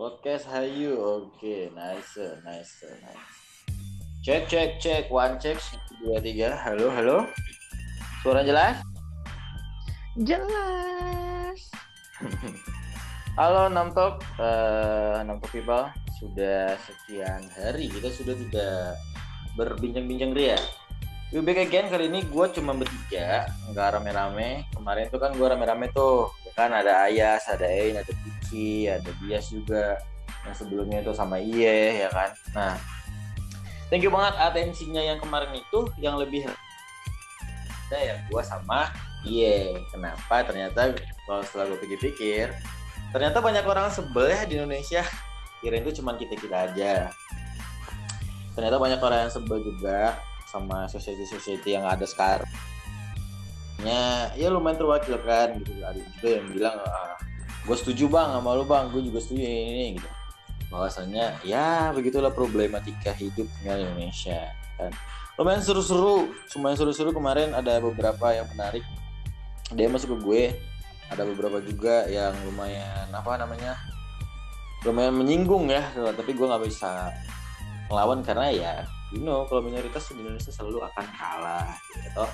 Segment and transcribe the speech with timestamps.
[0.00, 0.96] Podcast Hayu.
[0.96, 3.28] Oke, nice, nice, nice.
[4.24, 5.12] Cek, cek, cek.
[5.12, 5.60] One check.
[6.00, 6.56] Dua, tiga.
[6.56, 7.28] Halo, halo.
[8.24, 8.80] Suara jelas?
[10.16, 11.60] Jelas.
[13.36, 14.24] Halo, Namtok.
[14.40, 15.92] Uh, Namtok people.
[16.16, 18.96] Sudah sekian hari kita sudah tidak
[19.60, 20.56] berbincang-bincang ria.
[21.28, 24.64] You back again kali ini gue cuma bertiga, nggak rame-rame.
[24.72, 28.12] Kemarin tuh kan gue rame-rame tuh, kan ada Ayas, ada Ein, ada
[28.50, 30.02] Piki, ada Bias juga.
[30.42, 32.30] Yang sebelumnya itu sama Iye, ya kan.
[32.50, 32.74] Nah,
[33.86, 36.50] thank you banget atensinya yang kemarin itu, yang lebih
[37.90, 38.90] ada yang gue sama
[39.22, 39.78] Iye.
[39.94, 40.42] Kenapa?
[40.42, 40.98] Ternyata
[41.30, 42.50] kalau setelah gue pikir-pikir,
[43.14, 45.06] ternyata banyak orang sebel ya di Indonesia.
[45.62, 47.12] Kirain itu cuma kita-kita aja.
[48.56, 50.18] Ternyata banyak orang yang sebel juga
[50.50, 52.48] sama society-society yang ada sekarang
[53.84, 57.16] ya, ya lumayan terwakilkan gitu ada juga yang bilang ah,
[57.66, 58.88] gue setuju bang sama lu bang.
[58.92, 59.40] Gue juga setuju.
[59.42, 60.08] Ini, ini gitu.
[60.70, 64.92] Bahwasannya ya begitulah problematika hidup tinggal di Indonesia kan.
[65.36, 66.30] Lumayan seru-seru.
[66.56, 67.10] Lumayan seru-seru.
[67.10, 68.84] Kemarin ada beberapa yang menarik.
[69.74, 70.42] Dia masuk ke gue.
[71.10, 73.74] Ada beberapa juga yang lumayan apa namanya
[74.86, 75.82] lumayan menyinggung ya.
[75.94, 77.10] Tapi gue nggak bisa
[77.90, 78.74] melawan karena ya
[79.10, 82.24] you know kalau minoritas di Indonesia selalu akan kalah gitu.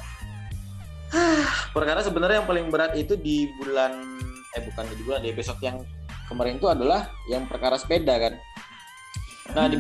[1.72, 3.96] Perkara sebenarnya yang paling berat itu di bulan
[4.56, 5.84] eh bukan di bulan di episode yang
[6.32, 8.34] kemarin itu adalah yang perkara sepeda kan?
[9.52, 9.76] Nah di,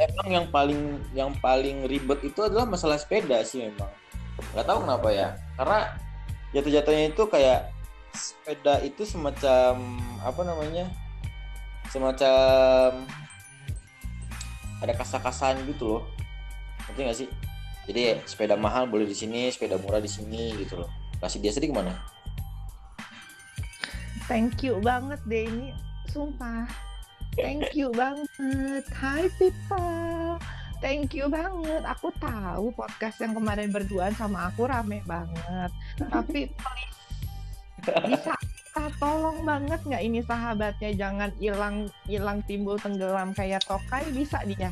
[0.00, 0.80] emang yang paling
[1.12, 3.92] yang paling ribet itu adalah masalah sepeda sih memang.
[4.56, 5.28] Nggak tahu kenapa ya.
[5.60, 5.78] Karena
[6.56, 7.60] jatuh-jatuhnya itu kayak
[8.14, 10.86] sepeda itu semacam apa namanya
[11.92, 13.04] semacam
[14.80, 16.02] ada kasa-kasan gitu loh.
[16.88, 17.28] Ngerti gak sih?
[17.84, 20.88] Jadi sepeda mahal boleh di sini sepeda murah di sini gitu loh.
[21.20, 22.13] Kasih dia sedih ke mana
[24.26, 25.70] thank you banget deh ini.
[26.08, 26.68] Sumpah.
[27.34, 28.84] Thank you banget.
[28.94, 30.38] Hai people.
[30.78, 31.82] Thank you banget.
[31.82, 35.70] Aku tahu podcast yang kemarin berduaan sama aku rame banget.
[35.98, 36.94] Tapi please
[38.08, 38.32] bisa
[38.96, 44.04] tolong banget nggak ini sahabatnya jangan hilang hilang timbul tenggelam kayak tokai?
[44.12, 44.70] Bisa dia.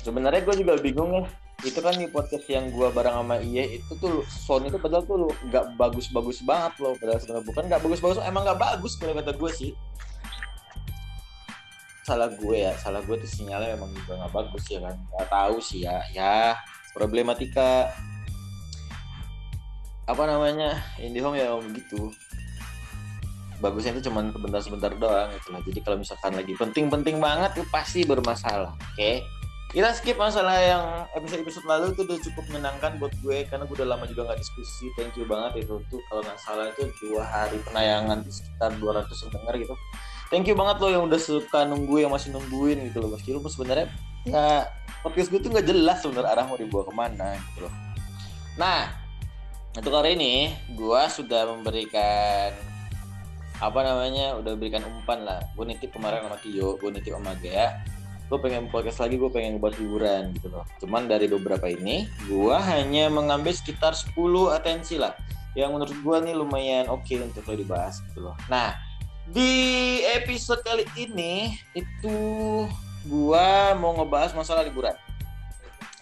[0.00, 1.28] Sebenarnya gue juga bingung ya
[1.60, 5.28] itu kan di podcast yang gue bareng sama Iye itu tuh sound itu padahal tuh
[5.48, 9.50] nggak bagus-bagus banget loh padahal sebenarnya bukan nggak bagus-bagus emang nggak bagus kalau kata gue
[9.52, 9.70] sih
[12.04, 15.56] salah gue ya salah gue tuh sinyalnya memang juga nggak bagus ya kan nggak tahu
[15.60, 16.56] sih ya ya
[16.96, 17.92] problematika
[20.08, 22.10] apa namanya IndiHome ya begitu
[23.60, 25.60] bagusnya itu cuma sebentar-sebentar doang gitu lah.
[25.60, 28.72] Jadi kalau misalkan lagi penting-penting banget itu pasti bermasalah.
[28.72, 28.96] Oke.
[28.96, 29.16] Okay?
[29.70, 33.94] Kita skip masalah yang episode-episode lalu itu udah cukup menyenangkan buat gue karena gue udah
[33.94, 34.90] lama juga nggak diskusi.
[34.98, 39.06] Thank you banget itu tuh kalau nggak salah itu dua hari penayangan di sekitar 200
[39.30, 39.74] pendengar gitu.
[40.26, 43.14] Thank you banget lo yang udah suka nunggu yang masih nungguin gitu loh.
[43.14, 43.86] Meski lu sebenarnya
[44.26, 44.66] ya
[45.06, 47.74] podcast gue tuh nggak jelas sebenarnya arah mau dibawa ke mana gitu loh.
[48.58, 48.90] Nah,
[49.78, 52.58] untuk kali ini gue sudah memberikan
[53.62, 57.99] apa namanya udah berikan umpan lah gue nitip kemarin sama Tio gue nitip sama Gea
[58.30, 60.62] gue pengen podcast lagi gue pengen buat hiburan gitu loh.
[60.78, 64.14] Cuman dari beberapa ini gue hanya mengambil sekitar 10
[64.54, 65.18] atensi lah.
[65.58, 68.38] Yang menurut gue nih lumayan oke okay untuk lo dibahas gitu loh.
[68.46, 68.78] Nah
[69.26, 72.16] di episode kali ini itu
[73.10, 73.48] gue
[73.82, 74.94] mau ngebahas masalah liburan.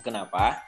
[0.05, 0.61] Kenapa?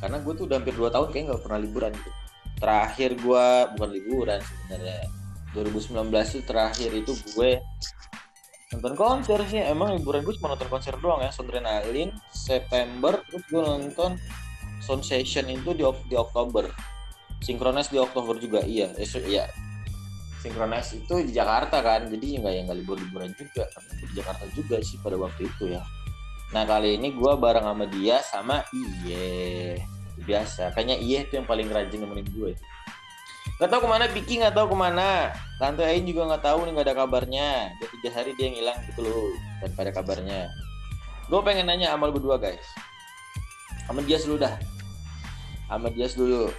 [0.00, 2.10] Karena gue tuh udah hampir 2 tahun kayak nggak pernah liburan gitu.
[2.56, 3.46] Terakhir gue
[3.76, 5.04] bukan liburan sebenarnya.
[5.52, 7.60] 2019 itu terakhir itu gue
[8.72, 11.30] nonton konser sih emang liburan gue cuma nonton konser doang ya
[11.84, 14.16] Alin September terus gue nonton
[14.82, 16.66] Sound Session itu di, di Oktober.
[17.42, 19.46] Synchronize di Oktober juga iya eh, iya.
[20.42, 24.44] Synchronize itu di Jakarta kan jadi nggak yang nggak libur liburan juga karena di Jakarta
[24.54, 25.82] juga sih pada waktu itu ya.
[26.50, 29.78] Nah kali ini gue bareng sama dia sama Iye
[30.22, 30.74] biasa.
[30.74, 32.52] Kayaknya Iye itu yang paling rajin nemenin gue
[33.42, 35.30] itu Gak tau ke mana Vicky gak tau ke mana.
[35.62, 37.48] Tante Ain juga gak tahu nih gak ada kabarnya.
[37.78, 39.30] Udah tiga hari dia yang hilang gitu loh.
[39.62, 40.50] Dan pada kabarnya.
[41.30, 42.66] Gue pengen nanya amal berdua guys.
[43.86, 44.58] Sama Dias dulu dah.
[45.70, 46.50] Sama Dias dulu.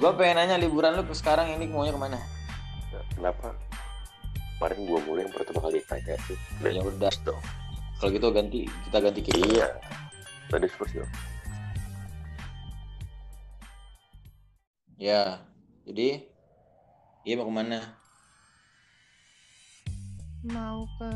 [0.00, 2.18] Gue pengen nanya liburan lu ke sekarang ini maunya ke mana?
[3.12, 3.52] Kenapa?
[4.56, 6.38] Kemarin gue mulai yang pertama kali tanya sih.
[6.64, 7.42] Ya udah dong.
[8.00, 9.68] Kalau gitu ganti kita ganti ke Iya.
[10.48, 11.12] Tadi terus dong.
[14.96, 15.42] Ya,
[15.82, 16.22] jadi,
[17.26, 17.78] iya mau ke mana?
[20.46, 21.10] Mau ke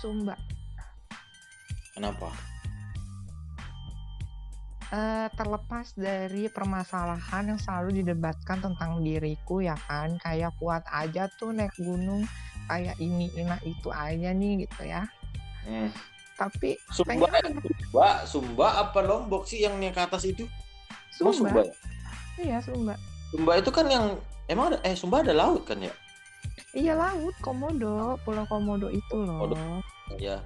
[0.00, 0.36] Sumba.
[1.96, 2.28] Kenapa?
[4.86, 11.50] Uh, terlepas dari permasalahan yang selalu didebatkan tentang diriku ya kan kayak kuat aja tuh
[11.50, 12.22] naik gunung
[12.70, 15.02] kayak ini ina itu aja nih gitu ya
[15.66, 15.90] Hmm.
[16.38, 20.46] tapi Sumba, pengen Sumba, Sumba apa Lombok sih yang yang ke atas itu?
[21.18, 21.74] Emang Sumba, ya?
[22.38, 22.94] iya Sumba
[23.36, 24.16] Sumba itu kan yang
[24.48, 25.92] emang ada eh Sumba ada laut kan ya?
[26.72, 29.84] iya laut Komodo Pulau Komodo itu loh Komodo.
[30.16, 30.40] Ya.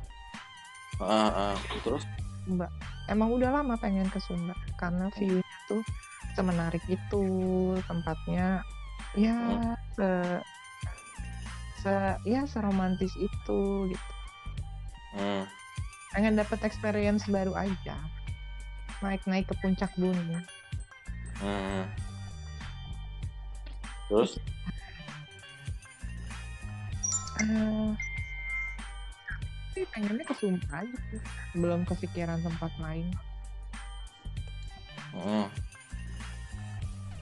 [0.99, 1.55] Ah, ah.
[1.87, 2.03] terus
[2.43, 2.67] Sumba
[3.07, 5.87] emang udah lama pengen ke Sumba karena view-nya tuh
[6.35, 7.25] semenarik itu
[7.87, 8.67] tempatnya
[9.15, 9.39] ya
[9.95, 10.11] se
[11.87, 11.95] se
[12.27, 14.13] ya seromantis itu gitu
[15.15, 15.47] hmm.
[16.11, 17.95] pengen dapat experience baru aja
[18.99, 20.43] naik naik ke puncak gunung
[21.41, 21.89] Hmm.
[24.11, 24.43] Terus?
[27.39, 27.91] Eh
[29.71, 31.21] sih pengennya ke Sumba aja sih.
[31.55, 33.07] Belum kepikiran tempat lain.
[35.15, 35.47] Hmm.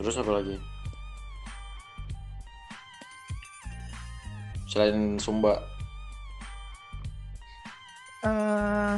[0.01, 0.57] Terus apa lagi?
[4.69, 5.57] Selain Sumba,
[8.25, 8.97] eh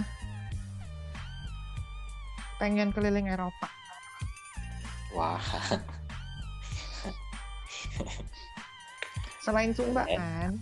[2.58, 3.70] pengen keliling Eropa.
[5.14, 5.40] Wah,
[9.44, 10.16] selain Sumba Eh.
[10.16, 10.52] kan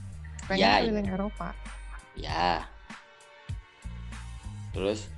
[0.49, 1.49] pengen Ya, keliling Eropa
[2.19, 2.64] ya.
[4.73, 5.11] Terus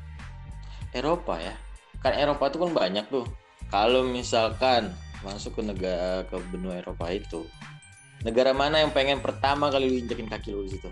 [0.91, 1.55] Eropa ya,
[2.03, 3.27] kan Eropa itu kan banyak tuh.
[3.71, 4.91] Kalau misalkan
[5.23, 7.47] masuk ke negara ke benua Eropa itu,
[8.27, 10.91] negara mana yang pengen pertama kali lu injekin kaki lu di situ?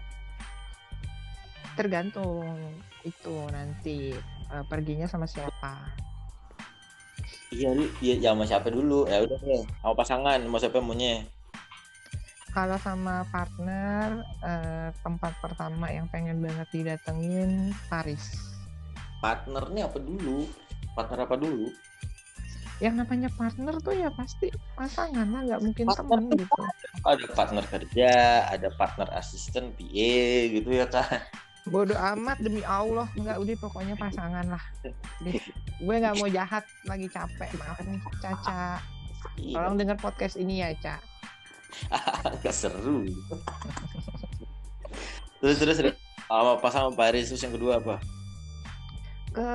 [1.78, 2.58] tergantung
[3.06, 4.10] itu nanti
[4.50, 5.94] eh, perginya sama siapa
[7.48, 9.08] Iya, lu ya, ya sama siapa dulu?
[9.08, 11.24] Ya udah deh, sama pasangan, sama siapa maunya?
[12.48, 18.24] kalau sama partner eh, tempat pertama yang pengen banget didatengin Paris
[19.22, 20.48] Partnernya apa dulu?
[20.96, 21.70] Partner apa dulu?
[22.78, 26.62] yang namanya partner tuh ya pasti pasangan lah nggak mungkin Partner temen gitu
[27.02, 28.10] Ada partner kerja,
[28.54, 30.14] ada partner asisten PA
[30.54, 31.18] gitu ya kan?
[31.68, 34.64] Bodoh amat demi Allah nggak udah pokoknya pasangan lah
[35.20, 35.38] Deh,
[35.78, 38.80] gue nggak mau jahat lagi capek maaf nih Caca
[39.50, 40.96] tolong denger podcast ini ya Ca
[42.24, 43.04] agak seru.
[45.38, 45.94] terus terus terus.
[46.24, 47.96] sama pas sama Paris terus yang kedua apa?
[49.30, 49.50] ke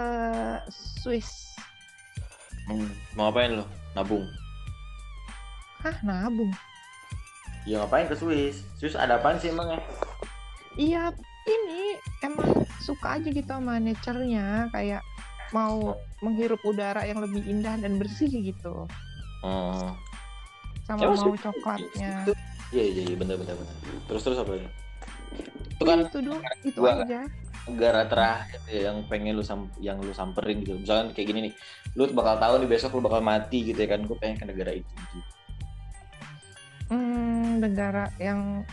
[0.99, 1.51] Swiss
[2.63, 3.67] Hmm, mau ngapain lo?
[3.91, 4.23] Nabung.
[5.79, 6.47] hah nabung
[7.63, 8.63] Ya ngapain ke Swiss?
[8.73, 9.79] Swiss ada apaan sih emang ya?
[10.75, 11.03] iya
[11.43, 12.49] ini emang
[12.79, 15.03] suka aja gitu sama nature-nya kayak
[15.51, 18.87] mau menghirup udara yang lebih indah dan bersih gitu
[19.43, 19.91] Hmm.
[20.83, 22.23] sama Emang mau coklatnya
[22.71, 23.75] Iya iya iya bener bener bener.
[24.07, 24.65] Terus terus apa lagi?
[25.69, 27.21] Itu kan itu doang itu gua- aja
[27.63, 30.75] negara terakhir ya yang pengen lu sam yang lu samperin gitu.
[30.75, 31.53] Misalkan kayak gini nih,
[31.93, 34.01] lu bakal tahu nih besok lu bakal mati gitu ya kan.
[34.03, 34.89] Gue pengen ke negara itu.
[34.89, 35.19] Gitu.
[36.89, 38.63] hmm, negara yang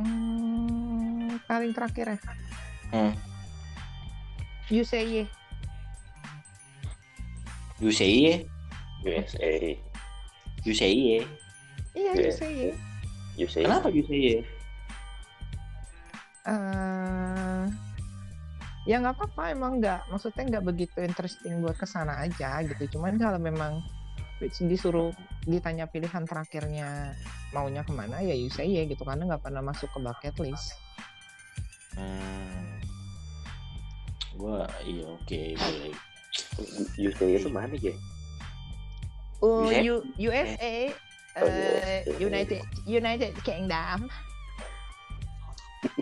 [0.00, 2.18] hmm, paling terakhir ya?
[2.92, 3.12] Hmm.
[4.66, 5.26] UCY
[7.78, 8.42] UCI
[9.06, 9.52] USA
[10.66, 11.22] UCI
[11.94, 12.12] iya.
[12.16, 12.74] UCY
[13.38, 14.42] USA Kenapa UCI
[16.46, 17.64] eh
[18.86, 22.96] ya nggak apa-apa emang nggak maksudnya nggak begitu interesting buat ke sana aja gitu.
[22.96, 23.82] Cuman kalau memang
[24.38, 27.16] disuruh ditanya pilihan terakhirnya
[27.50, 30.76] maunya ke mana ya UCY gitu karena nggak pernah masuk ke bucket list
[31.96, 32.76] Hmm.
[34.36, 35.96] Gua iya oke boleh.
[37.00, 37.96] USA itu mana ya
[39.40, 39.80] oh, USA?
[39.80, 40.76] U- USA
[41.36, 42.16] Oh, USA.
[42.16, 44.08] United United Kingdom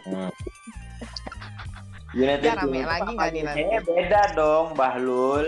[0.02, 0.30] Hmm.
[2.10, 3.62] United Ya, rame lagi nggak nih nanti?
[3.82, 5.46] Beda dong, Bahlul.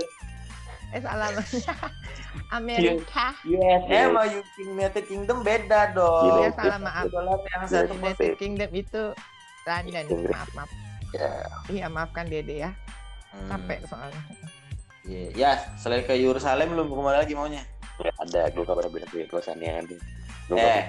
[0.91, 1.31] eh salah
[2.55, 3.35] Amerika.
[3.43, 4.23] USA sama
[4.59, 6.47] United Kingdom beda dong.
[6.47, 7.05] ya salah maaf.
[7.11, 9.03] Dolar yang satu United Kingdom itu
[9.67, 10.05] London.
[10.31, 10.71] Maaf maaf.
[11.15, 11.31] Ya.
[11.71, 12.71] Iya maafkan Dede ya.
[13.35, 13.49] Hmm.
[13.53, 14.23] capek soalnya.
[15.07, 17.63] Iya, ya selain ke Yerusalem lu mau ke mana lagi maunya?
[18.03, 19.97] Ya, ada gue kabar bilang ke kosannya ada
[20.51, 20.85] Gua Eh,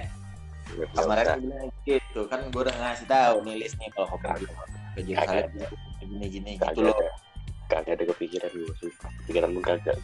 [0.92, 4.44] kemarin gue bilang gitu kan gue udah ngasih tahu nih list nih kalau lagi
[4.92, 5.48] ke Yerusalem
[6.02, 6.96] gini-gini gitu kagak loh.
[6.98, 7.08] ada
[7.68, 9.10] kagak ada kepikiran gue sumpah.
[9.24, 9.96] Kepikiran pun kagak.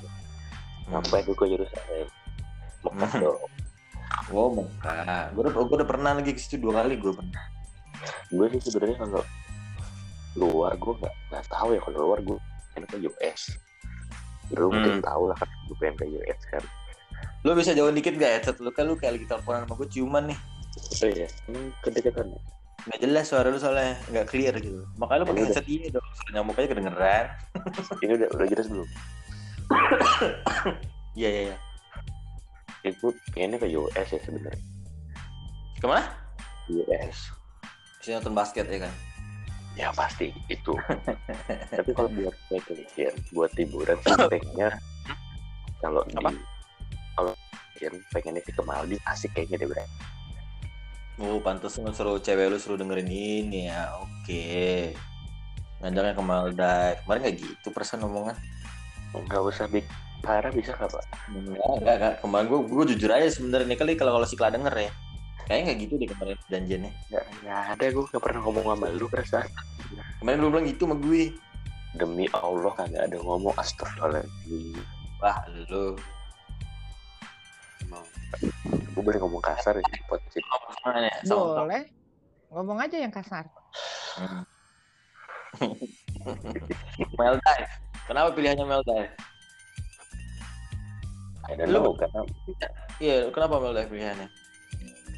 [0.86, 2.06] Ngapain gue Yerusalem
[2.82, 3.22] Mekah Hmm.
[3.22, 3.40] dong
[4.26, 5.32] Oh, Mekah.
[5.32, 7.44] Gue udah, gue udah pernah lagi ke situ dua kali gue pernah.
[8.26, 9.22] gue sih sebenarnya kalau
[10.34, 12.38] luar gue nggak nggak tahu ya kalau luar gue
[12.74, 13.40] ke US
[14.50, 15.04] lu mungkin Hmm.
[15.04, 16.64] tahu lah kan gue pengen ke US kan
[17.42, 20.24] Lu bisa jauh dikit gak headset lu kan lu kayak lagi teleponan sama gue ciuman
[20.26, 20.38] nih.
[20.96, 22.26] oh iya emang kedekatan
[22.84, 24.84] Nggak jelas suara lu soalnya nggak clear gitu.
[24.94, 26.04] Makanya lu pakai Ini udah- headset ini dong.
[26.10, 27.24] Suara nyamuk aja kedengeran.
[27.98, 28.88] ini udah udah jelas belum
[31.14, 31.56] Iya iya iya.
[32.82, 34.64] ya gue pengennya ke US ya sebenarnya
[35.78, 36.06] Ke mana?
[36.68, 37.30] US
[37.98, 38.94] Bisa nonton basket ya kan?
[39.74, 40.70] ya pasti itu
[41.74, 44.70] tapi kalau buat vacation buat liburan sih pengennya
[45.82, 46.30] kalau di Apa?
[47.18, 47.32] kalau
[47.74, 49.82] vacation pengennya sih ke Maldives asik kayaknya deh Bre.
[51.14, 53.86] Oh, pantas lu suruh cewek lu suruh dengerin ini ya.
[54.02, 54.90] Oke.
[55.78, 56.98] Ngajaknya ke Maldives.
[57.06, 58.34] Kemarin nggak gitu perasaan omongan.
[59.22, 59.84] Nggak usah big
[60.20, 62.14] parah bisa nggak pak Enggak, enggak, enggak.
[62.18, 64.90] Kemarin gue, gue jujur aja sebenarnya kali kalau kalau si Kla denger ya.
[65.44, 66.90] Kayaknya nggak gitu deh kemarin janjiannya.
[67.12, 69.48] nggak nggak ada gue nggak pernah ngomong sama lu perasaan
[70.18, 71.24] Kemarin lu bilang gitu sama gue.
[71.94, 74.82] demi Allah kagak ada ngomong astagfirullahaladzim
[75.22, 75.38] Wah,
[75.70, 75.94] lu.
[78.90, 80.42] Gue boleh ngomong kasar ya di podcast ya?
[81.30, 81.86] Boleh.
[82.50, 83.46] Ngomong aja yang kasar.
[87.18, 87.74] Maldives.
[88.04, 89.12] Kenapa pilihannya Maldives?
[91.44, 92.20] I don't Lu- know karena
[93.00, 94.28] Iya, kenapa Maldives pilihannya?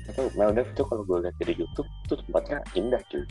[0.07, 3.26] itu Maldives itu kalau gue lihat dari YouTube itu tempatnya indah cuy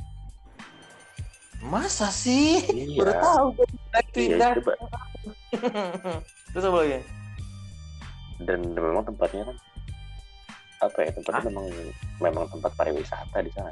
[1.63, 2.59] Masa sih?
[2.67, 3.67] iya Baru tahu gue
[4.11, 4.51] itu iya indah.
[4.59, 4.73] coba
[6.51, 6.99] Terus apa lagi?
[8.43, 9.57] dan memang tempatnya kan
[10.83, 11.65] apa ya tempatnya memang
[12.19, 13.71] memang tempat pariwisata di sana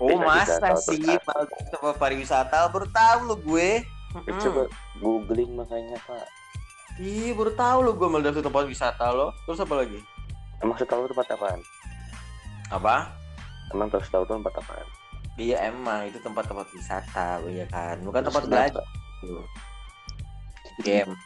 [0.00, 0.98] Oh masa sih
[1.68, 3.84] tempat pariwisata baru tahu lu gue.
[4.12, 4.40] Mm-mm.
[4.40, 4.62] coba
[5.00, 6.26] googling makanya pak
[7.00, 9.32] Ih baru tahu lu gue itu tempat wisata lo.
[9.48, 9.96] Terus apa lagi?
[10.62, 11.60] emang setahu tempat apaan
[12.70, 13.10] Apa?
[13.74, 14.88] emang terus tahu tuh tempat apaan
[15.40, 17.96] Iya emang itu tempat-tempat wisata, iya kan.
[18.04, 18.84] Bukan Terus tempat belajar.
[20.84, 21.16] Game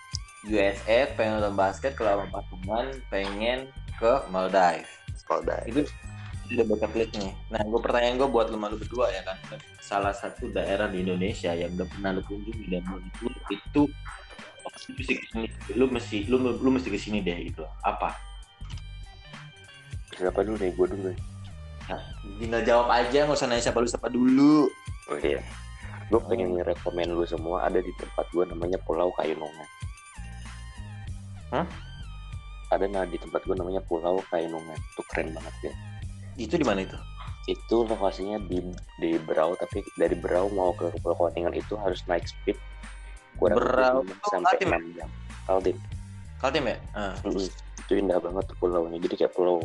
[0.46, 3.66] USA pengen nonton basket kalau sama patungan pengen
[3.98, 4.86] ke Maldives.
[5.26, 5.80] Maldives Itu
[6.52, 7.32] udah bucket list nih.
[7.50, 9.36] Nah, gue pertanyaan gue buat lu malu berdua ya kan.
[9.82, 13.82] Salah satu daerah di Indonesia yang udah pernah lu kunjungi dan menurut lu itu
[14.86, 17.64] lu mesti ke sini, lu mesti lu, lu mesti ke sini deh gitu.
[17.82, 18.14] Apa?
[20.16, 21.18] siapa dulu nih gue dulu nih.
[22.40, 24.64] Tinggal jawab aja, nggak usah nanya siapa lu siapa dulu.
[25.12, 25.38] oh iya
[26.06, 29.68] gue pengen ngerekomen lu semua ada di tempat gue namanya Pulau Kayunungan
[31.50, 31.66] Hah?
[32.70, 35.74] ada nah di tempat gue namanya Pulau Kayunungan itu keren banget ya
[36.36, 36.96] Itu di mana itu?
[37.46, 38.58] itu lokasinya di
[38.98, 42.58] di Berau tapi dari Berau mau ke Pulau Kayunungan itu harus naik speed
[43.38, 44.02] kurang Berau.
[44.02, 44.74] lima Oh, sampai Kaltim ya?
[44.74, 45.08] enam jam
[45.46, 45.76] Kaltim
[46.42, 46.76] Kaltim ya?
[46.90, 47.14] Ah.
[47.22, 47.46] Mm-mm.
[47.86, 49.62] itu indah banget tuh pulaunya jadi kayak pulau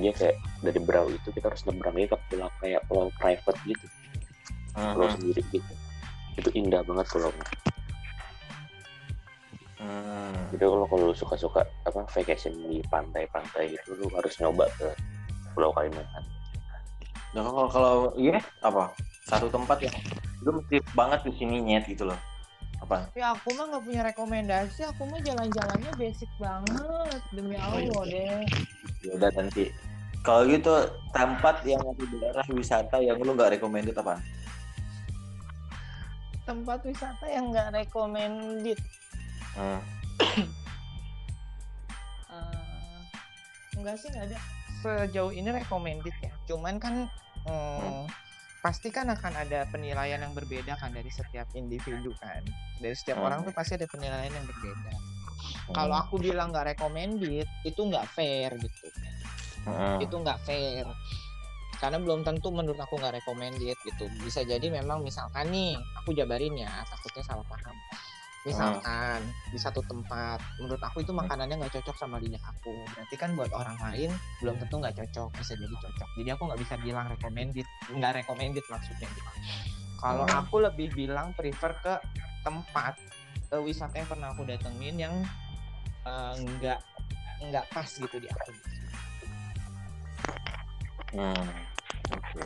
[0.00, 0.32] dia kayak
[0.64, 3.86] dari Berau itu kita harus nyebrangnya ke pulau kayak pulau private gitu
[4.72, 5.14] pulau Mhm.
[5.20, 5.72] sendiri gitu
[6.40, 7.46] itu indah banget pulaunya
[9.76, 10.32] Hmm.
[10.56, 14.88] jadi kalau kalau suka-suka apa vacation di pantai-pantai gitu lu harus nyoba ke
[15.54, 16.26] Pulau Kalimantan
[17.34, 18.94] Nah, kalau kalau iya apa?
[19.26, 19.94] Satu tempat yang
[20.46, 22.18] lu mesti banget di sini nyet gitu loh.
[22.78, 23.10] Apa?
[23.18, 24.86] Ya aku mah nggak punya rekomendasi.
[24.94, 27.20] Aku mah jalan-jalannya basic banget.
[27.34, 27.90] Demi Oh, iya.
[27.90, 28.42] Allah deh.
[29.02, 29.74] Ya udah nanti.
[30.22, 30.72] Kalau gitu
[31.12, 34.22] tempat yang di daerah wisata yang lu nggak recommended apa?
[36.46, 38.78] Tempat wisata yang nggak recommended.
[39.58, 39.80] Hmm.
[42.30, 43.00] Eh,
[43.74, 44.38] enggak sih nggak ada.
[44.84, 46.32] Sejauh ini recommended ya.
[46.44, 47.08] Cuman kan
[47.48, 48.04] hmm,
[48.60, 52.44] pasti kan akan ada penilaian yang berbeda kan dari setiap individu kan.
[52.84, 53.26] Dari setiap Hmm.
[53.32, 54.92] orang tuh pasti ada penilaian yang berbeda.
[55.72, 58.88] Kalau aku bilang nggak recommended, itu nggak fair gitu.
[59.64, 59.96] Hmm.
[60.04, 60.84] Itu nggak fair.
[61.80, 64.04] Karena belum tentu menurut aku nggak recommended gitu.
[64.20, 67.76] Bisa jadi memang misalkan nih, aku jabarin ya, takutnya salah paham.
[68.44, 72.84] Misalkan di satu tempat, menurut aku itu makanannya nggak cocok sama lidah aku.
[72.92, 74.12] Berarti kan buat orang lain
[74.44, 76.08] belum tentu nggak cocok, bisa jadi cocok.
[76.20, 79.08] Jadi aku nggak bisa bilang recommended, nggak recommended maksudnya.
[79.08, 79.30] gitu.
[79.96, 80.44] Kalau Hmm.
[80.44, 81.94] aku lebih bilang prefer ke
[82.44, 83.00] tempat
[83.48, 85.14] eh, wisata yang pernah aku datengin yang
[86.04, 86.80] eh, nggak
[87.48, 88.52] nggak pas gitu di aku.
[91.16, 91.48] Hmm.
[92.12, 92.44] Oke.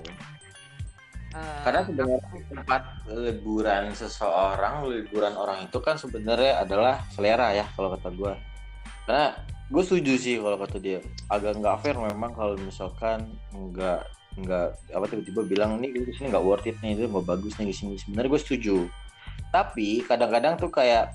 [1.29, 7.93] Eh, Karena sebenarnya tempat liburan seseorang, liburan orang itu kan sebenarnya adalah selera ya kalau
[7.93, 8.33] kata gue.
[9.05, 9.37] Karena
[9.69, 14.01] gue setuju sih kalau kata dia agak nggak fair memang kalau misalkan nggak
[14.41, 17.69] nggak apa tiba-tiba bilang nih di sini nggak worth it nih itu nggak bagus nih
[17.69, 17.95] di sini.
[18.01, 18.77] Sebenarnya gue setuju.
[19.53, 21.13] Tapi kadang-kadang tuh kayak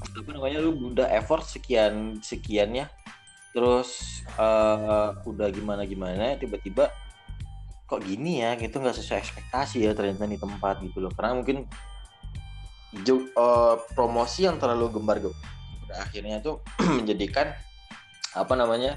[0.00, 2.92] apa namanya lu udah effort sekian sekian ya,
[3.56, 6.92] terus eh, udah gimana gimana tiba-tiba
[7.90, 11.66] kok gini ya gitu nggak sesuai ekspektasi ya ternyata di tempat gitu loh karena mungkin
[13.34, 15.34] eh, promosi yang terlalu gembar gembar
[15.98, 16.62] akhirnya tuh
[17.02, 17.50] menjadikan
[18.38, 18.94] apa namanya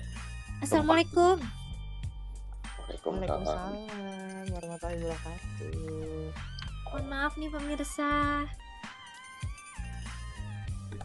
[0.63, 1.43] Assalamualaikum.
[2.79, 5.73] Waalaikumsalam Waalaikumsalam warahmatullahi wabarakatuh.
[6.88, 8.12] Mohon maaf nih pemirsa.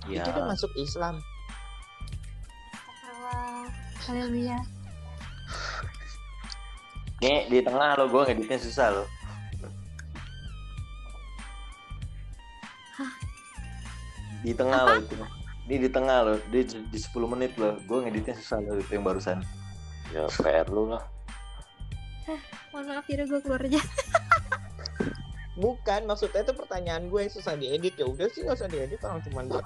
[0.06, 1.18] ya Itu udah masuk Islam.
[2.70, 3.66] Astagfirullah.
[4.06, 4.77] Haleluya.
[7.18, 9.04] Nih di tengah lo gue ngeditnya susah lo.
[14.42, 15.14] Di tengah lo itu.
[15.68, 17.76] Ini di tengah lo, di, di 10 menit lo.
[17.84, 19.42] Gue ngeditnya susah lo itu yang barusan.
[20.08, 21.04] ya PR lu lah
[22.72, 23.76] Mohon maaf ya gue keluar aja.
[25.60, 29.20] Bukan, maksudnya itu pertanyaan gue yang susah diedit ya udah sih nggak usah diedit orang
[29.26, 29.64] cuma buat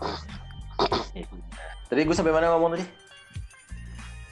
[1.87, 2.87] Tadi gue sampai mana ngomong tadi?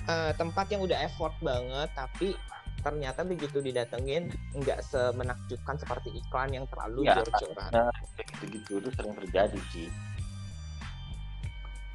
[0.09, 2.33] eh, tempat yang udah effort banget tapi
[2.81, 7.21] ternyata begitu didatengin nggak semenakjubkan seperti iklan yang terlalu Ya.
[7.21, 7.71] jor-joran.
[7.73, 9.89] Nah, gitu-gitu itu sering terjadi sih.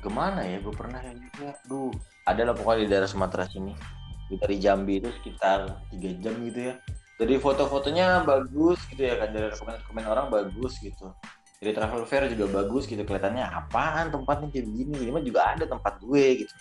[0.06, 0.62] Gimana ya?
[0.62, 1.58] Gue pernah yang juga.
[1.66, 1.90] Duh,
[2.30, 3.74] ada lah pokoknya di daerah Sumatera sini.
[4.30, 6.76] Dari Jambi itu sekitar tiga jam gitu ya.
[7.16, 11.14] Jadi foto-fotonya bagus gitu ya kan dari komen-komen orang bagus gitu.
[11.64, 15.08] Jadi travel fair juga bagus gitu kelihatannya apaan tempatnya kayak begini.
[15.08, 16.54] Ini mah juga ada tempat gue gitu.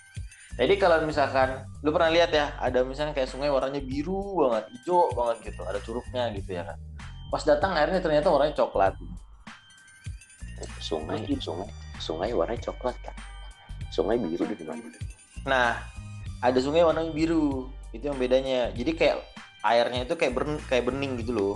[0.55, 5.11] Jadi kalau misalkan lu pernah lihat ya, ada misalnya kayak sungai warnanya biru banget, hijau
[5.11, 6.79] banget gitu, ada curugnya gitu ya kan.
[7.29, 8.95] Pas datang airnya ternyata warnanya coklat.
[10.79, 11.69] sungai sungai
[11.99, 13.13] sungai warnanya coklat kan
[13.95, 14.83] sungai biru di mana
[15.47, 15.77] Nah,
[16.43, 17.71] ada sungai warnanya biru.
[17.95, 18.75] Itu yang bedanya.
[18.75, 19.23] Jadi kayak
[19.63, 21.55] airnya itu kayak bern kayak bening gitu loh.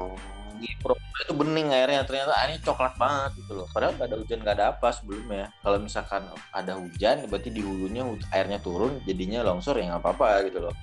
[0.00, 0.33] oh
[0.64, 2.00] Di Purwokerto itu bening airnya.
[2.08, 3.66] Ternyata airnya coklat banget gitu loh.
[3.68, 5.44] Padahal nggak ada hujan nggak ada apa sebelumnya.
[5.60, 10.48] Kalau misalkan ada hujan, berarti di hulunya hu- airnya turun, jadinya longsor ya nggak apa-apa
[10.48, 10.74] gitu loh.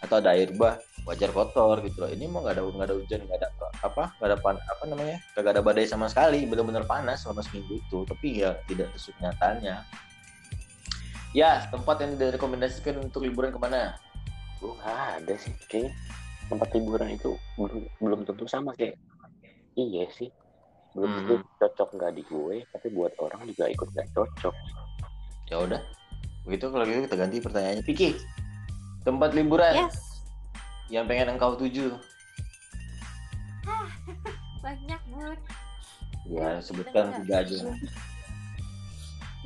[0.00, 2.10] Atau ada air bah, wajar kotor gitu loh.
[2.10, 3.48] Ini mau nggak ada nggak ada hujan, nggak ada
[3.84, 6.48] apa, nggak ada pan, apa namanya, nggak ada badai sama sekali.
[6.48, 8.08] Benar-benar panas selama seminggu itu.
[8.08, 9.84] Tapi ya tidak sesuai nyatanya.
[11.36, 14.00] Ya, tempat yang direkomendasikan untuk liburan ke mana?
[14.60, 15.92] gue ada sih kayak
[16.48, 18.96] tempat liburan itu belum belum tentu sama kayak
[19.76, 20.32] iya sih
[20.96, 24.56] belum tentu cocok nggak di gue tapi buat orang juga ikut nggak cocok
[25.46, 25.78] Ya udah.
[26.42, 27.84] Begitu kalau gitu kita ganti pertanyaannya.
[27.86, 28.18] Piki,
[29.06, 30.26] tempat liburan Yes.
[30.90, 31.94] yang pengen engkau tuju.
[34.66, 35.38] Banyak bun.
[36.26, 37.56] Ya, sebutkan tiga aja.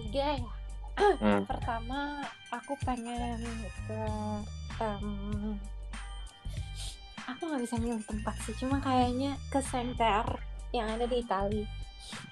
[0.01, 0.49] Tiga ya.
[1.21, 1.45] Hmm.
[1.53, 3.45] Pertama aku pengen
[3.85, 4.01] ke
[4.81, 5.61] em,
[7.37, 8.55] aku nggak bisa milih tempat sih.
[8.59, 10.25] Cuma kayaknya ke Center
[10.71, 11.65] yang ada di Itali.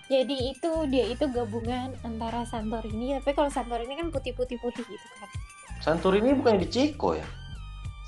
[0.09, 5.31] Jadi itu dia itu gabungan antara Santorini, tapi kalau Santorini kan putih-putih putih gitu kan.
[5.79, 7.27] Santorini bukan di Ceko ya?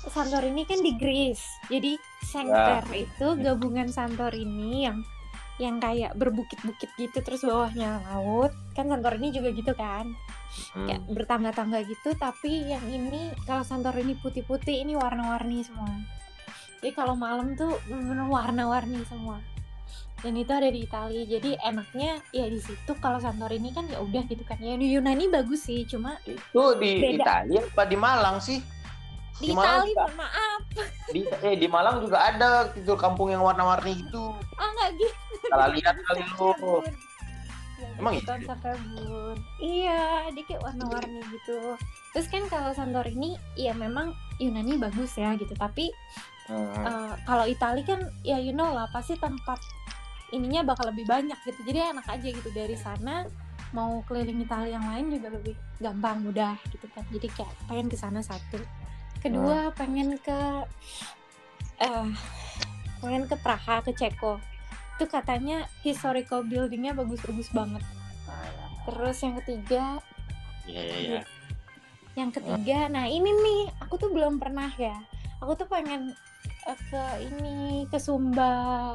[0.09, 1.45] Santorini kan di Greece.
[1.69, 4.99] Jadi Center itu gabungan Santorini yang
[5.61, 8.49] yang kayak berbukit-bukit gitu terus bawahnya laut.
[8.73, 10.09] Kan Santorini juga gitu kan.
[10.73, 10.89] Hmm.
[10.89, 16.01] Kayak bertangga-tangga gitu tapi yang ini kalau Santorini putih-putih ini warna-warni semua.
[16.81, 19.37] Jadi kalau malam tuh bener warna-warni semua.
[20.21, 21.23] Dan itu ada di Italia.
[21.25, 24.57] Jadi enaknya ya di situ kalau Santorini kan ya udah gitu kan.
[24.57, 27.45] Ya di Yunani bagus sih, cuma Itu di Beda.
[27.45, 28.61] Italia apa di Malang sih?
[29.41, 30.05] di, Di Malang juga.
[30.13, 30.61] maaf.
[31.09, 34.37] Di eh di Malang juga ada gitu kampung yang warna-warni gitu.
[34.57, 35.17] Ah nggak gitu.
[35.49, 36.49] Salah lihat kali lu.
[36.61, 36.85] Bun.
[37.81, 38.37] Ya, Emang gitu gitu ya?
[38.37, 39.37] konsepnya, Bun.
[39.57, 40.01] Iya,
[40.37, 41.57] dia kayak warna-warni gitu.
[42.13, 45.89] Terus kan kalau Santorini ya memang Yunani bagus ya gitu, tapi
[46.51, 46.83] Hmm.
[46.83, 49.57] eh, kalau Itali kan ya you know lah pasti tempat
[50.35, 51.59] ininya bakal lebih banyak gitu.
[51.63, 53.23] Jadi enak aja gitu dari sana
[53.71, 57.03] mau keliling Italia yang lain juga lebih gampang mudah gitu kan.
[57.11, 58.59] Jadi kayak pengen ke sana satu.
[59.23, 60.39] Kedua pengen ke
[61.79, 62.07] eh
[63.01, 64.39] pengen ke Praha, ke Ceko.
[64.99, 67.83] Itu katanya historical buildingnya bagus-bagus banget.
[68.85, 69.85] Terus yang ketiga,
[70.65, 71.21] Iya iya iya.
[72.17, 74.97] yang ketiga, nah ini nih, aku tuh belum pernah ya.
[75.41, 76.13] Aku tuh pengen
[76.65, 78.93] ke ini, ke Sumba,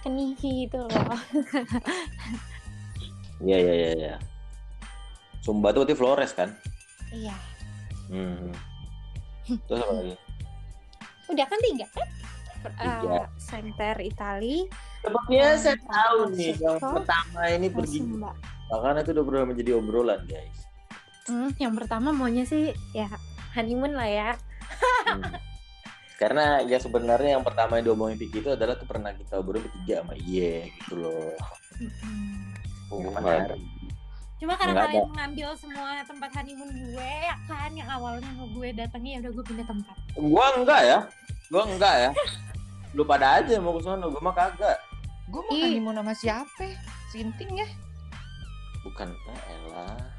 [0.00, 1.18] ke Nihi itu loh.
[3.42, 4.14] Iya iya iya iya.
[5.42, 6.54] Sumba tuh berarti Flores kan?
[7.10, 7.34] iya,
[8.06, 8.54] Hmm.
[9.66, 10.14] Terus apa lagi?
[11.26, 12.08] udah kan tiga kan?
[12.62, 14.70] Eh, Center Itali,
[15.02, 18.30] Sepertinya saya Yang tahu nih yang pertama ini pergi Sumba.
[18.70, 20.58] karena itu udah pernah menjadi obrolan guys.
[21.26, 23.10] Hmm, yang pertama maunya sih ya
[23.58, 24.30] honeymoon lah ya.
[25.10, 25.22] Hmm.
[26.20, 30.02] Karena ya sebenarnya yang pertama yang diomongin Vicky itu adalah tuh pernah kita obrolin bertiga
[30.02, 31.34] sama Iye gitu loh.
[31.80, 32.52] Mm-mm.
[32.92, 33.00] Oh.
[34.42, 38.74] Cuma karena Nggak kalian mengambil semua tempat honeymoon gue ya kan yang awalnya mau gue
[38.74, 39.96] datangi ya udah gue pindah tempat.
[40.18, 40.98] Gua enggak ya.
[41.46, 42.10] Gua enggak ya.
[42.90, 44.82] Lu pada aja mau ke sana, gua mah kagak.
[45.30, 46.66] Gue mau honeymoon sama siapa?
[47.14, 47.68] Sinting ya?
[48.82, 50.11] Bukan ah, elah.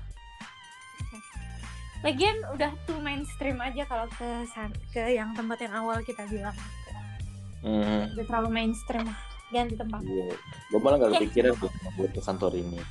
[2.03, 4.43] Lagian udah tuh mainstream aja kalau ke
[4.91, 6.55] ke yang tempat yang awal kita bilang.
[7.63, 8.11] Hmm.
[8.11, 9.19] Udah terlalu mainstream lah.
[9.49, 10.01] Ganti tempat.
[10.03, 10.35] Iya.
[10.73, 12.81] Gua malah gak kepikiran tuh buat ke Santorini.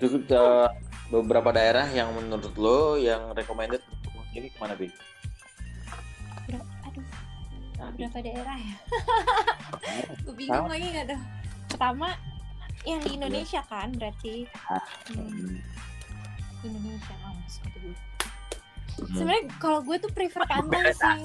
[0.00, 0.70] Terus uh,
[1.10, 4.86] beberapa daerah yang menurut lo yang recommended untuk Ini ke mana, Bi?
[6.46, 7.06] Ber- aduh
[7.78, 8.74] Nah, berapa daerah ya
[10.26, 11.18] gue bingung lagi nggak ada
[11.70, 12.10] pertama
[12.82, 14.50] yang di Indonesia kan berarti
[15.14, 15.62] Hmm,
[16.64, 17.96] Indonesia oh, satu dulu.
[18.98, 19.14] Hmm.
[19.14, 21.20] sebenarnya kalau gue tuh prefer pantai sih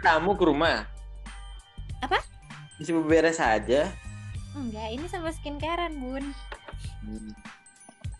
[0.00, 0.88] Tamu ke rumah.
[2.00, 2.16] Apa?
[2.80, 3.92] Bisa beberes aja.
[4.54, 6.24] enggak ini sama skincarean bun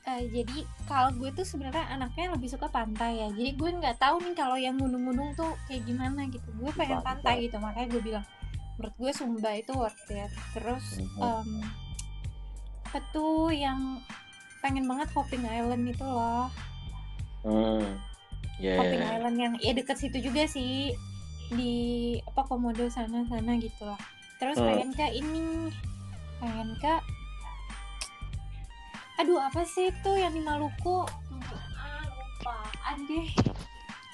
[0.05, 4.21] Eh, jadi kalau gue tuh sebenarnya anaknya lebih suka pantai ya jadi gue nggak tahu
[4.21, 7.41] nih kalau yang gunung-gunung tuh kayak gimana gitu gue pengen Pantai.
[7.41, 8.25] pantai gitu makanya gue bilang
[8.77, 11.65] menurut gue Sumba itu worth it terus em,
[12.85, 13.97] apa tuh yang
[14.65, 16.49] pengen banget Hopping Island itu loh
[17.45, 17.85] Hmm.
[18.57, 18.81] Ya.
[18.81, 20.97] Hopping Island yang ya deket situ juga sih
[21.53, 21.75] di
[22.25, 24.01] apa Komodo sana sana gitu lah
[24.41, 24.65] terus Hmm.
[24.65, 25.69] pengen ke ini
[26.41, 26.95] pengen ke
[29.15, 31.05] aduh apa sih itu yang di Maluku
[31.77, 32.57] ah lupa
[32.97, 33.29] deh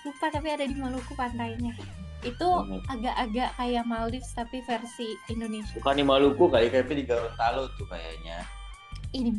[0.02, 1.72] lupa tapi ada di Maluku pantainya
[2.20, 2.82] itu Hmm.
[2.84, 8.44] agak-agak kayak Maldives tapi versi Indonesia Bukan di Maluku kali, tapi di Gorontalo tuh kayaknya.
[9.12, 9.34] Ini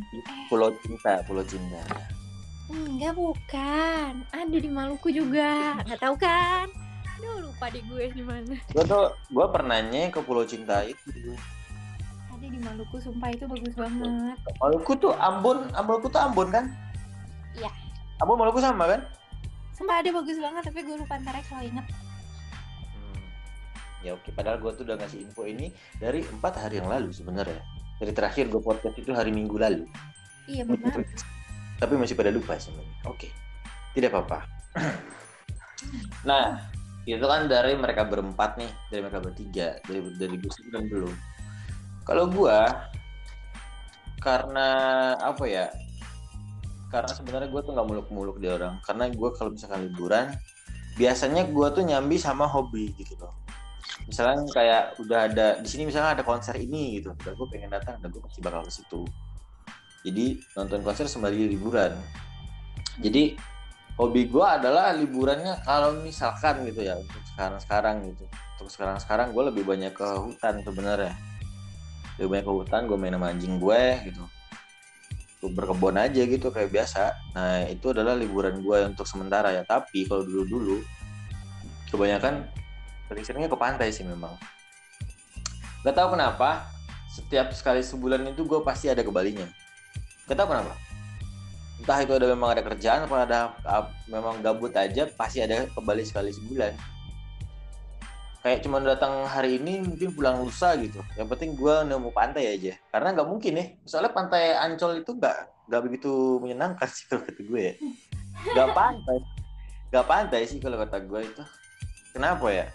[0.47, 1.79] Pulau Cinta, Pulau Cinta.
[2.67, 6.67] enggak bukan ada di Maluku juga nggak tahu kan
[7.19, 11.35] aduh lupa di gue di mana Gua tuh, gua pernahnya ke Pulau Cinta itu.
[12.31, 16.65] ada di Maluku sumpah itu bagus banget Maluku tuh Ambon, Maluku tuh Ambon kan?
[17.53, 17.69] Iya.
[18.19, 19.01] Ambon Maluku sama kan?
[19.71, 21.85] sumpah ada bagus banget tapi gue lupa ntar ya kalau inget
[22.91, 23.21] Hmm.
[24.01, 27.61] Ya oke, padahal gua tuh udah ngasih info ini dari empat hari yang lalu sebenarnya.
[28.01, 29.85] Dari terakhir gue podcast itu hari Minggu lalu.
[30.49, 31.05] iya benar
[31.77, 32.97] Tapi masih pada lupa sebenarnya.
[33.05, 33.29] Oke,
[33.93, 34.41] tidak apa-apa.
[36.29, 36.65] nah,
[37.05, 41.13] itu kan dari mereka berempat nih, dari mereka bertiga, dari dari gue kan belum.
[42.01, 42.89] Kalau gua
[44.17, 44.67] karena
[45.21, 45.69] apa ya?
[46.89, 48.81] Karena sebenarnya gue tuh nggak muluk-muluk di orang.
[48.81, 50.33] Karena gue kalau misalkan liburan,
[50.97, 53.33] biasanya gua tuh nyambi sama hobi gitu loh.
[54.07, 57.99] Misalnya kayak udah ada di sini misalnya ada konser ini gitu, udah gue pengen datang,
[57.99, 59.01] dan gue pasti bakal ke situ.
[60.01, 61.93] Jadi nonton konser sembari liburan.
[62.99, 63.37] Jadi
[63.95, 68.25] hobi gue adalah liburannya kalau misalkan gitu ya untuk sekarang-sekarang gitu.
[68.57, 71.13] Untuk sekarang-sekarang gue lebih banyak ke hutan sebenarnya.
[72.17, 74.23] Lebih banyak ke hutan, gue main sama anjing gue gitu.
[75.41, 77.13] Gue berkebun aja gitu kayak biasa.
[77.37, 79.61] Nah itu adalah liburan gue untuk sementara ya.
[79.65, 80.81] Tapi kalau dulu-dulu
[81.93, 82.49] kebanyakan
[83.11, 84.31] sering seringnya ke pantai sih memang.
[85.83, 86.63] Gak tahu kenapa
[87.11, 89.43] setiap sekali sebulan itu gue pasti ada ke Balinya.
[90.31, 90.71] Gak tahu kenapa.
[91.83, 93.39] Entah itu ada memang ada kerjaan atau ada
[94.07, 96.71] memang gabut aja pasti ada ke Bali sekali sebulan.
[98.41, 101.03] Kayak cuma datang hari ini mungkin pulang lusa gitu.
[101.19, 102.73] Yang penting gue nemu pantai aja.
[102.95, 103.65] Karena nggak mungkin ya.
[103.83, 107.73] Soalnya pantai Ancol itu nggak nggak begitu menyenangkan sih kalau kata gue ya.
[108.55, 109.17] Nggak pantai.
[109.91, 111.43] Nggak pantai sih kalau kata gue itu.
[112.13, 112.65] Kenapa ya?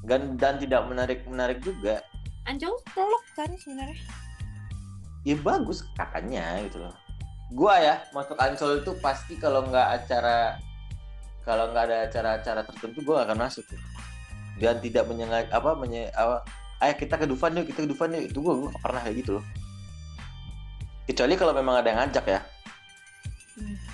[0.00, 2.00] Dan, dan tidak menarik menarik juga.
[2.48, 4.00] Ancol teluk kan sebenarnya
[5.24, 6.94] ya bagus katanya gitu loh
[7.52, 10.56] gua ya masuk ancol itu pasti kalau nggak acara
[11.44, 13.80] kalau nggak ada acara-acara tertentu gua akan masuk tuh.
[14.60, 16.44] dan tidak menyengat apa menye apa
[16.84, 19.44] ayo kita ke Dufan yuk kita ke Dufan yuk itu gua, pernah kayak gitu loh
[21.04, 22.40] kecuali kalau memang ada yang ngajak ya.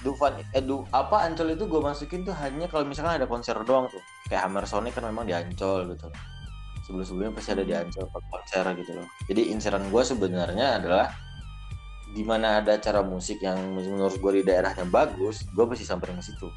[0.02, 3.90] Dufan eh du, apa Ancol itu gue masukin tuh hanya kalau misalkan ada konser doang
[3.90, 4.02] tuh.
[4.30, 6.06] Kayak Hammer Sonic kan memang di Ancol gitu.
[6.86, 9.06] Sebelum-sebelumnya pasti ada di Ancol konser gitu loh.
[9.26, 11.06] Jadi inceran gue sebenarnya adalah
[12.16, 16.24] di mana ada acara musik yang menurut gue di daerahnya bagus gue pasti samperin ke
[16.24, 16.48] situ.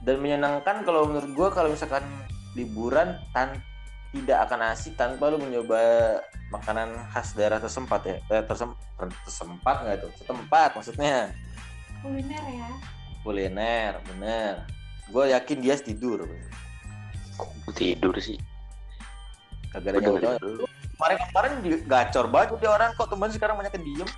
[0.00, 2.02] Dan menyenangkan kalau menurut gue kalau misalkan
[2.56, 3.60] liburan tan
[4.10, 5.78] tidak akan asik tanpa lu mencoba
[6.50, 8.16] makanan khas daerah tersempat ya.
[8.26, 10.10] Eh, tersem tersempat nggak tuh?
[10.18, 11.30] Setempat maksudnya
[12.00, 12.68] kuliner ya
[13.20, 14.54] kuliner bener
[15.06, 16.24] gue yakin dia tidur
[17.34, 18.36] Kok tidur sih?
[19.70, 20.68] kagak ada dulu.
[20.92, 21.52] kemarin kemarin
[21.84, 24.10] gacor banget dia orang kok teman sekarang banyak yang diem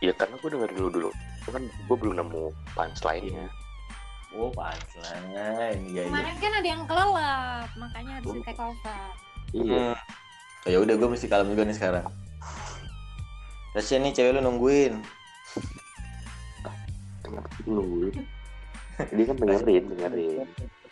[0.00, 1.10] Ya karena gue dengerin dulu dulu.
[1.44, 3.44] Kan gue belum nemu punchline-nya.
[4.30, 9.00] oh punchline iya iya kemarin kan ada yang kelelap makanya harus di take over
[9.50, 9.90] Iya.
[9.90, 9.96] Hmm.
[10.64, 12.06] ya udah gue mesti kalem juga nih sekarang
[13.70, 15.02] Kasian nih cewek lu nungguin
[17.30, 18.16] Sih nungguin?
[19.16, 20.48] Dia kan dengerin, dengerin.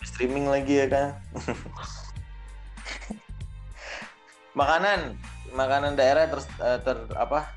[0.07, 1.09] streaming lagi ya kan
[4.55, 5.19] makanan
[5.55, 7.51] makanan daerah ter, eh, ter apa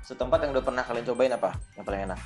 [0.00, 2.20] setempat yang udah pernah kalian cobain apa yang paling enak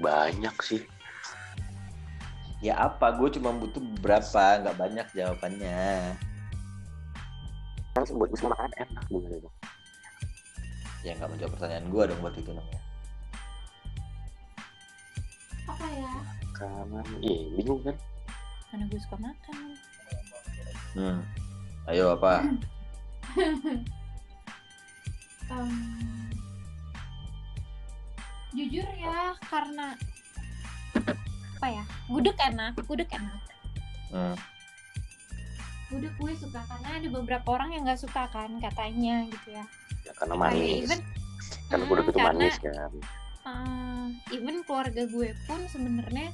[0.00, 0.80] Banyak sih.
[2.64, 6.16] ya apa gue cuma butuh beberapa nggak banyak jawabannya
[7.92, 9.04] Kan buat bisa makan enak.
[11.00, 12.82] Ya nggak menjawab pertanyaan gue dong buat itu namanya
[15.90, 16.12] ya
[16.54, 17.96] Kanan, iya bingung kan?
[18.70, 19.56] mana gue suka makan
[20.90, 21.22] Hmm.
[21.86, 22.42] Ayo apa?
[25.50, 25.70] Em,
[28.50, 29.94] jujur ya karena
[31.58, 33.38] apa ya gudeg enak gudeg enak
[34.10, 34.34] Hmm.
[35.90, 39.64] Gudeg gue suka karena ada beberapa orang yang nggak suka kan katanya gitu ya
[40.00, 40.86] Ya, karena manis.
[40.86, 41.00] even
[41.66, 42.92] Karena Hmm, udah itu karena- manis kan.
[43.42, 46.30] eh, even keluarga gue pun sebenarnya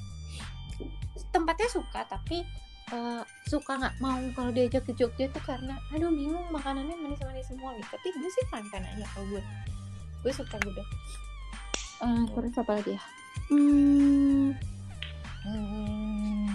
[1.31, 2.45] tempatnya suka tapi
[2.87, 7.75] eh, suka nggak mau kalau diajak ke Jogja tuh karena aduh bingung makanannya manis-manis semua
[7.75, 9.43] gitu tapi gue sih fan fan aja kalau gue
[10.21, 10.87] gue suka gudeg
[11.99, 13.03] Eh, terus apa lagi ya
[13.49, 14.53] hmm,
[15.43, 16.47] Hmm.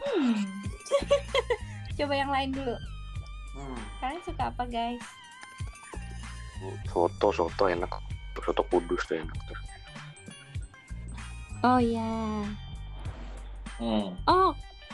[0.00, 0.44] hmm.
[2.00, 2.76] coba yang lain dulu
[3.50, 3.76] Hmm.
[3.98, 5.02] kalian suka apa guys
[6.86, 7.88] Soto, soto enak.
[8.36, 9.58] Soto kudus tuh enak tuh.
[11.62, 12.44] oh ya
[13.76, 14.12] Hmm.
[14.24, 14.52] oh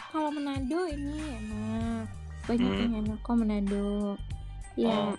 [0.08, 2.06] kalau Manado ini enak
[2.44, 2.80] banyak Hmm.
[2.80, 4.14] yang enak kok Manado
[4.74, 5.14] ya Oh.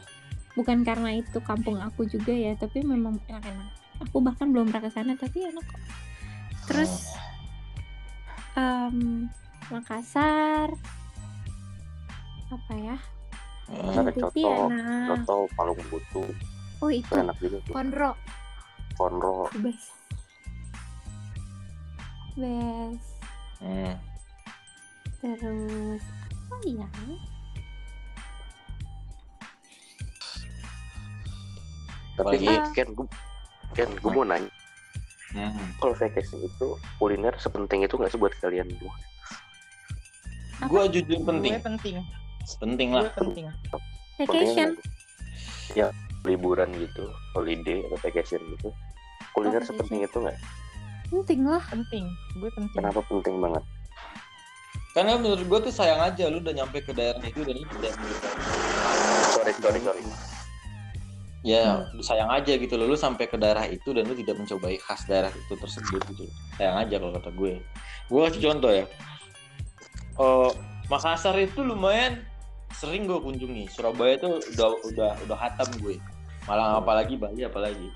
[0.55, 3.69] bukan karena itu kampung aku juga ya tapi memang enak-enak
[4.01, 5.81] aku bahkan belum pernah ke sana tapi enak kok
[6.65, 7.11] terus
[8.55, 9.27] em,
[9.67, 10.71] Makassar
[12.47, 12.97] apa ya
[13.67, 16.23] Masa ada Tapi coto, enak coto palung butu.
[16.79, 17.73] oh itu Itu enak juga tuh.
[17.73, 18.11] Konro
[18.95, 19.35] Konro.
[19.59, 19.91] best
[22.33, 23.09] best
[23.57, 23.97] Hmm.
[25.17, 26.03] terus
[26.45, 26.87] apa ya
[32.17, 33.05] Tapi nih, Ken, gue,
[33.77, 34.49] Ken, gue mau nanya.
[35.33, 35.69] Hmm.
[35.77, 38.93] Kalau vacation itu kuliner sepenting itu nggak sih buat kalian semua?
[40.65, 41.53] Gua jujur penting.
[41.53, 41.95] Gue penting.
[42.55, 43.11] Penting Gue lah.
[43.11, 43.45] penting.
[44.17, 44.79] vacation
[45.75, 45.91] Ya
[46.23, 48.71] liburan gitu, holiday atau vacation gitu.
[49.35, 50.37] Kuliner Oh, sepenting itu nggak?
[51.07, 52.03] penting lah Penting.
[52.39, 52.75] Gue penting.
[52.75, 53.63] Kenapa penting banget?
[54.91, 57.93] Karena menurut gua tuh sayang aja lu udah nyampe ke daerah itu dan itu tidak
[59.29, 60.01] Sorry, sorry, sorry.
[61.45, 62.89] Ya, sayang aja gitu loh.
[62.89, 66.25] Lu sampai ke daerah itu dan lu tidak mencobai khas daerah itu tersebut gitu.
[66.57, 67.61] Sayang aja kalau kata gue.
[68.09, 68.85] Gue kasih contoh ya.
[70.17, 70.49] Oh,
[70.89, 72.25] Makassar itu lumayan
[72.77, 73.67] sering gue kunjungi.
[73.73, 75.97] Surabaya itu udah udah udah hatam gue.
[76.45, 77.89] Malang apalagi Bali apalagi.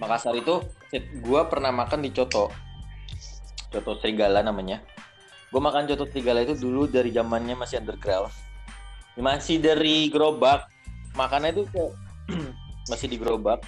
[0.00, 2.48] Makassar itu gue pernah makan di Coto.
[3.70, 4.80] Coto Serigala namanya.
[5.50, 8.32] Gue makan Coto Serigala itu dulu dari zamannya masih underground.
[9.18, 10.70] Masih dari gerobak.
[11.18, 11.92] Makannya itu kayak
[12.90, 13.60] masih di gerobak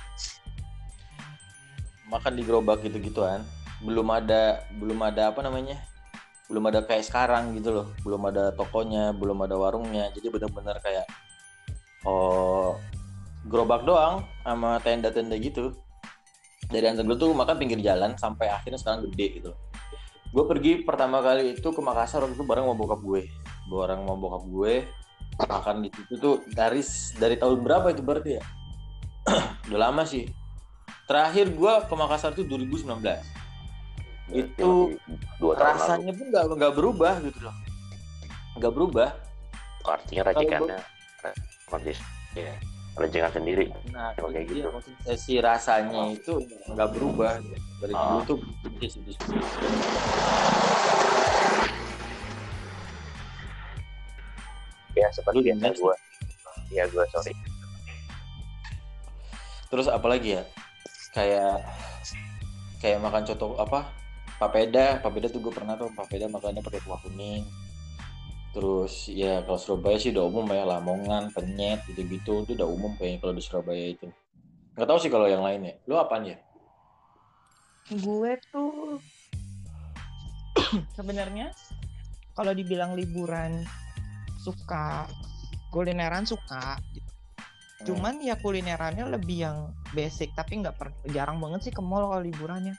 [2.12, 3.40] makan di gerobak gitu gituan
[3.80, 5.80] belum ada belum ada apa namanya
[6.52, 7.86] belum ada kayak sekarang gitu loh.
[8.04, 10.12] Belum ada tokonya belum ada warungnya.
[10.12, 11.08] Jadi benar-benar kayak
[12.04, 12.76] oh
[13.48, 15.72] gerobak doang sama tenda-tenda gitu.
[16.68, 19.50] Dari underground tuh makan pinggir jalan sampai akhirnya sekarang gede gitu.
[20.32, 23.32] Gue pergi pertama kali itu ke Makassar waktu itu bareng sama bokap gue.
[23.72, 24.74] Bareng sama bokap gue
[25.40, 26.84] makan di situ tuh dari
[27.16, 28.44] dari tahun berapa itu berarti ya?
[29.72, 30.28] Udah lama sih.
[31.08, 33.00] Terakhir gua ke Makassar tuh 2019
[34.30, 34.94] Itu
[35.42, 35.78] dua tahun lalu.
[35.82, 37.56] rasanya pun nggak nggak berubah gitu loh
[38.52, 39.08] nggak berubah
[39.82, 40.78] Artinya racikannya
[41.66, 42.02] kondisi
[42.36, 42.54] ya
[42.92, 43.66] racikan sendiri.
[43.88, 44.68] nah kayak dia, gitu.
[44.68, 46.36] maksudnya si rasanya itu
[46.68, 47.40] nggak berubah
[47.80, 48.24] dari dulu Ah.
[48.28, 48.38] tuh.
[54.92, 55.96] Ya seperti biasa gue.
[56.72, 57.32] Ya gue sorry.
[59.68, 60.44] terus apalagi ya
[61.16, 61.64] kayak
[62.76, 63.88] kayak makan coto apa
[64.42, 67.46] papeda papeda tuh gue pernah tuh papeda makannya pakai kuah kuning.
[68.52, 73.22] Terus ya kalau Surabaya sih udah umum ya Lamongan penyet gitu-gitu itu udah umum kayaknya
[73.22, 74.10] kalau di Surabaya itu.
[74.74, 75.78] Nggak tahu sih kalau yang lainnya.
[75.86, 76.36] Lu apaan ya?
[78.02, 78.98] Gue tuh
[80.98, 81.54] sebenarnya
[82.34, 83.62] kalau dibilang liburan
[84.42, 85.06] suka
[85.70, 87.10] kulineran suka gitu.
[87.82, 89.58] cuman ya kulinerannya lebih yang
[89.90, 90.76] basic tapi nggak
[91.10, 92.74] jarang banget sih ke mall kalau liburannya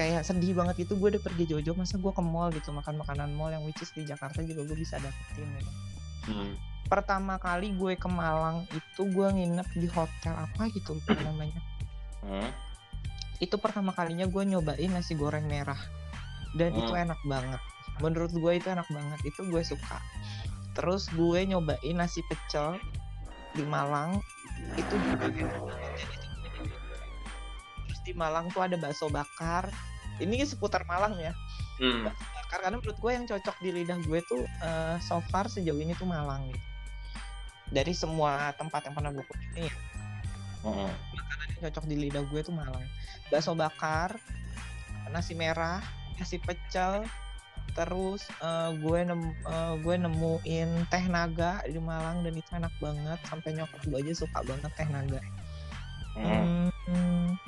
[0.00, 3.36] kayak sedih banget itu gue udah pergi jojo masa gue ke mall gitu makan makanan
[3.36, 5.72] mall yang which is di Jakarta juga gue bisa dapetin gitu.
[6.32, 6.56] Hmm.
[6.88, 11.60] pertama kali gue ke Malang itu gue nginep di hotel apa gitu lupa namanya.
[12.24, 12.48] Hmm.
[13.40, 15.78] itu pertama kalinya gue nyobain nasi goreng merah.
[16.56, 17.04] Dan itu Hmm.
[17.08, 17.60] enak banget.
[18.00, 20.00] Menurut gue itu enak banget itu gue suka.
[20.76, 22.80] Terus gue nyobain nasi pecel
[23.52, 24.16] di Malang
[24.76, 26.00] itu juga enak banget.
[26.48, 26.62] Itu
[27.86, 29.70] terus di Malang tuh ada bakso bakar
[30.20, 31.32] ini seputar Malang ya.
[31.80, 32.12] Hmm.
[32.52, 36.04] karena menurut gue yang cocok di lidah gue tuh eh, so far sejauh ini tuh
[36.04, 36.66] Malang gitu.
[37.70, 39.74] Dari semua tempat yang pernah gue kunjungi ya,
[40.60, 40.92] Hmm.
[40.92, 42.84] makanan yang cocok di lidah gue tuh Malang.
[43.32, 44.20] Bakso bakar
[45.08, 45.80] nasi merah
[46.20, 47.02] nasi pecel
[47.72, 53.18] terus eh, gue nem eh, gue nemuin teh naga di Malang dan itu enak banget.
[53.24, 55.22] Sampai nyokap gue aja suka banget teh naga.
[56.18, 56.68] Hmm.
[56.90, 57.38] Hmm,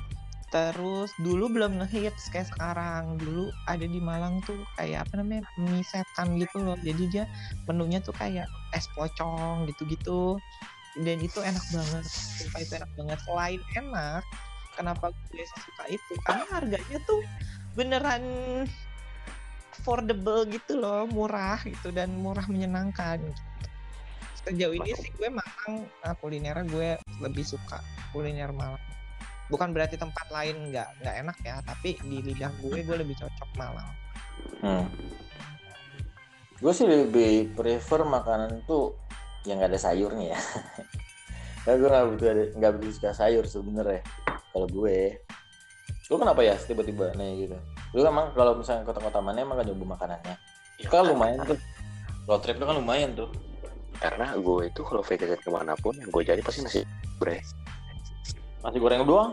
[0.53, 3.17] terus dulu belum ngehits kayak sekarang.
[3.17, 6.77] Dulu ada di Malang tuh kayak apa namanya mie setan gitu loh.
[6.85, 7.25] Jadi dia
[7.65, 8.45] menunya tuh kayak
[8.77, 10.37] es pocong gitu-gitu.
[10.93, 12.05] Dan itu enak banget.
[12.05, 13.17] Sumpah itu enak banget.
[13.25, 14.23] Selain enak,
[14.77, 16.13] kenapa gue suka itu?
[16.21, 17.25] Karena harganya tuh
[17.73, 18.23] beneran
[19.73, 23.25] affordable gitu loh, murah gitu dan murah menyenangkan.
[23.25, 23.41] Gitu.
[24.45, 26.89] Sejauh ini sih gue Malang nah, kulinernya gue
[27.25, 27.81] lebih suka
[28.13, 28.92] kuliner Malang.
[29.51, 33.49] Bukan berarti tempat lain nggak nggak enak ya, tapi di lidah gue gue lebih cocok
[33.59, 33.89] Malang.
[34.63, 34.85] Hmm.
[36.63, 38.95] Gue sih lebih prefer makanan tuh
[39.43, 40.39] yang gak ada sayurnya ya.
[41.67, 43.99] Karena gue nggak butuh ada nggak begitu suka sayur sebenarnya.
[44.53, 45.19] Kalau gue,
[46.07, 47.57] lu kenapa ya tiba-tiba nih gitu?
[47.93, 50.35] Lu emang kalau misalnya kota-kota mana emang gak nyoba makanannya?
[50.79, 51.59] Ya, Kan lumayan tuh.
[52.23, 53.27] Road trip itu kan lumayan tuh.
[53.93, 56.81] karena gue itu kalau vacation ke mana pun yang gue jadi pasti nasi
[57.15, 57.39] goreng
[58.63, 59.31] Nasi goreng doang.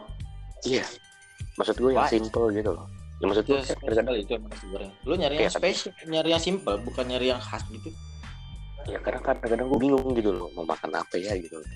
[0.67, 0.85] iya
[1.57, 2.85] maksud gue yang simple gitu loh
[3.21, 4.91] ya maksud gue kali itu emang nasi goreng.
[5.05, 7.89] Lu nyari yang tapi- spesial, nyari yang simple, bukan nyari yang khas gitu.
[8.89, 11.69] ya karena kadang-kadang gue bingung gitu loh mau makan apa ya gitu loh.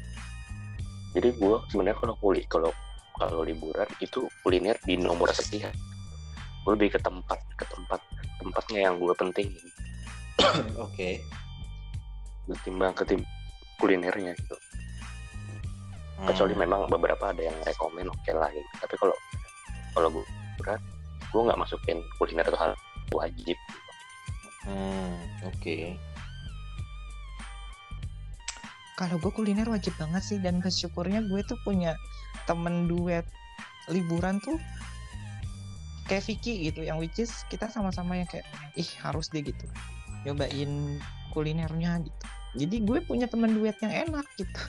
[1.12, 2.72] jadi gue sebenarnya kalau kulit kalau
[3.14, 5.70] kalau liburan itu kuliner di nomor sekian
[6.64, 8.00] gue lebih ke tempat ke tempat
[8.40, 9.66] tempatnya yang gue pentingin
[10.84, 11.20] Oke.
[12.48, 13.20] ketimbang ketim
[13.78, 14.56] kulinernya gitu
[16.14, 16.30] Hmm.
[16.30, 19.16] kecuali memang beberapa ada yang rekomen oke lah gitu tapi kalau
[19.94, 20.80] kalau gue liburan
[21.30, 22.72] gue nggak masukin kuliner itu hal
[23.10, 23.58] wajib
[24.64, 25.76] Hmm, oke.
[28.96, 32.00] Kalau gue kuliner wajib banget sih dan bersyukurnya gue tuh punya
[32.48, 33.26] temen duet
[33.92, 34.56] liburan tuh
[36.08, 39.68] kayak Vicky gitu yang which is kita sama-sama yang kayak ih harus deh gitu
[40.24, 41.00] nyobain
[41.36, 42.24] kulinernya gitu.
[42.54, 44.62] Jadi gue punya temen duet yang enak gitu.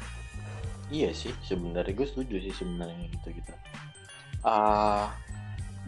[0.94, 3.54] Iya sih, sebenarnya gue setuju sih sebenarnya gitu gitu.
[4.46, 5.10] Ah,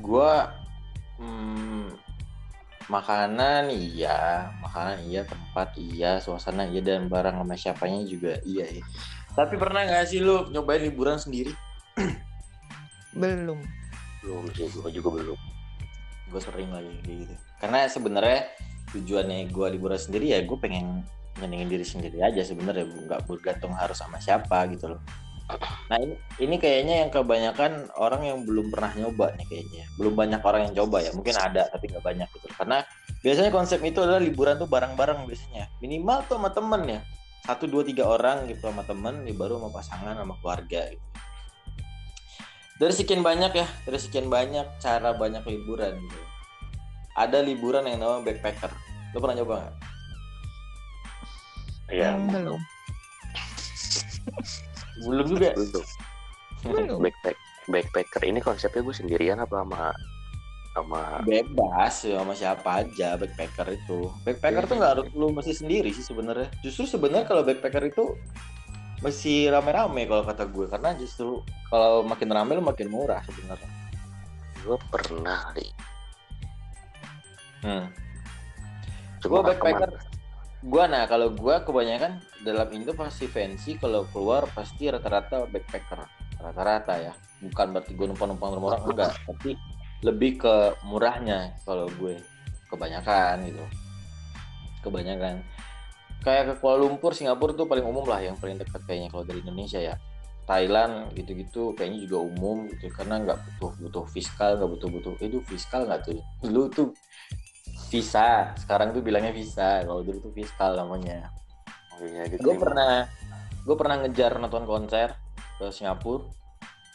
[0.02, 0.50] gua
[1.22, 1.94] hmm,
[2.90, 8.84] makanan iya, makanan iya, tempat iya, suasana iya dan barang sama siapanya juga iya ya.
[9.38, 11.54] Tapi pernah nggak sih lu nyobain liburan sendiri?
[13.18, 13.58] Belum.
[14.22, 15.40] belum sih gue juga belum
[16.28, 17.36] Gue sering lagi kayak gitu.
[17.64, 18.40] Karena sebenarnya
[18.92, 21.08] tujuannya gue liburan sendiri ya gue pengen
[21.42, 25.02] nyenengin diri sendiri aja sebenarnya nggak bergantung harus sama siapa gitu loh.
[25.88, 29.88] Nah ini, ini kayaknya yang kebanyakan orang yang belum pernah nyoba nih kayaknya.
[29.96, 31.16] Belum banyak orang yang coba ya.
[31.16, 32.48] Mungkin ada tapi nggak banyak gitu.
[32.52, 32.84] Karena
[33.24, 35.72] biasanya konsep itu adalah liburan tuh bareng-bareng biasanya.
[35.80, 37.00] Minimal tuh sama temen ya.
[37.48, 39.24] Satu, dua, tiga orang gitu sama temen.
[39.24, 41.06] Ya baru sama pasangan sama keluarga gitu.
[42.78, 43.68] Dari sekian banyak ya.
[43.88, 46.20] Dari sekian banyak cara banyak liburan gitu.
[47.16, 48.76] Ada liburan yang namanya backpacker.
[49.16, 49.76] Lo pernah nyoba nggak?
[51.92, 52.62] Ya Hmm, belum.
[55.08, 55.54] Belum juga.
[55.54, 55.86] belum
[56.68, 57.00] Belum.
[57.00, 57.38] backpack
[57.70, 59.94] backpacker ini konsepnya gue sendirian apa sama
[60.74, 65.90] sama bebas ya sama siapa aja backpacker itu backpacker tuh nggak harus lu mesti sendiri
[65.94, 68.14] sih sebenarnya justru sebenarnya kalau backpacker itu
[69.02, 73.70] mesti rame-rame kalau kata gue karena justru kalau makin rame lu makin murah sebenarnya
[74.66, 75.68] gue pernah kali
[77.64, 77.86] hmm.
[79.28, 79.92] Nggak backpacker.
[79.92, 80.17] ke mana.
[80.58, 86.02] Gue nah kalau gue kebanyakan dalam Indo pasti fancy kalau keluar pasti rata-rata backpacker.
[86.42, 87.14] Rata-rata ya.
[87.42, 89.14] Bukan berarti gue numpang-numpang rumah orang enggak.
[89.26, 89.54] Tapi
[90.02, 92.18] lebih ke murahnya kalau gue.
[92.68, 93.66] Kebanyakan gitu.
[94.82, 95.46] Kebanyakan.
[96.26, 99.40] Kayak ke Kuala Lumpur Singapura tuh paling umum lah yang paling dekat kayaknya kalau dari
[99.46, 99.96] Indonesia ya.
[100.48, 105.44] Thailand gitu-gitu kayaknya juga umum gitu karena nggak butuh butuh fiskal nggak butuh butuh itu
[105.44, 106.24] fiskal nggak tuh?
[106.40, 106.88] Dulu tuh
[107.88, 108.54] visa.
[108.60, 109.84] Sekarang tuh bilangnya visa.
[109.84, 111.32] Kalau dulu tuh fiskal namanya.
[111.98, 112.62] Oh, iya, gitu gue ya.
[112.62, 112.92] pernah
[113.68, 115.16] gue pernah ngejar nonton konser
[115.58, 116.28] ke Singapura.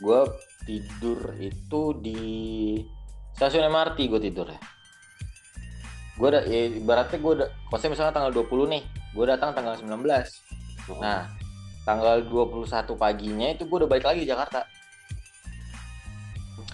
[0.03, 0.20] Gue
[0.62, 2.22] tidur itu di
[3.34, 4.61] stasiun MRT gue tidur ya.
[6.16, 8.82] Gue udah ya, ibaratnya gue udah konser misalnya tanggal 20 nih
[9.12, 9.93] gue datang tanggal 19
[10.99, 11.28] nah
[11.84, 12.66] tanggal 21
[12.97, 14.64] paginya itu gue udah balik lagi di Jakarta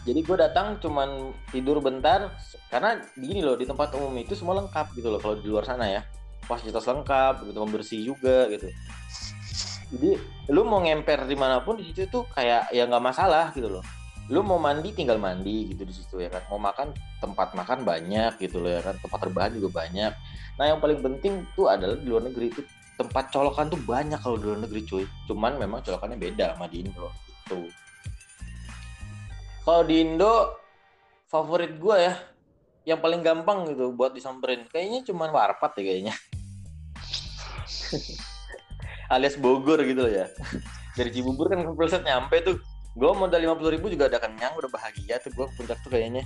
[0.09, 2.33] jadi gue datang cuman tidur bentar
[2.73, 5.85] karena gini loh di tempat umum itu semua lengkap gitu loh kalau di luar sana
[5.85, 6.01] ya.
[6.49, 8.73] Fasilitas lengkap gitu membersih juga gitu.
[9.93, 10.17] Jadi
[10.49, 13.85] lu mau ngemper di mana pun di situ tuh kayak ya nggak masalah gitu loh.
[14.33, 16.41] Lu mau mandi tinggal mandi gitu di situ ya kan.
[16.49, 18.97] Mau makan tempat makan banyak gitu loh ya kan.
[18.97, 20.13] Tempat rebahan juga banyak.
[20.57, 22.65] Nah yang paling penting tuh adalah di luar negeri itu
[22.97, 25.05] tempat colokan tuh banyak kalau di luar negeri cuy.
[25.29, 27.13] Cuman memang colokannya beda sama di Indo
[27.49, 27.65] gitu
[29.69, 30.57] kalau di Indo
[31.29, 32.17] favorit gue ya
[32.89, 34.65] yang paling gampang gitu buat disamperin.
[34.65, 36.15] Kayaknya cuma warpat ya kayaknya.
[39.13, 40.33] Alias Bogor gitu loh ya.
[40.97, 42.57] Dari Cibubur kan ke Pilset nyampe tuh.
[42.97, 46.25] Gue modal lima puluh ribu juga udah kenyang udah bahagia tuh gue puncak tuh kayaknya.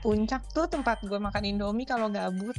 [0.00, 2.56] Puncak tuh tempat gue makan Indomie kalau gabut.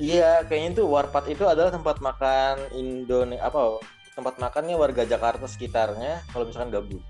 [0.00, 3.76] iya kayaknya tuh warpat itu adalah tempat makan Indonesia apa
[4.16, 7.04] tempat makannya warga Jakarta sekitarnya kalau misalkan gabut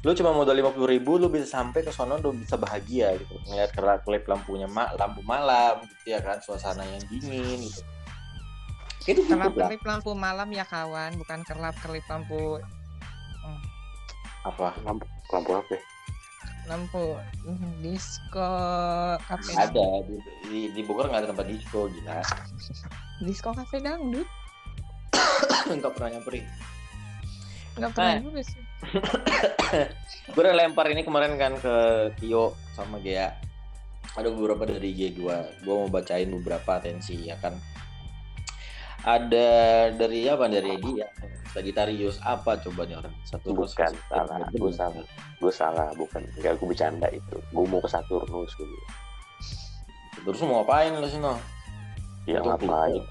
[0.00, 3.36] lu cuma modal lima puluh ribu lu bisa sampai ke sono lu bisa bahagia gitu.
[3.48, 7.82] Ngeliat klip lampunya ma lampu malam gitu ya kan suasana yang dingin gitu.
[9.04, 9.68] Itu Kelap lah.
[9.68, 12.56] kelip lampu malam ya kawan, bukan kelap kelip lampu
[14.40, 14.72] apa?
[14.88, 15.82] Lampu lampu apa ya?
[16.68, 18.52] lampu mm, disco
[19.26, 20.14] kafe ada di,
[20.46, 22.20] di, di Bogor nggak ada tempat disco gila.
[23.26, 24.28] Disco kafe dangdut?
[25.66, 26.46] Nggak pernah nyamperin.
[27.74, 28.20] Nggak pernah Eh.
[28.22, 28.62] juga sih
[30.34, 31.74] gue udah lempar ini kemarin kan ke
[32.18, 33.32] Tio sama Gea.
[34.18, 35.20] Ada beberapa dari G2
[35.62, 37.54] gue mau bacain beberapa atensi ya kan?
[39.06, 39.48] Ada
[39.96, 40.50] dari apa?
[40.50, 41.08] Dari Edi ya.
[41.50, 43.14] Sagittarius apa coba nih orang?
[43.26, 44.44] Satu bukan salah.
[44.52, 45.04] Gue salah.
[45.38, 46.22] Gue salah bukan.
[46.36, 47.38] Enggak gue bercanda itu.
[47.54, 48.76] Gue mau ke Saturnus gitu
[50.24, 51.34] terus mau ngapain lu sih no
[52.28, 53.02] ya ngapain?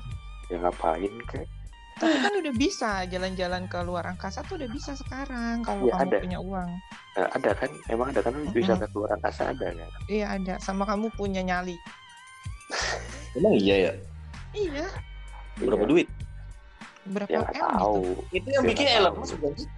[0.49, 1.45] Ya ngapain kek
[1.99, 6.07] tapi kan udah bisa jalan-jalan ke luar angkasa tuh udah bisa sekarang kalau Iya, kamu
[6.07, 6.17] ada.
[6.19, 6.69] punya uang.
[7.13, 7.69] Eh, ada kan?
[7.85, 10.53] Emang ada kan bisa ke luar angkasa ada kan iya ada.
[10.57, 11.75] Sama kamu punya nyali.
[13.35, 13.93] Emang iya ya?
[14.55, 14.87] Iya.
[15.59, 15.91] Berapa Iya.
[15.91, 16.07] duit?
[17.05, 18.01] Berapa ya m nggak itu tahu.
[18.31, 19.13] Itu yang bikin Elon.
[19.17, 19.69] Musk bukan sih?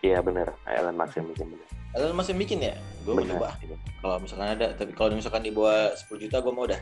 [0.00, 0.48] Iya bener.
[0.64, 1.66] Elon Musk yang bikin bener.
[1.92, 2.74] Elon Musk yang bikin ya?
[3.02, 3.48] Gue mau coba.
[3.58, 3.76] Iya.
[4.00, 6.80] kalau misalkan ada tapi kalau misalkan di bawah 10 juta gue mau dah.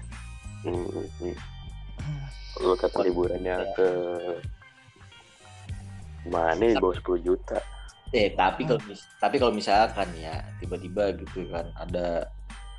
[0.63, 0.87] Hmm,
[1.23, 1.35] hmm.
[2.59, 3.75] Lu kata liburannya Iya.
[3.77, 3.89] ke
[6.29, 7.59] mana di bawah 10 juta?
[8.11, 12.25] Eh, tapi kalau mis- tapi kalau misalkan ya tiba-tiba gitu kan ada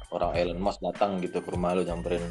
[0.10, 2.22] orang Elon Musk datang gitu ke rumah lu nyamperin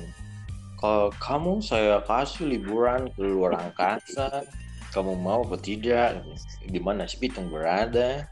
[0.83, 4.43] kalau kamu saya kasih liburan ke luar angkasa
[4.91, 6.23] kamu mau atau tidak?
[6.65, 8.27] Di mana sih Pitung berada?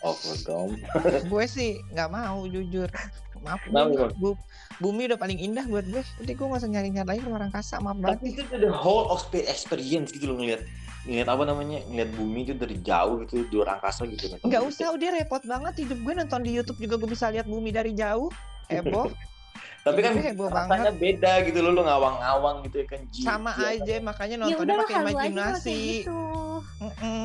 [0.00, 0.80] Overdome
[1.28, 2.88] gue sih nggak mau jujur
[3.40, 4.12] maaf Kenapa, bumi, Bang?
[4.20, 4.40] bu-
[4.80, 7.74] bumi udah paling indah buat gue udah gue nggak usah nyari nyari lagi luar angkasa
[7.80, 8.18] maaf banget.
[8.20, 10.62] tapi itu the whole of experience gitu loh ngeliat
[11.08, 14.36] ngeliat apa namanya ngeliat bumi itu dari jauh gitu di luar angkasa gitu.
[14.44, 17.72] Nggak usah udah repot banget hidup gue nonton di YouTube juga gue bisa lihat bumi
[17.72, 18.28] dari jauh.
[18.68, 19.08] Heboh.
[19.80, 23.24] Tapi kan heboh rasanya beda gitu loh lu ngawang-ngawang gitu ya kan Ji.
[23.24, 25.80] sama aja makanya ya nontonnya udah pakai imajinasi.
[26.04, 26.20] gitu.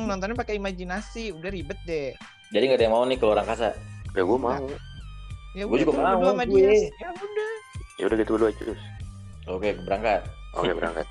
[0.08, 2.16] Nontonnya pakai imajinasi udah ribet deh.
[2.48, 3.76] Jadi nggak ada yang mau nih ke luar angkasa
[4.16, 4.56] ya gue mau
[5.56, 6.60] ya Gua juga mau, berdua sama gue.
[6.60, 6.70] dia.
[7.00, 7.52] Ya udah.
[7.96, 8.82] Ya udah gitu dulu aja terus
[9.48, 10.20] oke berangkat.
[10.52, 11.08] Oke berangkat.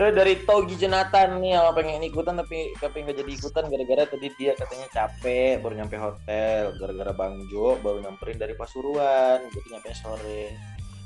[0.00, 4.32] Eh, dari Togi Jonathan nih yang pengen ikutan tapi tapi nggak jadi ikutan gara-gara tadi
[4.40, 6.72] dia katanya capek baru nyampe hotel.
[6.80, 9.44] Gara-gara Bang Jo baru nyamperin dari Pasuruan.
[9.44, 10.56] Jadi nyampe sore.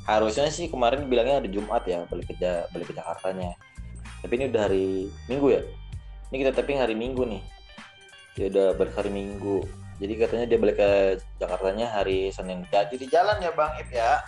[0.06, 2.38] Harusnya sih kemarin bilangnya ada Jumat ya balik ke
[2.70, 3.58] balik ke Jakartanya.
[4.22, 4.86] Tapi ini udah hari
[5.26, 5.62] Minggu ya?
[6.30, 7.42] Ini kita tapping hari Minggu nih.
[8.38, 9.66] Dia udah balik hari Minggu
[10.02, 10.90] jadi katanya dia balik ke
[11.38, 12.66] Jakartanya hari Senin.
[12.66, 14.22] Jadi di jalan ya Bang Ip ya?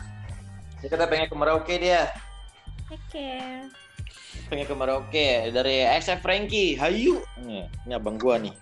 [0.79, 2.07] Jadi kita pengen ke Merauke dia.
[2.87, 3.43] Oke
[4.47, 6.79] pengen ke Merauke dari XF Frankie.
[6.79, 7.23] Hayu.
[7.43, 8.55] Nih ini abang gua nih.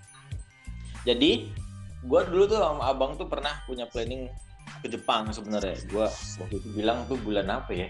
[1.04, 1.52] Jadi
[2.08, 4.32] gua dulu tuh sama abang tuh pernah punya planning
[4.80, 5.76] ke Jepang sebenarnya.
[5.92, 6.08] Gua
[6.40, 7.88] waktu itu bilang tuh bulan apa ya?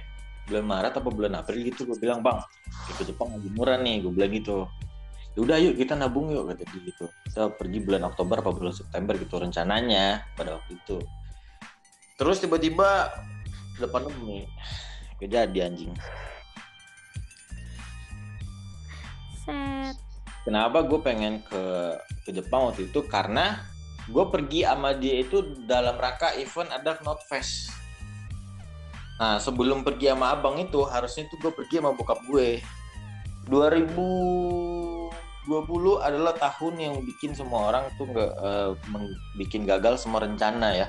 [0.50, 2.36] Bulan Maret apa bulan April gitu gua bilang bang
[3.00, 4.68] ke Jepang lagi murah nih gua bilang gitu
[5.42, 7.10] udah yuk kita nabung yuk kata dia gitu.
[7.26, 11.02] Kita pergi bulan Oktober apa bulan September gitu rencananya pada waktu itu.
[12.14, 13.10] Terus tiba-tiba
[13.82, 14.46] depan nih.
[15.18, 15.94] Kejadian anjing.
[19.42, 19.96] Set.
[20.44, 21.62] Kenapa gue pengen ke
[22.22, 23.02] ke Jepang waktu itu?
[23.08, 23.58] Karena
[24.04, 27.72] gue pergi sama dia itu dalam rangka event ada Knotfest.
[29.18, 32.60] Nah sebelum pergi sama abang itu harusnya tuh gue pergi sama bokap gue.
[35.44, 38.32] 2020 adalah tahun yang bikin semua orang tuh nggak
[38.88, 40.88] meng- bikin gagal semua rencana ya.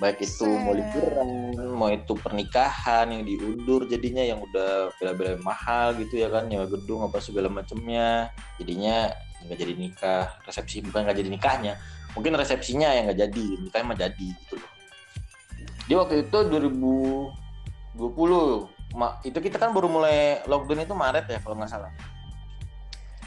[0.00, 0.80] Baik itu mau Set.
[0.82, 1.28] liburan,
[1.76, 7.04] mau itu pernikahan yang diundur jadinya yang udah bela-bela mahal gitu ya kan, nyewa gedung
[7.04, 9.12] apa segala macemnya jadinya
[9.42, 11.74] nggak jadi nikah resepsi bukan nggak jadi nikahnya
[12.14, 14.70] mungkin resepsinya yang nggak jadi nikahnya mah jadi gitu loh
[15.82, 17.34] di waktu itu 2020
[18.94, 21.90] ma- itu kita kan baru mulai lockdown itu Maret ya kalau nggak salah.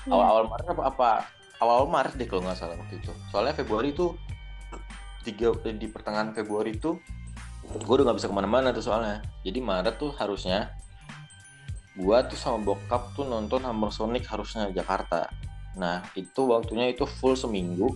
[0.09, 1.11] Awal-awal Maret apa apa?
[1.61, 3.11] Awal-awal Maret deh kalau nggak salah waktu itu.
[3.31, 4.13] Soalnya Februari itu
[5.25, 7.01] tiga di pertengahan Februari itu
[7.65, 9.25] gue udah nggak bisa ke mana-mana tuh soalnya.
[9.41, 10.69] Jadi Maret tuh harusnya
[11.95, 15.31] gua tuh sama bokap tuh nonton Hammer Sonic harusnya Jakarta.
[15.79, 17.87] Nah itu waktunya itu full seminggu.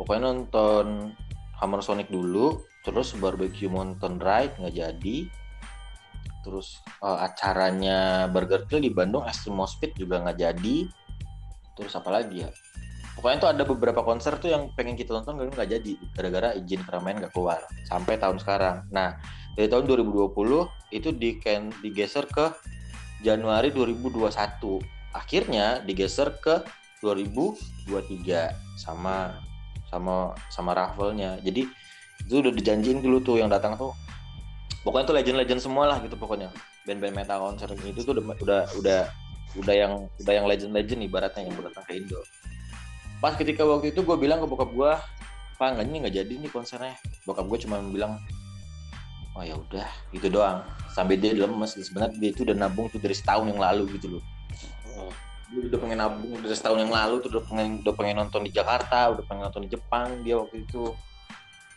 [0.00, 1.12] Pokoknya nonton
[1.60, 5.16] Hammer Sonic dulu terus barbecue mountain ride nggak jadi
[6.48, 10.88] terus eh, acaranya Burger Kill di Bandung Extreme Speed juga nggak jadi.
[11.76, 12.50] Terus apa lagi ya?
[13.14, 15.92] Pokoknya tuh ada beberapa konser tuh yang pengen kita tonton tapi nggak jadi.
[16.16, 17.60] Gara-gara izin keramaian nggak keluar.
[17.84, 18.88] Sampai tahun sekarang.
[18.88, 19.20] Nah
[19.52, 21.36] dari tahun 2020 itu di
[21.84, 22.54] digeser ke
[23.20, 24.30] Januari 2021
[25.10, 26.62] akhirnya digeser ke
[27.02, 29.34] 2023 sama
[29.90, 31.42] sama sama raffle-nya.
[31.42, 31.66] Jadi
[32.22, 33.94] itu udah dijanjiin dulu tuh yang datang tuh
[34.88, 36.48] pokoknya tuh legend-legend semua lah gitu pokoknya.
[36.88, 39.00] Band-band metal konser itu tuh udah udah udah
[39.60, 42.16] udah yang udah yang legend-legend ibaratnya yang datang ke Indo.
[43.20, 44.92] Pas ketika waktu itu gue bilang ke bokap gue
[45.60, 46.96] pak nggak nggak jadi nih konsernya.
[47.28, 48.16] Bokap gue cuma bilang
[49.36, 49.84] oh ya udah
[50.16, 50.64] gitu doang.
[50.96, 54.24] Sampai dia lemes sebenarnya dia itu udah nabung tuh dari setahun yang lalu gitu loh.
[55.52, 58.56] Dia udah pengen nabung dari setahun yang lalu tuh udah pengen udah pengen nonton di
[58.56, 60.96] Jakarta udah pengen nonton di Jepang dia waktu itu.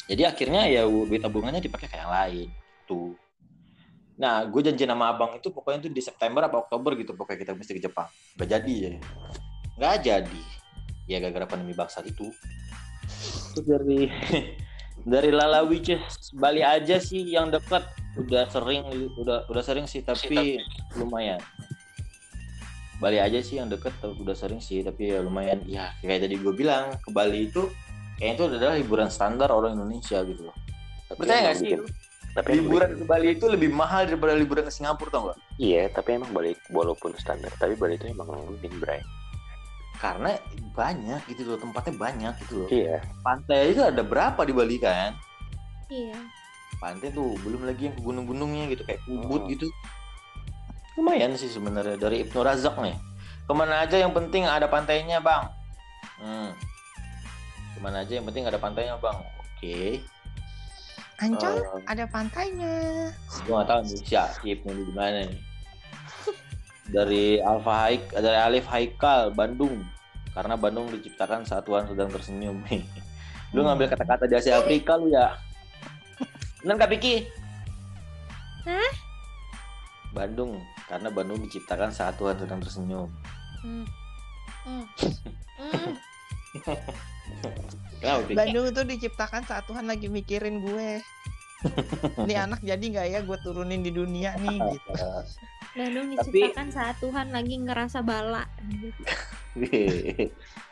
[0.07, 2.47] Jadi akhirnya ya duit tabungannya dipakai kayak yang lain
[2.92, 3.16] tuh
[4.20, 7.52] nah gue janji sama abang itu pokoknya itu di September apa Oktober gitu pokoknya kita
[7.58, 8.06] mesti ke Jepang.
[8.38, 8.89] Gak jadi ya.
[9.82, 10.42] Nggak jadi.
[11.10, 12.30] Ya gara-gara pandemi bangsat itu.
[13.56, 14.14] Terus dari
[15.02, 17.82] dari Lala Witches Bali aja sih yang dekat.
[18.20, 18.86] Udah sering
[19.18, 20.62] udah udah sering sih tapi
[21.02, 21.42] lumayan.
[23.02, 25.66] Bali aja sih yang deket udah sering sih tapi ya lumayan.
[25.66, 27.66] Ya kayak tadi gue bilang ke Bali itu
[28.22, 30.56] kayaknya itu adalah hiburan standar orang Indonesia gitu loh.
[31.10, 32.01] Tapi percaya emang nggak sih bikin-
[32.32, 35.38] tapi liburan ke Bali itu lebih mahal daripada liburan ke Singapura tau nggak?
[35.60, 39.04] Iya tapi emang Bali walaupun standar tapi Bali itu emang ngomongin Bray.
[40.00, 40.34] Karena
[40.74, 42.70] banyak gitu loh tempatnya banyak gitu loh.
[42.72, 43.04] Iya.
[43.22, 45.14] Pantai itu ada berapa di Bali kan?
[45.92, 46.16] Iya.
[46.82, 49.50] pantai tuh belum lagi yang ke gunung-gunungnya gitu kayak Ubud Oh.
[49.52, 49.70] gitu.
[50.98, 52.98] Lumayan sih sebenarnya dari Ibnu Razak nih.
[53.46, 55.46] Ke mana aja yang penting ada pantainya bang?
[56.18, 56.50] Hmm.
[57.76, 59.14] ke mana aja yang penting ada pantainya bang?
[59.38, 60.02] Oke
[61.22, 62.74] Ancol Eh, ada pantainya.
[63.45, 63.99] gua nggak tahu nih
[64.74, 65.39] nih di mana nih
[66.91, 69.86] dari Alfa Haik dari Alif Haikal Bandung
[70.34, 72.59] karena Bandung diciptakan saat Tuhan sedang tersenyum
[73.55, 75.36] lu ngambil kata-kata di Asia Afrika lu ya
[76.61, 77.15] bener Kak Piki
[78.63, 78.91] Hah?
[80.11, 83.07] Bandung karena Bandung diciptakan saat Tuhan sedang tersenyum
[83.61, 83.86] Hmm.
[84.65, 84.86] Hmm.
[85.61, 85.93] Hmm.
[88.34, 91.00] Bandung itu diciptakan saat Tuhan lagi mikirin gue.
[92.26, 94.92] Ini anak jadi nggak ya gue turunin di dunia nih gitu.
[95.78, 98.50] Bandung Tapi- diciptakan saat Tuhan lagi ngerasa bala.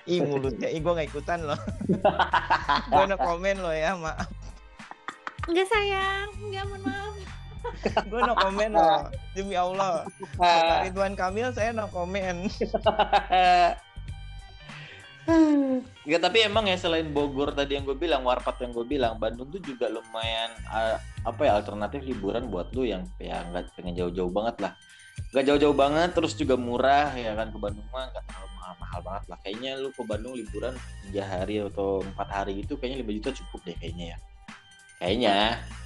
[0.09, 1.59] Ih mulutnya, ih gue nggak ikutan loh.
[2.91, 4.25] gue no komen loh ya, maaf.
[5.45, 7.15] Enggak sayang, enggak mohon maaf.
[8.09, 9.05] Gue no komen loh,
[9.37, 10.03] demi Allah.
[10.83, 12.49] Ridwan Kamil saya no komen.
[16.09, 19.53] Ya tapi emang ya selain Bogor tadi yang gue bilang, Warpat yang gue bilang, Bandung
[19.53, 24.31] tuh juga lumayan uh, apa ya alternatif liburan buat lu yang ya nggak pengen jauh-jauh
[24.33, 24.71] banget lah.
[25.29, 29.23] Nggak jauh-jauh banget, terus juga murah ya kan ke Bandung mah nggak terlalu mahal-mahal banget
[29.29, 29.37] lah.
[29.45, 30.73] Kayaknya lu ke Bandung liburan
[31.05, 34.17] tiga hari atau empat hari gitu, kayaknya 5 juta cukup deh kayaknya ya.
[34.99, 35.37] Kayaknya,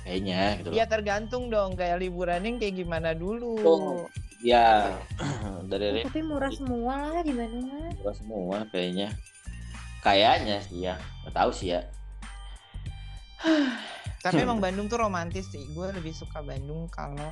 [0.07, 0.75] kayaknya gitu loh.
[0.79, 3.59] Ya tergantung dong kayak liburannya kayak gimana dulu.
[3.61, 4.07] Oh.
[4.43, 4.99] Ya
[5.71, 7.91] dari Tapi murah semua lah di Bandung mah.
[7.99, 9.11] murah semua kayaknya.
[10.03, 11.81] Kayaknya sih ya, nggak tahu sih ya.
[14.19, 15.63] Tapi emang Bandung tuh romantis sih.
[15.71, 17.31] Gue lebih suka Bandung kalau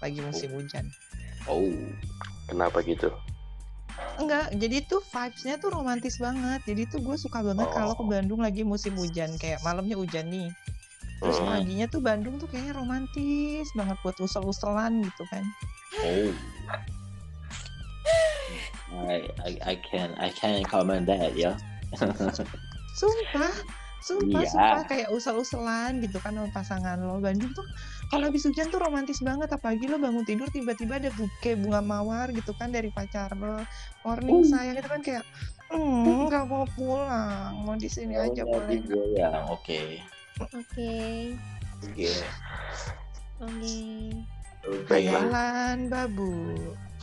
[0.00, 0.84] lagi musim hujan.
[1.48, 1.72] Oh,
[2.48, 3.08] kenapa gitu
[4.16, 6.60] Enggak, jadi tuh vibes-nya tuh romantis banget.
[6.68, 7.72] Jadi tuh gue suka banget Oh.
[7.72, 9.32] kalau ke Bandung lagi musim hujan.
[9.40, 10.48] Kayak malamnya hujan nih.
[11.20, 11.52] Terus Hmm.
[11.52, 15.44] paginya tuh Bandung tuh kayaknya romantis banget buat usel-uselan gitu kan.
[16.04, 16.32] oh.
[18.90, 21.54] I, I, I can I can comment that ya.
[22.90, 23.52] Sumpah,
[24.00, 24.50] sumpah, Iya.
[24.50, 27.18] sumpah kayak usel-uselan gitu kan sama pasangan lo.
[27.18, 27.64] Bandung tuh
[28.08, 29.48] kalau habis hujan tuh romantis banget.
[29.48, 33.62] Apalagi lo bangun tidur tiba-tiba ada buke bunga mawar gitu kan dari pacar lo.
[34.02, 35.24] Morning sayang itu kan kayak,
[35.68, 38.66] hmm, nggak mau pulang, mau di sini aja Oh, boleh.
[38.68, 39.44] jadi goyang.
[39.48, 39.80] Oke.
[40.40, 40.92] Oke.
[41.80, 42.10] Oke.
[43.40, 43.74] Oke.
[44.60, 44.96] Oke.
[45.04, 46.32] Jalan babu.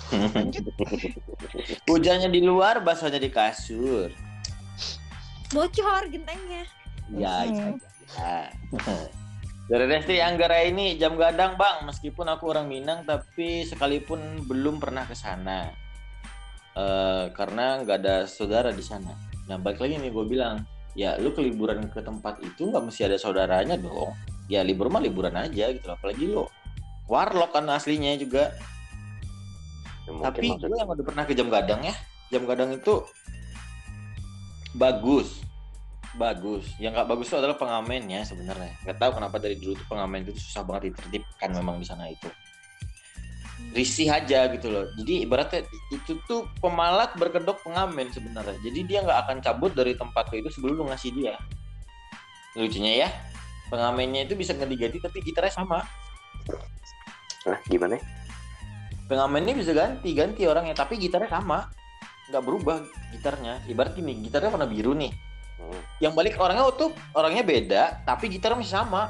[1.89, 4.13] Hujannya di luar, basahnya di kasur.
[5.52, 6.64] Bocor gentengnya.
[7.16, 7.80] Ya, Hmm.
[8.20, 8.52] ya.
[9.68, 15.04] Dari Resti Anggara ini jam gadang bang, meskipun aku orang Minang tapi sekalipun belum pernah
[15.04, 15.68] ke sana
[16.78, 19.18] Eh, karena nggak ada saudara di sana.
[19.50, 20.62] Nah balik lagi nih gue bilang,
[20.93, 24.14] ya lu ke liburan ke tempat itu nggak mesti ada saudaranya dong.
[24.45, 26.54] Ya libur mah liburan aja gitu, apalagi lo
[27.10, 28.54] warlock kan aslinya juga.
[30.06, 31.98] Ya, Tapi gue yang udah pernah ke jam gadang ya,
[32.30, 33.02] jam gadang itu
[34.78, 35.41] bagus,
[36.15, 36.65] bagus.
[36.78, 38.73] Yang nggak bagus itu adalah pengamennya sebenarnya.
[38.86, 42.30] Nggak tahu kenapa dari dulu tuh pengamen itu susah banget ditertibkan memang di sana itu.
[43.73, 44.86] Risih aja gitu loh.
[45.01, 48.57] Jadi ibaratnya itu tuh pemalak berkedok pengamen sebenarnya.
[48.61, 51.36] Jadi dia nggak akan cabut dari tempat itu sebelum lu ngasih dia.
[52.57, 53.09] Lucunya ya,
[53.69, 55.82] pengamennya itu bisa ganti-ganti tapi gitarnya sama.
[57.45, 57.97] Nah, gimana?
[59.07, 61.69] Pengamennya bisa ganti-ganti orangnya tapi gitarnya sama.
[62.28, 62.78] Nggak berubah
[63.09, 63.63] gitarnya.
[63.65, 65.11] Ibarat gini, gitarnya warna biru nih.
[65.57, 69.03] Hmm, Yang balik orangnya tuh orangnya beda tapi gitarnya masih sama.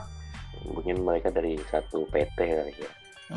[0.57, 2.89] mungkin mereka dari satu PT kali ya.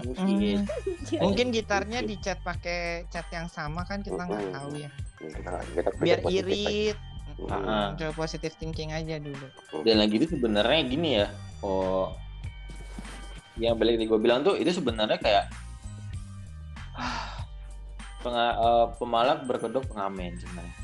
[0.03, 0.63] Mungkin.
[0.63, 1.21] Hmm.
[1.21, 4.57] Mungkin gitarnya dicat pakai cat yang sama kan kita nggak Mm-mm.
[4.57, 4.91] tahu ya.
[5.71, 6.97] Kita Biar positif irit.
[6.97, 7.09] Hmm,
[7.49, 7.89] Ah.
[7.95, 9.47] Coba positive thinking aja dulu.
[9.81, 11.27] dan lagi itu sebenarnya gini ya
[11.61, 12.13] oh
[13.57, 15.49] yang balik tadi gue bilang tuh itu sebenarnya kayak
[18.21, 20.75] penga- eh, pemalak berkedok pengamen sebenarnya.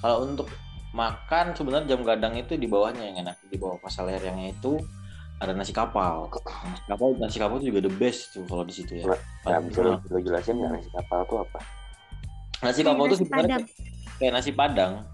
[0.00, 0.48] Kalau untuk
[0.92, 3.36] makan sebenarnya jam gadang itu di bawahnya yang enak.
[3.46, 4.80] Di bawah pasal leher yang itu
[5.36, 6.32] ada nasi kapal
[6.64, 9.04] nasi kapal nasi kapal itu juga the best tuh kalau di situ ya.
[9.44, 11.58] Nah, bisa lo, lo jelasin nggak nasi kapal tuh apa?
[12.64, 13.58] nasi kapal itu sebenarnya
[14.16, 15.04] kayak nasi padang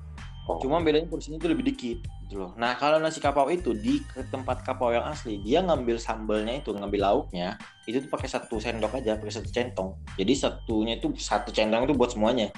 [0.50, 2.50] Oh, Cuma bedanya porsinya itu lebih dikit gitu loh.
[2.58, 6.74] Nah, kalau nasi kapau itu di ke tempat kapau yang asli, dia ngambil sambalnya itu,
[6.74, 7.54] ngambil lauknya,
[7.86, 9.94] itu tuh pakai satu sendok aja, pakai satu centong.
[10.18, 12.50] Jadi satunya itu satu centong itu buat semuanya.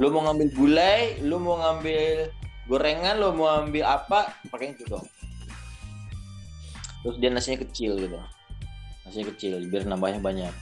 [0.00, 2.32] Lu mau ngambil gulai, lu mau ngambil
[2.70, 5.04] gorengan, lu mau ngambil apa, pakai itu dong.
[7.04, 8.16] Terus dia nasinya kecil gitu.
[9.04, 10.54] Nasinya kecil biar nambahnya banyak.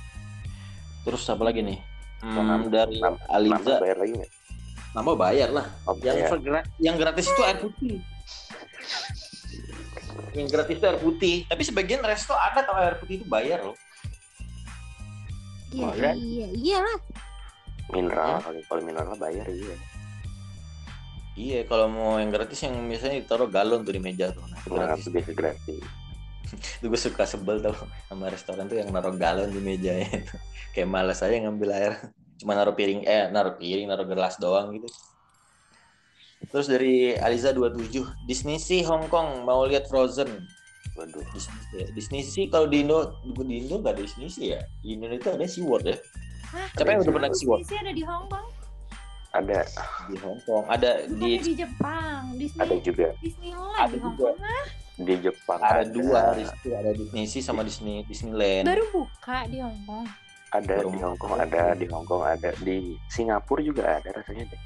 [1.07, 1.79] Terus apa lagi nih?
[2.19, 2.99] Hmm, dari
[3.31, 4.33] Aliza Nambah bayar lagi nggak?
[4.91, 6.31] Nambah bayar lah Oh, yang bayar.
[6.31, 7.97] vergra- yang gratis itu air putih
[10.31, 13.77] yang gratis itu air putih tapi sebagian resto ada tau air putih itu bayar loh
[15.69, 16.13] Iya, ya?
[16.17, 16.99] iya, iya lah.
[17.91, 19.77] mineral kalau kalau mineral bayar iya.
[21.35, 24.69] iya kalau mau yang gratis yang biasanya ditaruh galon tuh di meja tuh nah, itu
[24.71, 25.79] Nah, gratis itu biasa gratis.
[26.49, 30.35] itu gue suka sebel tau sama restoran tuh yang naruh galon di mejanya itu
[30.73, 31.93] kayak males aja ngambil air
[32.39, 34.87] cuma naruh piring eh naruh piring naruh gelas doang gitu
[36.49, 40.47] terus dari Aliza 27 Disney sih Hong Kong mau lihat Frozen
[40.95, 41.23] Waduh.
[41.31, 41.87] Disney, ya.
[41.93, 45.45] Disney sih kalau di Indo di Indo nggak ada Disney sih ya di Indonesia ada
[45.45, 45.99] SeaWorld ya
[46.49, 46.67] Hah?
[46.73, 48.47] siapa yang udah pernah ke SeaWorld Disney ada di Hong Kong,
[49.29, 49.59] Ada
[50.09, 52.23] di Hong Kong ada bukannya di di Jepang.
[52.35, 54.17] Disney, ada juga Disneyland Ada di Hong.
[54.17, 54.37] Kong.
[54.99, 59.59] Di Jepang ada dua di situ ada Disney sih sama Disney Disneyland baru buka di
[59.59, 60.07] Hong Kong.
[60.49, 64.61] Ada di Hong Kong ada di Hong Kong ada di Singapura juga ada rasanya deh.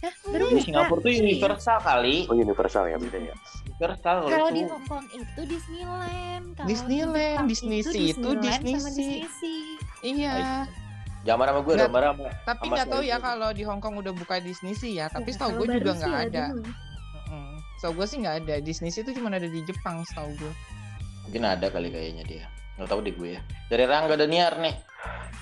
[0.00, 0.64] Hah, baru di.
[0.64, 1.24] Singapura tuh Serius?
[1.28, 3.34] universal kali Oh Universal ya beda ya.
[3.68, 6.46] universal kalau Kalau di Hong Kong itu Disneyland.
[6.56, 8.74] Kalau Disneyland, di Disney itu itu Disney.
[8.80, 9.60] Disney Sea.
[10.00, 10.32] Iya.
[11.20, 14.12] Jangan sama gue, dong, marah sama Tapi nggak tahu ya kalau di Hong Kong udah
[14.16, 15.12] buka Disney sih ya.
[15.12, 16.44] Tapi Ya, setahu gue juga nggak ada.
[17.76, 18.54] Setahu gue sih nggak ada.
[18.64, 20.52] Disney sih itu cuma ada di Jepang setahu gue.
[21.28, 22.44] Mungkin ada kali kayaknya dia.
[22.80, 23.40] Nggak tahu deh gue ya.
[23.68, 24.72] Dari Rangga Daniar nih.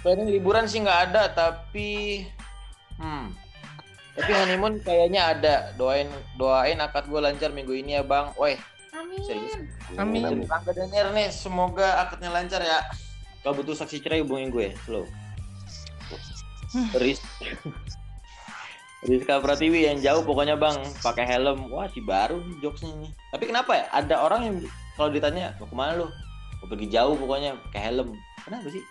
[0.03, 2.27] Planning liburan sih nggak ada, tapi
[2.99, 3.31] hmm.
[4.19, 5.55] Tapi honeymoon kayaknya ada.
[5.79, 8.35] Doain doain akad gue lancar minggu ini ya, Bang.
[8.35, 8.59] Woi,
[9.23, 9.55] serius.
[9.95, 10.51] Amin.
[10.51, 12.83] Rangga Daniar nih, semoga akadnya lancar ya.
[13.47, 15.07] Kalau butuh saksi cerai hubungin gue, slow.
[16.99, 17.23] Riz
[19.07, 23.45] Rizka Pratiwi yang jauh pokoknya bang pakai helm wah si baru nih jokesnya nih tapi
[23.47, 24.57] kenapa ya ada orang yang
[24.99, 26.07] kalau ditanya mau ke mana lu
[26.59, 28.11] mau pergi jauh pokoknya pakai helm.
[28.43, 28.83] Kenapa sih?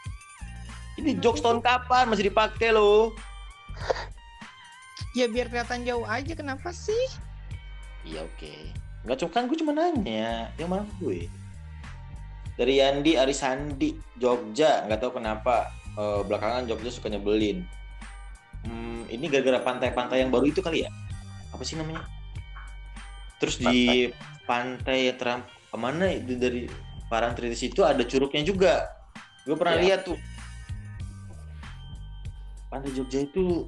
[0.98, 2.10] Ini jokes tahun kapan?
[2.10, 3.14] Masih dipakai lo.
[5.14, 6.34] Ya biar kelihatan jauh aja.
[6.34, 7.06] Kenapa sih?
[8.08, 8.54] iya oke.
[9.04, 11.28] Nggak cuma kan gue cuma nanya yang mana gue?
[12.56, 14.88] Dari Yandi Arisandi Jogja.
[14.88, 17.68] Nggak tahu kenapa eh, belakangan Jogja suka nyebelin.
[18.66, 20.90] Hmm, ini gara-gara pantai-pantai yang baru itu kali ya?
[21.54, 22.04] Apa sih namanya?
[23.38, 24.10] Terus di
[24.50, 25.14] pantai.
[25.20, 26.66] Trump ke mana itu dari
[27.08, 28.74] Parangtritis itu ada curugnya juga
[29.48, 29.84] gue pernah Ya.
[29.84, 30.20] lihat tuh
[32.68, 33.64] pantai Jogja itu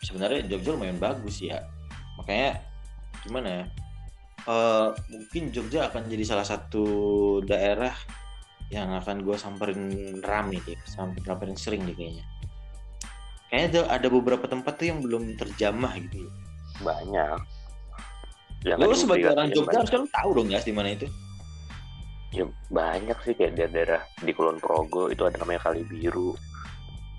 [0.00, 1.60] sebenarnya Jogja lumayan bagus ya
[2.16, 2.60] makanya
[3.24, 3.64] gimana ya
[4.40, 6.84] Eh, mungkin Jogja akan jadi salah satu
[7.44, 7.92] daerah
[8.72, 12.24] yang akan gue samperin rame deh samperin sering deh kayaknya
[13.52, 16.34] kayaknya ada, beberapa tempat tuh yang belum terjamah gitu loh.
[16.80, 17.38] Banyak.
[18.64, 19.80] Ya, Lu kan sebagai orang Jogja banyak.
[19.84, 21.06] harusnya lu tahu dong ya di mana itu.
[22.30, 26.30] Ya, banyak sih kayak daerah di Kulon Progo itu ada namanya Kali Biru.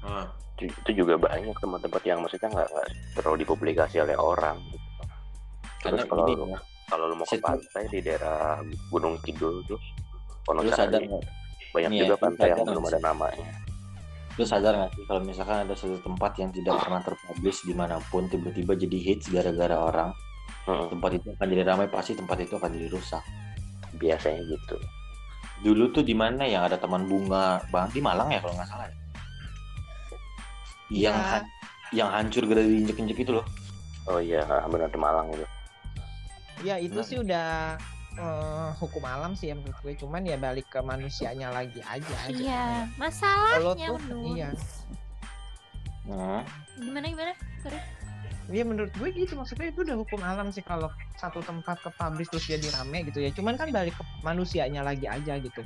[0.07, 0.23] Ah,
[0.55, 2.87] Itu, juga banyak tempat-tempat yang maksudnya nggak nggak
[3.19, 4.57] terlalu dipublikasi oleh orang.
[4.71, 4.87] Gitu.
[5.81, 8.61] karena Terus kalau ini lu, ya, kalau lu mau ke pantai di daerah
[8.93, 9.65] Gunung Kidul
[10.45, 11.23] Wonosari, nggak?
[11.73, 13.47] banyak Nih ya, juga pantai yang belum ada namanya.
[14.39, 17.99] Lu sadar nggak sih kalau misalkan ada satu tempat yang tidak pernah terpublish di mana
[18.07, 20.11] pun tiba-tiba jadi hits gara-gara orang
[20.61, 23.23] Hmm, tempat itu akan jadi ramai pasti tempat itu akan jadi rusak
[23.97, 24.77] biasanya gitu
[25.61, 28.85] dulu tuh di mana yang ada taman bunga bang di Malang ya kalau nggak salah
[28.85, 28.95] ya?
[30.91, 31.27] yang Ya.
[31.31, 31.49] han-
[31.91, 33.45] yang hancur gara diinjek-injek itu loh
[34.05, 35.45] oh iya benar di Malang itu
[36.61, 37.09] Ya itu Benar.
[37.09, 37.73] sih udah
[38.13, 39.97] eh, hukum alam sih ya menurut gue.
[39.97, 42.17] Cuman ya balik ke manusianya lagi aja.
[42.29, 44.25] Iya, masalahnya tuh, menurut.
[44.29, 44.49] iya.
[46.05, 46.45] Hmm.
[46.77, 47.33] Gimana gimana?
[47.65, 47.81] Sorry.
[48.51, 52.27] Ya menurut gue gitu maksudnya itu udah hukum alam sih kalau satu tempat ke publish
[52.29, 53.31] terus jadi rame gitu ya.
[53.31, 55.63] Cuman kan balik ke manusianya lagi aja gitu.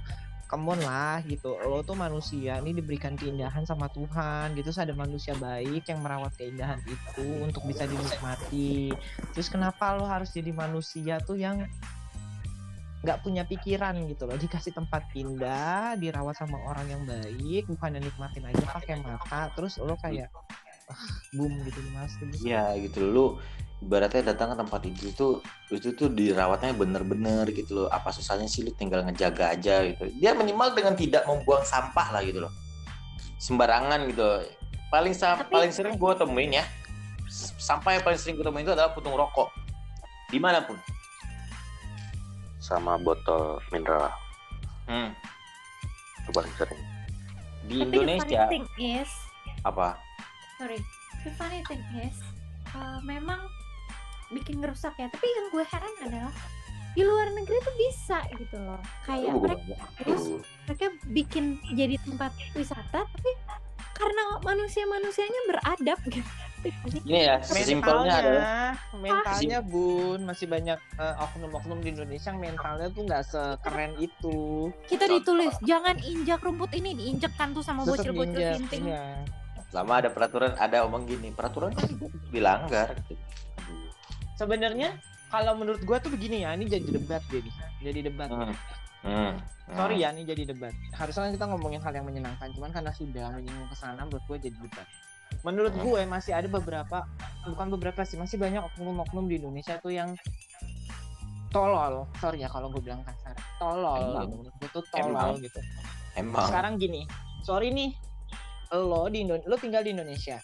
[0.56, 1.52] On lah gitu.
[1.68, 4.72] Lo tuh manusia ini diberikan keindahan sama Tuhan gitu.
[4.72, 8.96] Ada manusia baik yang merawat keindahan itu untuk bisa dinikmati.
[9.36, 11.60] Terus kenapa lo harus jadi manusia tuh yang
[13.06, 18.50] nggak punya pikiran gitu loh dikasih tempat indah dirawat sama orang yang baik bukan nikmatin
[18.50, 20.34] aja pakai mata terus lo kayak
[21.34, 22.34] boom gitu mas gitu.
[22.46, 23.06] Iya gitu.
[23.06, 23.26] Lu
[23.82, 25.34] ibaratnya datang ke tempat itu tuh
[25.74, 27.88] itu tuh dirawatnya bener-bener gitu loh.
[27.90, 30.06] Apa susahnya sih lu tinggal ngejaga aja gitu.
[30.22, 32.54] Dia minimal dengan tidak membuang sampah lah gitu loh.
[33.38, 34.22] Sembarangan gitu.
[34.22, 34.42] Loh.
[34.86, 36.64] paling sa- Tapi- paling sering gue temuin ya
[37.60, 39.50] sampah yang paling sering gue temuin itu adalah putung rokok.
[40.30, 40.78] Di mana pun.
[42.62, 44.14] Sama botol mineral.
[44.86, 45.10] Hmm.
[46.22, 46.82] itu paling sering.
[47.66, 49.10] Di Tapi Indonesia the funny thing is,
[49.62, 49.98] apa
[50.66, 50.82] sorry,
[51.22, 52.18] the funny thing is,
[52.74, 53.38] uh, memang
[54.34, 55.06] bikin ngerusak ya.
[55.14, 56.34] Tapi yang gue heran adalah
[56.98, 58.82] di luar negeri tuh bisa gitu loh.
[59.06, 60.24] Kayak Lu mereka, bukan- terus
[60.66, 61.46] mereka bikin
[61.78, 63.32] jadi tempat wisata, tapi
[63.94, 66.32] karena manusia-manusianya beradab gitu.
[67.06, 72.90] ini ya sesimpelnya adalah mentalnya mentalnya bun masih banyak eh, oknum-oknum di Indonesia yang mentalnya
[72.90, 78.58] tuh nggak sekeren itu Kita ditulis jangan injak rumput ini, diinjekkan tuh sama bocil-bocil ninja,
[78.58, 78.82] sinting.
[79.76, 81.92] Selama ada peraturan ada omong gini peraturan kan
[82.32, 83.20] dilanggar gitu.
[84.40, 84.96] Sebenarnya
[85.28, 87.50] kalau menurut gua tuh begini ya ini jadi debat jadi
[87.84, 88.56] jadi debat Hmm.
[89.04, 89.36] Hmm.
[89.76, 93.36] sorry ya ini jadi debat harusnya kan kita ngomongin hal yang menyenangkan cuman karena sudah
[93.36, 94.88] menyinggung ke sana menurut gue jadi debat
[95.44, 95.84] menurut Hmm.
[95.86, 97.04] gue masih ada beberapa
[97.46, 100.16] bukan beberapa sih masih banyak oknum-oknum di Indonesia tuh yang
[101.52, 104.24] tolol sorry ya kalau gue bilang kasar tolol Emang.
[104.24, 104.36] gitu.
[104.40, 105.32] menurut gue tuh tolol Emang.
[105.38, 105.60] gitu
[106.16, 107.02] emang sekarang gini
[107.44, 107.94] sorry nih
[108.74, 110.42] lo di Indo lo tinggal di Indonesia.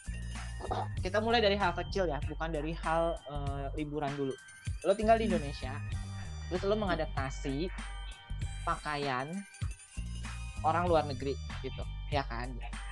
[1.02, 4.34] Kita mulai dari hal kecil ya bukan dari hal eh, liburan dulu.
[4.86, 5.74] Lo tinggal di Indonesia
[6.52, 7.72] terus lo mengadaptasi
[8.68, 9.32] pakaian
[10.68, 11.32] orang luar negeri
[11.64, 12.52] gitu ya kan?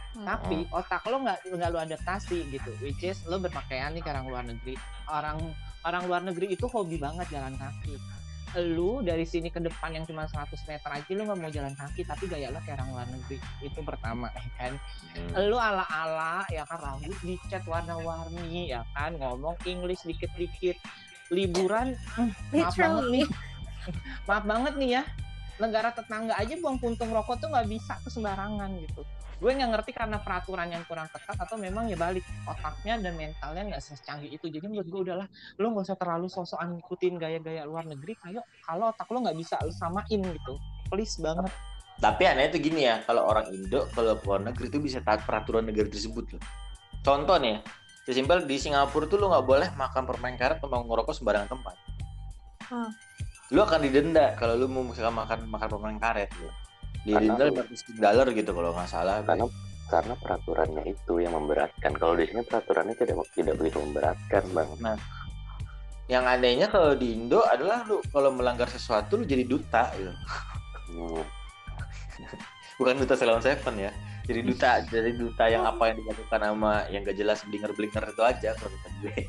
[0.09, 0.25] Hmm.
[0.25, 4.25] tapi otak lo nggak nggak lo adaptasi gitu which is lo berpakaian nih ke orang
[4.25, 4.73] luar negeri.
[5.05, 5.37] Orang
[5.85, 7.95] orang luar negeri itu hobi banget jalan kaki
[8.57, 12.01] lu dari sini ke depan yang cuma 100 meter aja lu nggak mau jalan kaki
[12.01, 13.37] tapi gaya lo kayak orang luar negeri.
[13.61, 14.73] Itu pertama ya kan?
[15.13, 15.45] Hmm.
[15.45, 16.79] lu ala-ala ya kan?
[16.81, 19.13] Rambut dicat warna-warni ya kan?
[19.17, 20.77] Ngomong English dikit-dikit.
[21.29, 23.27] Liburan hmm, maaf banget nih.
[24.27, 25.03] Maaf banget nih ya.
[25.61, 29.05] Negara tetangga aja buang puntung rokok tuh nggak bisa sembarangan gitu
[29.39, 33.63] gue nggak ngerti karena peraturan yang kurang ketat atau memang ya balik otaknya dan mentalnya
[33.71, 37.87] nggak secanggih itu jadi menurut gue udahlah lo nggak usah terlalu sosokan ngikutin gaya-gaya luar
[37.87, 40.53] negeri kayak kalau otak lo nggak bisa lo samain gitu
[40.91, 41.51] please banget
[41.99, 45.19] Tapi aneh itu gini ya, kalau orang Indo kalau ke luar negeri itu bisa taat
[45.27, 46.43] peraturan negara tersebut loh.
[47.03, 47.67] Contoh nih, ya,
[48.07, 51.75] sesimpel di Singapura tuh lu nggak boleh makan permen karet atau mau ngerokok sembarangan tempat.
[52.71, 52.87] Hmm.
[53.51, 56.47] Lu akan didenda kalau lu mau misalkan makan makan permen karet lu.
[57.07, 59.15] Didenda Karena 500 dollar gitu kalau nggak salah.
[59.23, 59.45] karena
[59.89, 64.69] karena peraturannya itu yang memberatkan kalau di sini peraturannya tidak tidak begitu memberatkan bang
[66.09, 70.13] Yang anehnya kalau di Indo adalah lu kalau melanggar sesuatu lu jadi duta gitu.
[70.89, 71.21] Hmm,
[72.81, 73.91] Bukan duta Salon Seven ya.
[74.29, 78.49] Jadi duta, jadi duta yang apa yang dilakukan sama yang gak jelas blinger-blinger itu aja
[78.53, 79.25] kalau kata gue.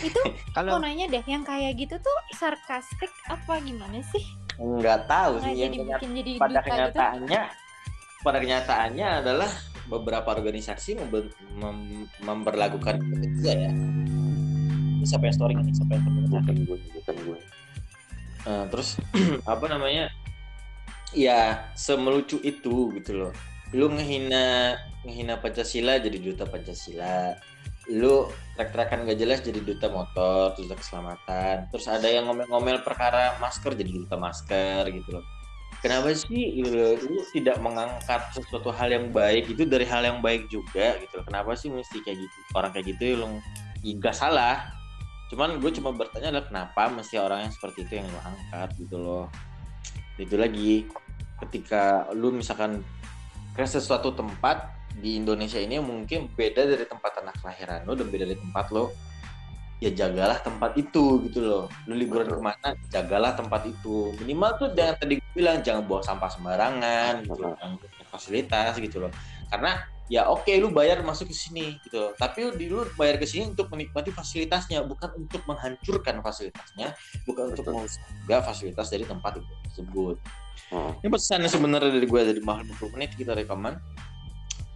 [0.00, 0.20] Itu
[0.56, 4.24] kalau mau nanya deh, yang kayak gitu tuh sarkastik apa gimana sih?
[4.56, 6.68] Nggak tahu sih yang jadi jadi pada gitu?
[6.70, 7.42] kenyataannya
[8.22, 9.50] pada kenyataannya adalah
[9.90, 13.72] beberapa organisasi membe- mem- memperlakukan itu juga ya.
[13.72, 15.74] Ini siapa yang story ini?
[15.74, 17.38] Siapa yang story bukan gue bukan gue
[18.42, 18.98] Nah, terus
[19.52, 20.10] apa namanya?
[21.12, 23.32] Ya semelucu itu gitu loh.
[23.74, 27.36] Lu ngehina ngehina Pancasila jadi duta Pancasila
[27.92, 28.24] lu
[28.56, 31.68] trek-trekan gak jelas jadi duta motor duta keselamatan.
[31.68, 35.24] Terus ada yang ngomel-ngomel perkara masker jadi duta masker gitu loh.
[35.82, 40.46] Kenapa sih lu, lu tidak mengangkat sesuatu hal yang baik itu dari hal yang baik
[40.46, 41.24] juga gitu loh?
[41.26, 42.36] Kenapa sih mesti kayak gitu?
[42.54, 43.26] Orang kayak gitu ya lu
[43.82, 44.72] nggak salah.
[45.28, 48.96] Cuman gue cuma bertanya adalah kenapa mesti orang yang seperti itu yang lo angkat gitu
[49.00, 49.26] loh?
[50.20, 50.86] Itu lagi
[51.42, 52.86] ketika lu misalkan
[53.52, 58.24] ke sesuatu tempat di Indonesia ini mungkin beda dari tempat anak kelahiran lo dan beda
[58.28, 58.92] dari tempat lo
[59.82, 62.38] ya jagalah tempat itu gitu loh lu liburan Betul.
[62.38, 67.26] ke mana jagalah tempat itu minimal tuh jangan tadi gue bilang jangan buang sampah sembarangan
[67.26, 69.10] gitu jangan fasilitas gitu loh
[69.50, 72.12] karena ya oke lu bayar masuk ke sini gitu loh.
[72.14, 76.94] tapi lu, di- lu bayar ke sini untuk menikmati fasilitasnya bukan untuk menghancurkan fasilitasnya
[77.26, 77.90] bukan untuk Betul.
[78.22, 80.16] juga fasilitas dari tempat itu tersebut
[80.72, 80.92] Hmm.
[81.04, 83.76] ini pesan sebenarnya dari gue dari mahal 20 menit kita rekaman.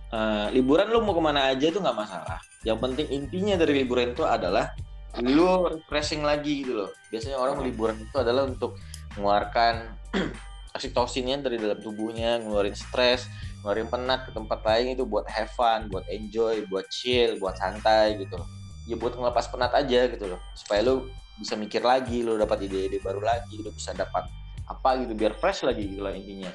[0.07, 2.38] Eh, liburan lu mau ke mana aja itu nggak masalah.
[2.62, 4.70] Yang penting intinya dari liburan itu adalah
[5.18, 6.90] lu refreshing lagi gitu loh.
[7.11, 8.78] Biasanya orang liburan itu adalah untuk
[9.18, 9.98] mengeluarkan
[10.78, 13.26] oksitosinnya dari dalam tubuhnya, ngeluarin stres,
[13.64, 18.22] ngeluarin penat ke tempat lain itu buat have fun, buat enjoy, buat chill, buat santai
[18.22, 18.46] gitu loh.
[18.86, 20.38] Ya buat ngelepas penat aja gitu loh.
[20.54, 24.22] Supaya lu bisa mikir lagi, lu dapat ide-ide baru lagi, lu bisa dapat
[24.70, 26.54] apa gitu biar fresh lagi gitu lah intinya.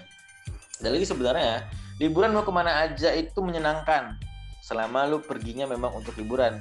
[0.79, 1.67] Dan lagi sebenarnya
[2.01, 4.17] liburan mau ke mana aja itu menyenangkan
[4.65, 6.57] selama lu perginya memang untuk liburan.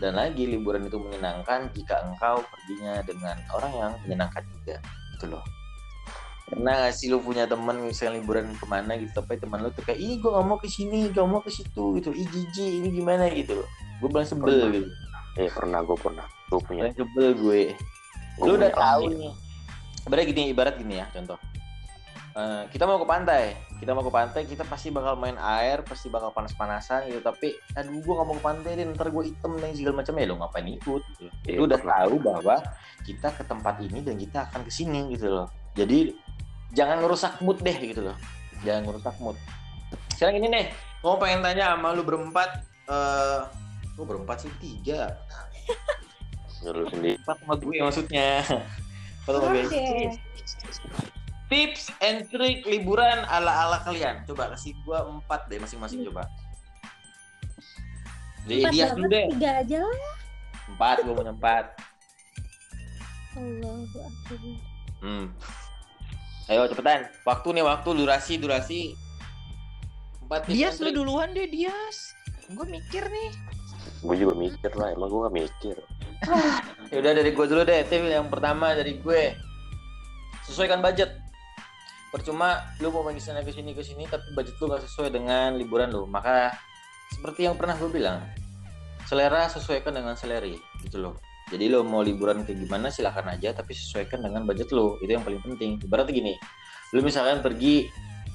[0.00, 4.76] Dan lagi liburan itu menyenangkan jika engkau perginya dengan orang yang menyenangkan juga
[5.16, 5.44] gitu loh.
[6.48, 9.84] Pernah gak sih lu punya temen misalnya liburan ke mana gitu tapi teman lu tuh
[9.84, 12.88] kayak ih gue gak mau ke sini gak mau ke situ gitu ih jijik ini
[12.90, 13.68] gimana gitu loh
[14.02, 14.72] gue bilang sebel Pernah.
[14.74, 14.88] gitu
[15.38, 16.26] Eh pernah gue pernah.
[16.50, 16.90] Gue punya.
[16.90, 17.70] sebel gue
[18.40, 19.32] gua lu udah tahu nih
[20.08, 21.36] ibarat gini ibarat gini ya contoh
[22.30, 23.58] Eh, kita mau ke pantai.
[23.82, 27.18] Kita mau ke pantai kita pasti bakal main air pasti bakal panas-panasan gitu.
[27.18, 30.14] Tapi aduh gua gak mau ke pantai deh ntar gue item dan segala macam.
[30.14, 31.02] Ya lo ngapain ikut?
[31.18, 31.26] Gitu.
[31.50, 31.98] Iya, lu udah pernah.
[32.06, 32.56] tahu bahwa
[33.02, 35.46] kita ke tempat ini dan kita akan ke sini gitu loh.
[35.74, 36.14] Jadi
[36.70, 38.16] jangan ngerusak mood deh gitu loh.
[38.62, 39.36] Jangan ngerusak mood.
[40.14, 40.64] Sekarang ini nih
[41.02, 42.62] mau pengen tanya sama lu berempat.
[42.86, 43.40] Eh
[43.98, 44.52] oh berempat sih?
[44.62, 45.18] Tiga.
[46.62, 47.18] Dulu sendiri.
[47.26, 48.28] empat sama gue maksudnya.
[49.26, 50.14] Empat sama gue.
[51.50, 56.24] Tips and trick liburan ala ala kalian coba kasih gua empat deh masing-masing coba
[58.46, 60.14] jadi Empat dia dulu deh tiga aja lah.
[60.70, 61.64] empat gua punya empat
[63.30, 64.38] Akbar.
[65.02, 65.26] hmm.
[66.50, 68.80] ayo cepetan waktu nih waktu durasi durasi
[70.26, 70.96] empat Dias lu trick.
[70.98, 72.14] duluan deh Dias.
[72.50, 73.30] Gue mikir nih.
[74.02, 74.90] Gue juga mikir lah.
[74.90, 75.76] Emang gue gak mikir.
[76.90, 79.34] ya udah dari gua dulu deh tips yang pertama dari gue
[80.46, 81.14] sesuaikan budget
[82.10, 85.54] percuma lu mau pergi sana ke sini ke sini tapi budget lu gak sesuai dengan
[85.56, 86.04] liburan lu.
[86.06, 86.54] Maka
[87.10, 88.22] seperti yang pernah gue bilang
[89.06, 90.54] selera sesuaikan dengan seleri
[90.84, 91.14] gitu loh.
[91.50, 94.98] Jadi lo mau liburan ke gimana silahkan aja tapi sesuaikan dengan budget lo.
[95.02, 95.82] Itu yang paling penting.
[95.86, 96.34] Berarti gini
[96.90, 97.86] lu misalkan pergi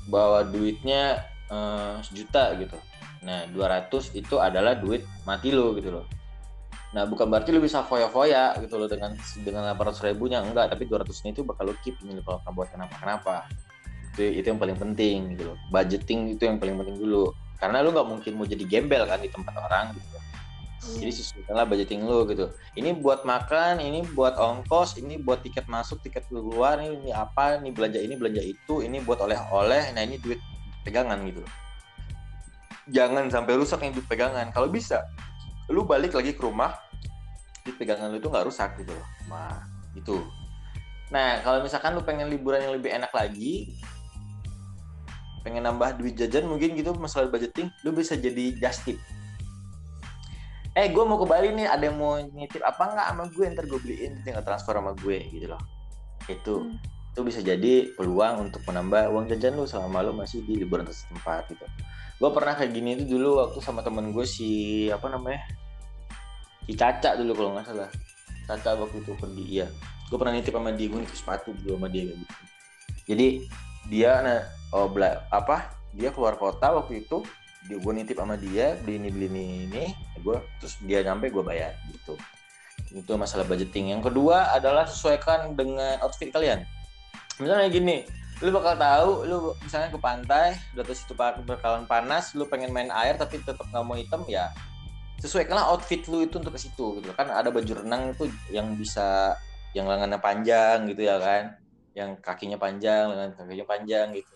[0.08, 1.20] bawa duitnya
[1.52, 2.80] eh, sejuta gitu.
[3.28, 6.06] Nah 200 itu adalah duit mati lo gitu loh
[6.96, 11.12] Nah, bukan berarti lu bisa foya-foya gitu loh dengan dengan 800 ribunya enggak, tapi 200
[11.28, 13.52] nya itu bakal lu keep ini kalau nggak buat kenapa-kenapa.
[14.16, 15.58] Itu itu yang paling penting gitu loh.
[15.76, 17.36] Budgeting itu yang paling penting dulu.
[17.60, 20.16] Karena lu nggak mungkin mau jadi gembel kan di tempat orang gitu.
[20.86, 22.48] Jadi sesuaikanlah budgeting lu gitu.
[22.80, 27.58] Ini buat makan, ini buat ongkos, ini buat tiket masuk, tiket keluar, ini, ini apa,
[27.58, 29.92] ini belanja ini, belanja itu, ini buat oleh-oleh.
[29.98, 30.38] Nah, ini duit
[30.86, 31.54] pegangan gitu loh.
[32.94, 34.54] Jangan sampai rusak nih duit pegangan.
[34.54, 35.02] Kalau bisa,
[35.74, 36.85] lu balik lagi ke rumah
[37.66, 39.08] di pegangan lu itu nggak rusak gitu loh.
[39.26, 39.66] Nah,
[39.98, 40.22] itu.
[41.10, 43.74] Nah, kalau misalkan lu pengen liburan yang lebih enak lagi,
[45.42, 49.02] pengen nambah duit jajan mungkin gitu masalah budgeting, lu bisa jadi just tip.
[50.78, 53.66] Eh, gue mau ke Bali nih, ada yang mau nitip apa nggak sama gue, ntar
[53.66, 55.62] gue beliin, tinggal transfer sama gue gitu loh.
[56.30, 56.78] Itu, Hmm.
[57.16, 61.50] itu bisa jadi peluang untuk menambah uang jajan lu selama lu masih di liburan setempat
[61.50, 61.66] gitu.
[62.20, 65.48] Gue pernah kayak gini itu dulu waktu sama temen gue si apa namanya
[66.66, 67.90] si Caca dulu kalau nggak salah.
[68.46, 69.68] Caca waktu itu pergi iya.
[70.10, 72.26] Gue pernah nitip sama dia gue nitip sepatu dulu sama dia gitu.
[73.06, 73.28] Jadi
[73.90, 74.40] dia nah
[74.74, 77.22] oh, bela, apa dia keluar kota waktu itu
[77.66, 79.86] dia gue nitip sama dia beli ini beli ini ini
[80.22, 82.18] gue terus dia nyampe gue bayar gitu.
[82.94, 83.94] Itu masalah budgeting.
[83.94, 86.66] Yang kedua adalah sesuaikan dengan outfit kalian.
[87.42, 87.98] Misalnya gini
[88.44, 92.92] lu bakal tahu lu misalnya ke pantai udah terus itu bakalan panas lu pengen main
[92.92, 94.52] air tapi tetap nggak mau hitam ya
[95.20, 97.12] sesuaikanlah outfit lu itu untuk ke situ gitu.
[97.16, 99.36] Kan ada baju renang itu yang bisa
[99.76, 101.56] yang lengannya panjang gitu ya kan?
[101.96, 104.36] Yang kakinya panjang lengan kakinya panjang gitu.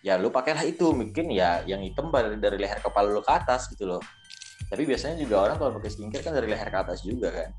[0.00, 0.92] Ya lu pakailah itu.
[0.92, 4.02] Mungkin ya yang hitam dari, dari leher kepala lu ke atas gitu loh.
[4.66, 7.50] Tapi biasanya juga orang kalau pakai skincare kan dari leher ke atas juga kan?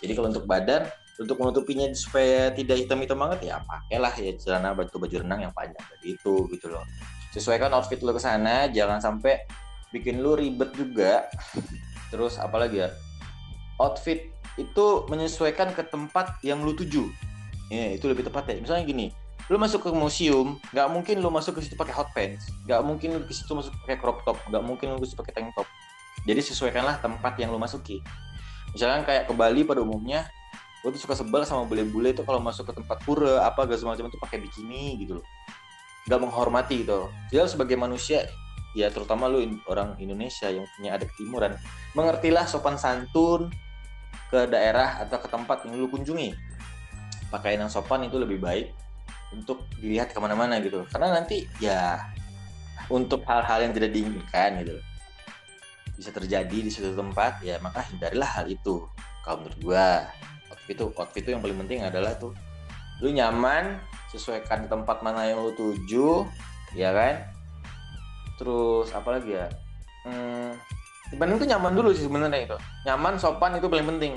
[0.00, 4.90] Jadi kalau untuk badan untuk menutupinya supaya tidak hitam-hitam banget ya pakailah ya celana baju
[4.98, 6.82] baju renang yang panjang tadi itu gitu loh.
[7.30, 9.46] Sesuaikan outfit lu ke sana jangan sampai
[9.94, 11.30] bikin lu ribet juga
[12.14, 12.94] terus apalagi ya?
[13.82, 17.10] Outfit itu menyesuaikan ke tempat yang lu tuju.
[17.74, 19.06] Ya itu lebih tepat ya misalnya gini
[19.52, 22.48] lu masuk ke museum nggak mungkin lu masuk ke situ pakai hot pants.
[22.64, 24.40] Nggak mungkin lu ke situ masuk pakai crop top.
[24.48, 25.68] Nggak mungkin lu ke situ pakai tank top.
[26.24, 28.00] Jadi sesuaikanlah tempat yang lu masuki.
[28.72, 30.24] Misalkan kayak ke Bali pada umumnya
[30.84, 34.04] gue tuh suka sebel sama bule-bule itu kalau masuk ke tempat pura apa gak semacam
[34.04, 35.26] itu pakai bikini gitu loh.
[36.04, 38.28] Nggak menghormati gitu jadi sebagai manusia
[38.74, 41.54] ya terutama lu orang Indonesia yang punya adat timuran
[41.94, 43.48] mengertilah sopan santun
[44.28, 46.34] ke daerah atau ke tempat yang lu kunjungi.
[47.30, 48.74] Pakaian yang sopan itu lebih baik
[49.30, 50.82] untuk dilihat ke mana-mana gitu.
[50.90, 52.02] Karena nanti ya
[52.90, 54.76] untuk hal-hal yang tidak diinginkan gitu.
[55.94, 58.82] Bisa terjadi di suatu tempat ya maka hindarilah hal itu.
[59.22, 59.86] Kalau menurut gua
[60.50, 62.34] outfit itu outfit itu yang paling penting adalah tuh
[63.02, 63.78] lu nyaman
[64.10, 66.22] sesuaikan tempat mana yang lu tuju
[66.78, 67.33] ya kan
[68.38, 69.46] terus apa lagi ya?
[70.04, 70.52] Hmm,
[71.08, 72.56] dibanding tuh nyaman dulu sih sebenarnya itu.
[72.84, 74.12] Nyaman sopan itu paling penting.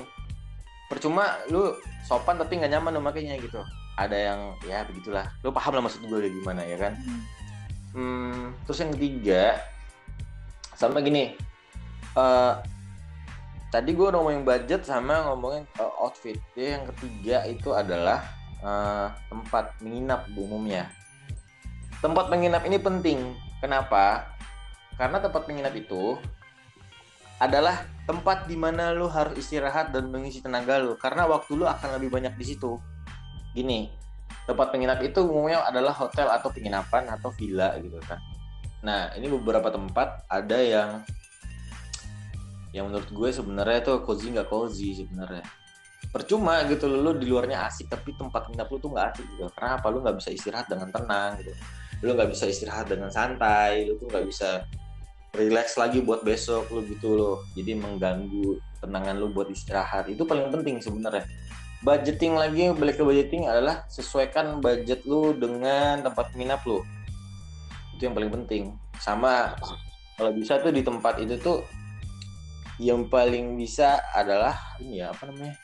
[0.88, 3.60] Percuma lu sopan tapi nggak nyaman memakainya gitu.
[3.96, 5.26] Ada yang ya begitulah.
[5.44, 6.92] Lu paham lah maksud gue gimana ya kan?
[7.96, 9.58] Hmm, terus yang ketiga
[10.76, 11.34] sama gini.
[12.16, 12.54] Eh
[13.68, 16.36] tadi gue ngomongin budget sama ngomongin eh, outfit.
[16.56, 18.24] Jadi yang ketiga itu adalah
[18.60, 20.88] eh, tempat menginap umumnya.
[21.98, 24.34] Tempat menginap ini penting kenapa?
[24.98, 26.18] Karena tempat menginap itu
[27.38, 30.98] adalah tempat di mana lu harus istirahat dan mengisi tenaga lu.
[30.98, 32.78] Karena waktu lu akan lebih banyak di situ.
[33.54, 33.94] Gini
[34.48, 38.16] tempat penginap itu umumnya adalah hotel atau penginapan atau villa gitu kan.
[38.80, 41.04] Nah ini beberapa tempat ada yang
[42.72, 45.44] yang menurut gue sebenarnya itu cozy nggak cozy sebenarnya.
[46.08, 49.44] Percuma gitu lu di luarnya asik tapi tempat nginap lu tuh nggak asik gitu.
[49.52, 49.86] Kenapa?
[49.92, 51.52] Lu nggak bisa istirahat dengan tenang gitu
[52.02, 54.62] lu nggak bisa istirahat dengan santai lu tuh nggak bisa
[55.34, 57.36] relax lagi buat besok lu gitu loh.
[57.52, 60.08] Jadi mengganggu tenangan lu buat istirahat.
[60.08, 61.26] Itu paling penting sebenarnya.
[61.84, 66.82] Budgeting lagi balik ke budgeting adalah sesuaikan budget lu dengan tempat minap lu.
[67.94, 68.74] Itu yang paling penting.
[68.98, 69.54] Sama
[70.18, 71.62] kalau bisa tuh di tempat itu tuh
[72.82, 75.54] yang paling bisa adalah ini ya apa namanya?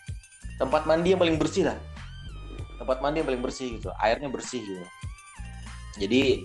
[0.54, 1.78] Tempat mandi yang paling bersih lah.
[2.78, 3.90] Tempat mandi yang paling bersih gitu.
[3.98, 4.86] Airnya bersih gitu
[5.98, 6.42] jadi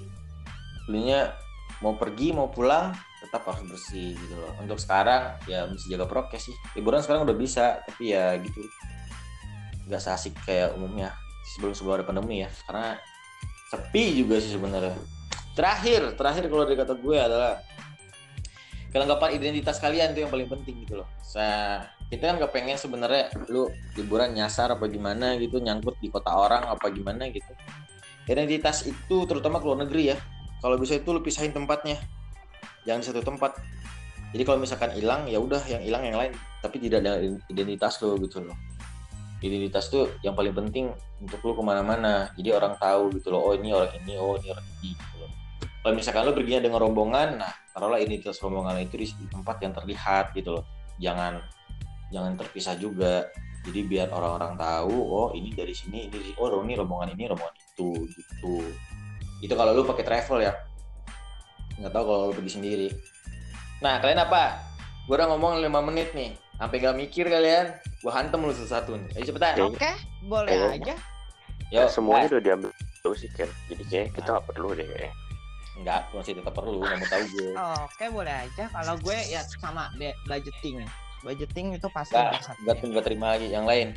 [0.89, 1.33] belinya
[1.79, 4.51] mau pergi mau pulang tetap harus bersih gitu loh.
[4.59, 6.55] Untuk sekarang ya mesti jaga prokes sih.
[6.75, 8.63] Liburan sekarang udah bisa tapi ya gitu.
[9.87, 11.11] Nggak seasik kayak umumnya.
[11.55, 12.49] Sebelum sebelum ada pandemi ya.
[12.67, 12.95] Karena
[13.69, 14.95] sepi juga sih sebenarnya.
[15.53, 17.59] Terakhir terakhir kalau dari kata gue adalah
[18.89, 21.07] kelengkapan identitas kalian itu yang paling penting gitu loh.
[21.21, 26.33] Saya kita kan gak pengen sebenarnya lu liburan nyasar apa gimana gitu nyangkut di kota
[26.33, 27.53] orang apa gimana gitu
[28.29, 30.17] identitas itu terutama ke luar negeri ya.
[30.61, 31.97] Kalau bisa itu lu pisahin tempatnya.
[32.85, 33.57] Jangan di satu tempat.
[34.29, 36.33] Jadi kalau misalkan hilang ya udah yang hilang yang lain.
[36.61, 37.17] Tapi tidak ada
[37.49, 38.53] identitas lo gitu loh.
[39.41, 42.29] Identitas tuh yang paling penting untuk lo ke mana-mana.
[42.37, 45.31] Jadi orang tahu gitu loh oh ini orang ini oh ini orang ini gitu loh.
[45.81, 50.37] Kalau misalkan lo perginya dengan rombongan nah taruhlah identitas rombongan itu di tempat yang terlihat
[50.37, 50.63] gitu loh.
[51.01, 51.41] Jangan
[52.13, 53.25] jangan terpisah juga.
[53.59, 57.55] Jadi biar orang-orang tahu oh ini dari sini ini dari- oh ini rombongan ini rombongan
[57.79, 58.53] itu gitu.
[59.39, 60.53] Itu kalau lu pakai travel ya.
[61.79, 62.87] Nggak tahu kalau lu pergi sendiri.
[63.79, 64.59] Nah kalian apa?
[65.07, 66.35] Gue udah ngomong 5 menit nih.
[66.59, 67.71] Sampai gak mikir kalian.
[68.03, 69.09] Gue hantem lu satu-satu nih.
[69.15, 69.53] Ayo cepetan.
[69.63, 69.79] Oke.
[69.79, 69.91] Oke,
[70.27, 70.67] boleh Ayo.
[70.75, 70.95] aja.
[71.71, 72.69] Yo, semuanya udah diambil
[72.99, 75.13] dulu sih kan jadi kayak kita nggak perlu deh kayaknya.
[75.79, 76.83] enggak masih tetap perlu.
[76.83, 77.49] Mau tahu gue
[77.87, 78.63] Oke, boleh aja.
[78.67, 79.87] Kalau gue ya sama
[80.27, 80.83] budgeting.
[81.23, 83.95] Budgeting itu pasti enggak enggak enggak terima lagi yang lain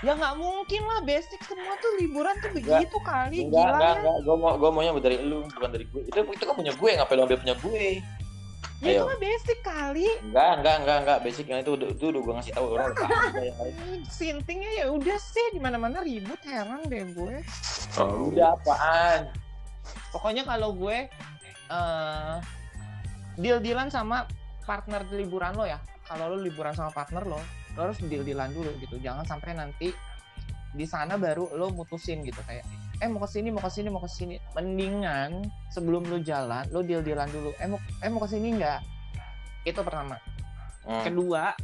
[0.00, 2.84] Ya nggak mungkin lah, basic semua tuh liburan tuh Enggak.
[2.84, 3.38] begitu kali.
[3.42, 3.98] enggak Gila enggak ya.
[3.98, 6.88] enggak gue mau gue maunya dari lu bukan dari gue itu itu kan punya gue
[6.92, 7.86] ngapain lu ambil punya gue
[8.82, 10.08] Ya itu mah basic kali.
[10.22, 12.88] enggak enggak enggak enggak basic yang itu udah itu udah gue ngasih tahu orang
[14.10, 17.36] Sintingnya ya udah sih di mana-mana ribut heran deh gue.
[17.96, 19.32] Oh, udah apaan
[20.10, 21.08] Pokoknya kalau gue
[21.66, 22.36] eh
[23.34, 24.28] deal-dealan sama
[24.62, 25.80] partner liburan lo ya.
[26.04, 27.40] Kalau lo liburan sama partner lo,
[27.74, 28.96] lo harus deal-dealan dulu gitu.
[28.98, 29.90] Jangan sampai nanti
[30.74, 32.66] di sana baru lo mutusin gitu kayak
[32.98, 36.82] eh mau ke sini mau ke sini mau ke sini mendingan sebelum lo jalan lo
[36.82, 38.80] deal dealan dulu eh mau eh mau ke sini nggak
[39.66, 40.18] itu pertama
[40.84, 41.00] Hmm.
[41.00, 41.54] kedua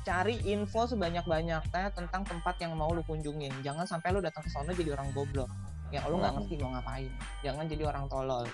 [0.00, 4.50] cari info sebanyak banyaknya tentang tempat yang mau lu kunjungin jangan sampai lu datang ke
[4.50, 5.50] sana jadi orang goblok
[5.90, 6.38] yang lu nggak Hmm.
[6.46, 7.10] ngerti mau ngapain
[7.42, 8.46] jangan jadi orang tolol.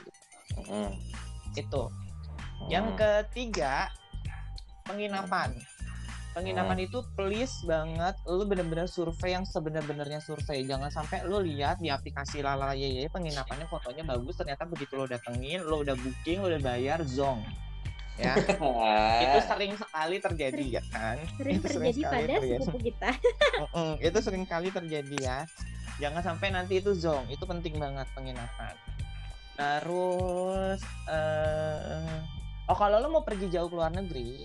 [0.56, 0.90] Hmm.
[1.52, 1.82] itu
[2.66, 2.96] yang Hmm.
[2.96, 3.92] ketiga
[4.82, 5.52] penginapan
[6.37, 10.68] penginapan itu please banget lu bener-bener survei yang sebenar-benarnya survei.
[10.68, 15.64] Jangan sampai lu lihat di aplikasi lalala ye penginapannya fotonya bagus ternyata begitu lo datengin
[15.64, 17.41] lo udah booking lo udah bayar zong.
[18.20, 18.37] Ya.
[19.24, 21.16] Itu sering sekali terjadi ya kan?
[21.41, 22.61] Sering Itu terjadi sekali pada terjadi.
[22.61, 23.11] sepupu kita.
[24.12, 25.39] Itu sering kali terjadi ya.
[25.97, 28.76] Jangan sampai nanti itu zong itu penting banget penginapan.
[29.57, 32.20] Terus eh
[32.68, 34.45] oh kalau lo mau pergi jauh ke luar negeri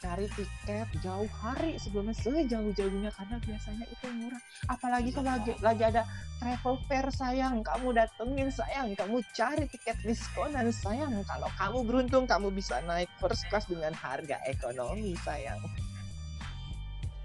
[0.00, 4.42] cari tiket jauh hari sebelumnya sejauh-jauhnya karena biasanya itu murah.
[4.72, 6.02] Apalagi kalau lagi, lagi ada
[6.40, 12.48] travel fair sayang kamu datengin sayang kamu cari tiket diskonan sayang kalau kamu beruntung kamu
[12.48, 15.60] bisa naik first class dengan harga ekonomi sayang.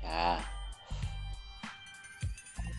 [0.03, 0.37] Ya,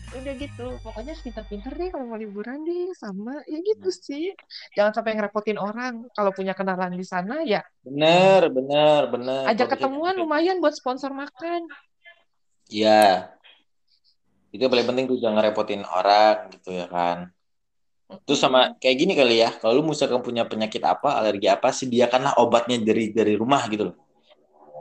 [0.07, 4.31] udah gitu pokoknya pinter-pinter deh kalau mau liburan deh sama ya gitu sih
[4.71, 9.43] jangan sampai ngerepotin orang kalau punya kenalan di sana ya bener, bener, bener.
[9.51, 11.67] ajak bisa- ketemuan lumayan buat sponsor makan
[12.67, 13.31] Iya.
[14.51, 17.31] Itu yang paling penting tuh jangan repotin orang gitu ya kan.
[18.23, 22.39] Terus sama kayak gini kali ya, kalau lu misalkan punya penyakit apa, alergi apa, sediakanlah
[22.39, 23.95] obatnya dari dari rumah gitu loh.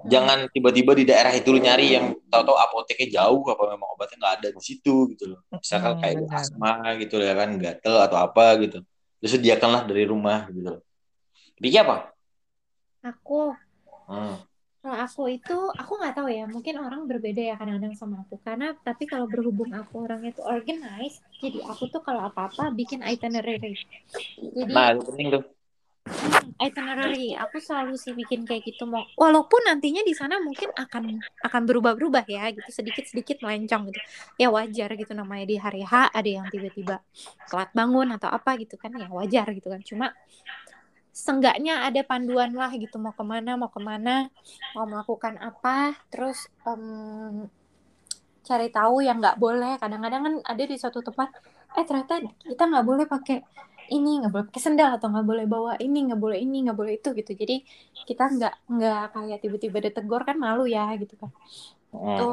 [0.05, 4.35] Jangan tiba-tiba di daerah itu lu nyari yang tahu-tahu apoteknya jauh apa memang obatnya nggak
[4.43, 5.41] ada di situ gitu loh.
[5.57, 6.39] Misalkan Mm, kayak benar.
[6.39, 6.73] asma
[7.03, 8.79] gitu ya kan, gatel atau apa gitu.
[9.19, 10.81] Terus sediakanlah dari rumah gitu loh.
[11.59, 11.97] Bikin apa?
[13.07, 13.57] Aku
[14.07, 14.39] Hmm.
[14.83, 18.67] kalau aku itu aku nggak tahu ya mungkin orang berbeda ya kadang-kadang sama aku karena
[18.87, 23.75] tapi kalau berhubung aku orangnya tuh organize jadi aku tuh kalau apa-apa bikin itinerary
[24.55, 25.43] jadi Nah, itu penting tuh.
[26.57, 27.37] Itinerary.
[27.37, 32.25] Aku selalu sih bikin kayak gitu mau walaupun nantinya di sana mungkin akan akan berubah-berubah
[32.27, 32.69] ya gitu.
[32.71, 34.01] Sedikit-sedikit melencong gitu.
[34.41, 37.03] Ya wajar gitu namanya di hari H ada yang tiba-tiba
[37.51, 38.95] telat bangun atau apa gitu kan.
[38.97, 39.81] Ya wajar gitu kan.
[39.85, 40.07] Cuma
[41.17, 42.97] senggaknya ada panduan lah gitu.
[42.97, 44.31] Mau ke mana mau ke mana
[44.73, 45.97] mau melakukan apa.
[46.09, 47.47] Terus em,
[48.47, 49.77] cari tahu yang nggak boleh.
[49.77, 51.29] Kadang-kadang kan ada di suatu tempat
[51.77, 53.45] eh ternyata kita nggak boleh pakai
[53.97, 56.93] ini nggak boleh pakai sendal atau nggak boleh bawa ini nggak boleh ini nggak boleh
[56.99, 57.33] itu gitu.
[57.43, 57.55] Jadi
[58.09, 61.31] kita nggak nggak kayak tiba-tiba ditegur kan malu ya gitu kan.
[61.93, 62.17] Hmm.
[62.19, 62.33] tuh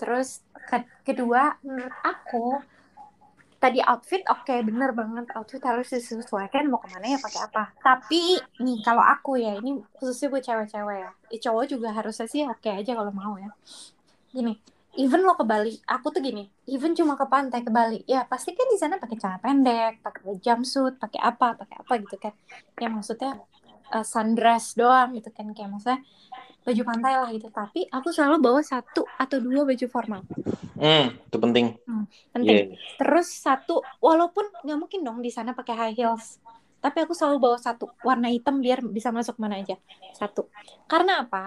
[0.00, 0.28] terus
[0.68, 2.36] ke- kedua menurut aku
[3.56, 5.24] tadi outfit oke bener banget.
[5.36, 7.62] Outfit harus disesuaikan mau ke mana ya pakai apa.
[7.80, 8.22] Tapi
[8.64, 11.10] nih kalau aku ya ini khususnya buat cewek-cewek ya.
[11.44, 13.50] Cowok juga harusnya sih oke aja kalau mau ya.
[14.36, 14.52] Gini
[15.02, 16.42] even lo ke Bali aku tuh gini
[16.74, 20.20] even cuma ke pantai ke Bali ya pasti kan di sana pakai celana pendek pakai
[20.44, 22.32] jumpsuit pakai apa pakai apa gitu kan
[22.82, 23.30] ya maksudnya
[23.94, 26.00] eh, sundress doang gitu kan kayak maksudnya
[26.66, 30.22] baju pantai lah gitu tapi aku selalu bawa satu atau dua baju formal
[30.76, 31.66] Hmm, itu penting.
[32.34, 32.76] penting Iya.
[33.00, 36.40] Terus satu, walaupun nggak mungkin dong di sana pakai high heels,
[36.84, 39.76] tapi aku selalu bawa satu warna hitam biar bisa masuk mana aja.
[40.12, 40.40] Satu.
[40.90, 41.38] Karena apa?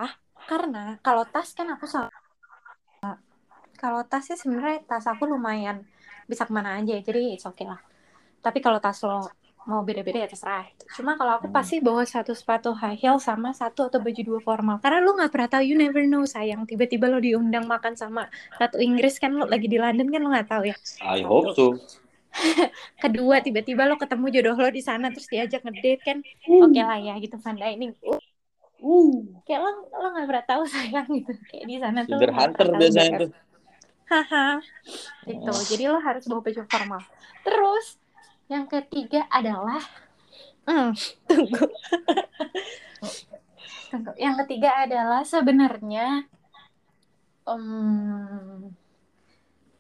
[0.50, 2.10] Karena kalau tas kan aku selalu
[3.82, 5.78] kalau tas sih sebenarnya tas aku lumayan
[6.30, 7.80] bisa ke mana aja, jadi it's okay lah.
[8.46, 9.18] Tapi kalau tas lo
[9.70, 10.66] mau beda-beda ya terserah.
[10.98, 11.56] Cuma kalau aku Hmm.
[11.58, 14.78] pasti bawa satu sepatu high heel sama satu atau baju dua formal.
[14.84, 16.62] Karena lo nggak pernah tahu, you never know sayang.
[16.70, 18.22] Tiba-tiba lo diundang makan sama
[18.60, 21.78] Ratu Inggris kan lo lagi di London kan lo nggak tahu ya I hope so.
[23.04, 26.18] kedua tiba-tiba lo ketemu jodoh lo di sana terus diajak ngedate kan
[26.62, 28.20] oke lah ya gitu fun dining uh,
[29.46, 29.70] kayak lo
[30.02, 33.30] lo nggak pernah tahu sayang gitu kayak di sana tuh hunter biasanya tuh.
[34.10, 34.60] Haha
[35.30, 37.02] gitu jadi lo harus bawa baju formal.
[37.46, 38.02] Terus
[38.50, 39.82] yang ketiga adalah
[40.66, 40.92] hmm,
[41.30, 41.66] tunggu.
[43.90, 44.14] Tunggu.
[44.22, 46.30] Yang ketiga adalah sebenarnya
[47.50, 48.70] em,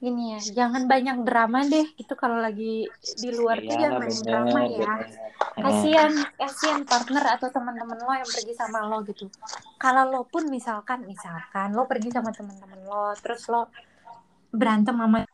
[0.02, 1.94] gini ya jangan banyak drama deh.
[1.94, 2.90] Gitu kalau lagi
[3.22, 4.94] di luar tuh Iya, jangan banyak drama ya.
[5.60, 9.30] kasihan kasihan partner atau teman-teman lo yang pergi sama lo gitu.
[9.78, 13.70] Kalau lo pun misalkan misalkan lo pergi sama teman-teman lo terus lo
[14.50, 15.26] berantem sama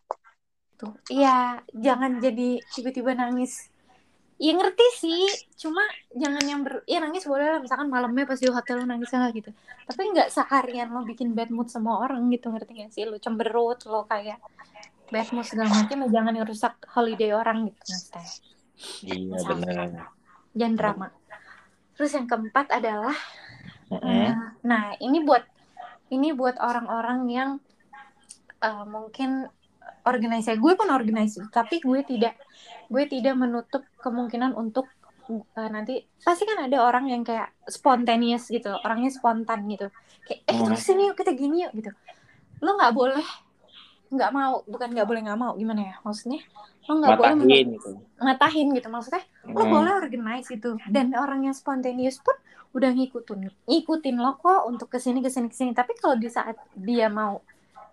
[0.76, 0.94] tuh.
[1.08, 3.72] Iya jangan jadi tiba-tiba nangis.
[4.36, 5.24] Ya ngerti sih.
[5.56, 5.80] Cuma
[6.12, 7.60] jangan yang ber ya nangis boleh lah.
[7.64, 9.50] Misalkan malamnya pas di hotel lo nangis lah gitu.
[9.88, 13.08] Tapi nggak seharian lo bikin bad mood semua orang gitu ngerti gak sih?
[13.08, 14.40] Lo cemberut lo kayak
[15.10, 18.26] bad mood segala macam ya jangan ngerusak holiday orang gitu maksudnya
[19.06, 19.90] Iya benar.
[20.52, 21.08] jangan drama.
[21.96, 23.16] Terus yang keempat adalah
[23.86, 24.34] Heeh.
[24.34, 25.46] Nah, nah, ini buat
[26.10, 27.50] ini buat orang-orang yang
[28.66, 29.46] uh, mungkin
[30.02, 32.34] organisasi gue pun organisasi tapi gue tidak
[32.90, 34.90] gue tidak menutup kemungkinan untuk
[35.30, 39.90] uh, nanti pasti kan ada orang yang kayak spontaneous gitu orangnya spontan gitu
[40.26, 40.66] kayak eh Hmm.
[40.70, 41.92] terus sini yuk kita gini yuk gitu
[42.62, 43.26] lo nggak boleh
[44.10, 46.42] nggak mau bukan nggak boleh nggak mau gimana ya maksudnya
[46.86, 47.90] lo nggak boleh Matahin gitu.
[48.22, 49.74] ngatahin gitu maksudnya lo Hmm.
[49.74, 52.38] boleh organize itu dan orang yang spontaneous pun
[52.76, 56.30] udah ngikutin ngikutin lo kok untuk ke sini ke sini ke sini tapi kalau di
[56.30, 57.42] saat dia mau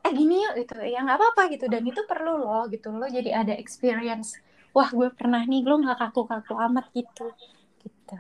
[0.03, 3.47] eh gini yuk gitu ya nggak apa-apa gitu dan itu perlu lo gitu lo jadi
[3.47, 4.39] ada experience
[4.75, 7.31] wah gue pernah nih lo nggak kaku-kaku amat gitu
[7.83, 8.17] gitu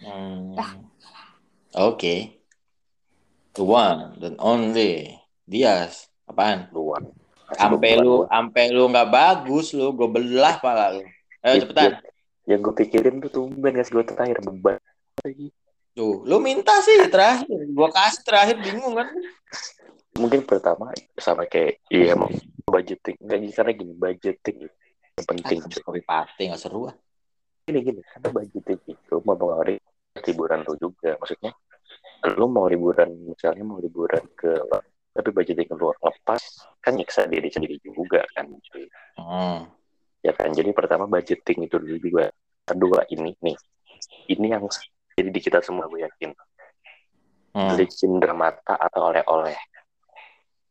[0.00, 0.56] Hmm.
[0.56, 0.80] Dah.
[1.76, 2.40] Oke.
[3.52, 5.12] The one dan only
[5.44, 6.08] Dias.
[6.24, 6.72] Apaan?
[6.72, 7.04] Luar.
[7.58, 11.04] Ampe lu, ampe lu nggak bagus lu, gue belah pala lu.
[11.42, 11.98] Ayo cepetan.
[12.46, 14.78] Yang gue pikirin tuh tumben ngasih gue terakhir beban
[15.26, 15.50] lagi.
[15.90, 17.50] Tuh, lu minta sih terakhir.
[17.74, 19.10] Gua kasih terakhir bingung kan.
[20.18, 22.28] Mungkin pertama sama kayak iya mau
[22.66, 24.56] budgeting nggak gini, karena gini budgeting
[25.16, 25.82] yang penting cuy.
[25.82, 26.94] Kopi paste nggak seru ah.
[27.66, 29.76] gini gini karena budgeting itu mempengaruhi
[30.26, 31.52] liburan lu juga maksudnya
[32.36, 34.50] lu mau liburan misalnya mau liburan ke
[35.10, 36.42] tapi budgeting lu lepas
[36.82, 38.50] kan nyiksa diri sendiri juga kan
[39.20, 39.62] Hmm.
[40.24, 42.24] ya kan jadi pertama budgeting itu dulu juga
[42.66, 43.56] kedua ini nih
[44.32, 44.66] ini yang
[45.14, 46.34] jadi di kita semua gue yakin
[47.50, 47.74] Hmm.
[47.74, 49.58] beli cindera mata atau oleh-oleh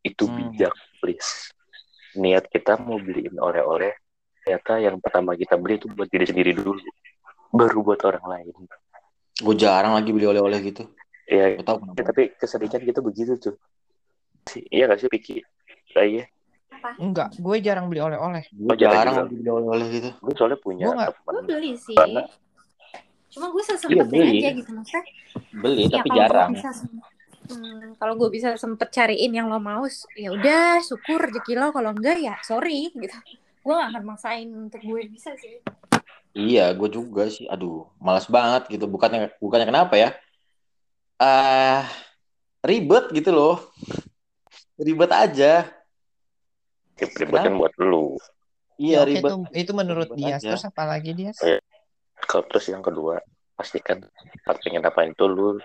[0.02, 0.36] itu Hmm.
[0.50, 1.52] bijak please
[2.14, 3.94] niat kita mau beliin oleh-oleh
[4.40, 6.80] ternyata yang pertama kita beli itu buat diri sendiri dulu
[7.52, 8.54] baru buat orang lain
[9.40, 10.84] Gue jarang lagi beli oleh-oleh gitu.
[11.24, 13.56] ya, Gak tau ya, tapi keseringan kita begitu tuh
[14.46, 15.40] Si- iya gak sih Piki
[15.94, 16.26] Nah, iya
[16.96, 18.48] Enggak, gue jarang beli oleh-oleh.
[18.50, 20.10] Gue Oh, jarang lagi beli oleh-oleh gitu.
[20.14, 22.28] gue soalnya punya gue beli sih Karena-
[23.30, 24.40] cuma gue sesempatnya beli.
[24.42, 25.04] aja gitu maksudnya
[25.54, 26.50] Beli ya tapi jarang.
[26.52, 26.70] bisa
[27.50, 29.84] hmm, kalau gue bisa sempet cariin yang lo mau
[30.16, 33.18] ya udah syukur rezeki lo kalau enggak ya sorry gitu
[33.60, 35.60] gue gak akan maksain untuk gue bisa sih
[36.30, 37.50] Iya, gue juga sih.
[37.50, 38.86] Aduh, malas banget gitu.
[38.86, 40.14] Bukannya bukannya kenapa ya?
[41.18, 41.90] Ah,
[42.62, 43.58] ribet gitu loh.
[44.78, 45.66] Ribet aja.
[47.02, 48.22] ribet kan buat lu
[48.80, 49.32] Iya, Ya, oke, ribet.
[49.34, 49.36] itu,
[49.68, 50.36] itu menurut Ribet dia.
[50.38, 50.50] aja.
[50.54, 51.32] Terus apa lagi dia?
[52.30, 53.18] kalau terus yang kedua
[53.58, 54.06] pastikan
[54.46, 55.58] saat pengen apa itu lu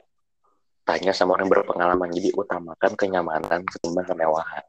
[0.85, 4.65] tanya sama orang yang berpengalaman jadi utamakan kenyamanan ketimbang kemewahan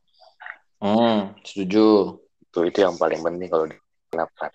[0.75, 2.19] Hmm, setuju.
[2.45, 3.75] itu itu yang paling penting kalau di
[4.07, 4.47] kenapa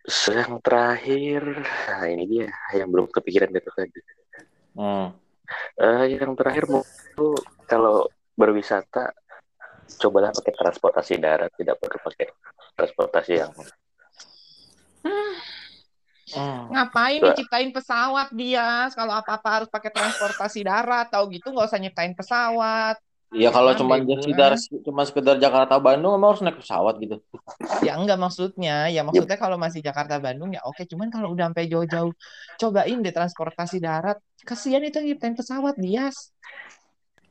[0.00, 1.42] Terus yang terakhir
[1.88, 4.00] nah ini dia yang belum kepikiran dari tadi
[4.70, 5.10] Hmm.
[5.76, 6.80] Eh, yang terakhir mau
[7.12, 7.34] tuh
[7.66, 9.10] kalau berwisata
[9.98, 12.26] cobalah pakai transportasi darat tidak perlu pakai
[12.78, 13.50] transportasi yang
[15.00, 15.34] Hmm.
[16.70, 17.34] Ngapain Bah.
[17.34, 18.86] diciptain pesawat dia?
[18.94, 22.96] Kalau apa-apa harus pakai transportasi darat, tahu gitu nggak usah nyiptain pesawat.
[23.30, 24.52] Iya kalau cuma sekedar
[24.82, 27.22] cuma sekedar Jakarta Bandung emang harus naik pesawat gitu.
[27.86, 31.70] Ya enggak maksudnya, ya maksudnya kalau masih Jakarta Bandung ya oke, cuman kalau udah sampai
[31.70, 32.12] jauh-jauh,
[32.58, 34.18] cobain deh transportasi darat.
[34.42, 36.10] Kasihan itu nyiptain pesawat dia.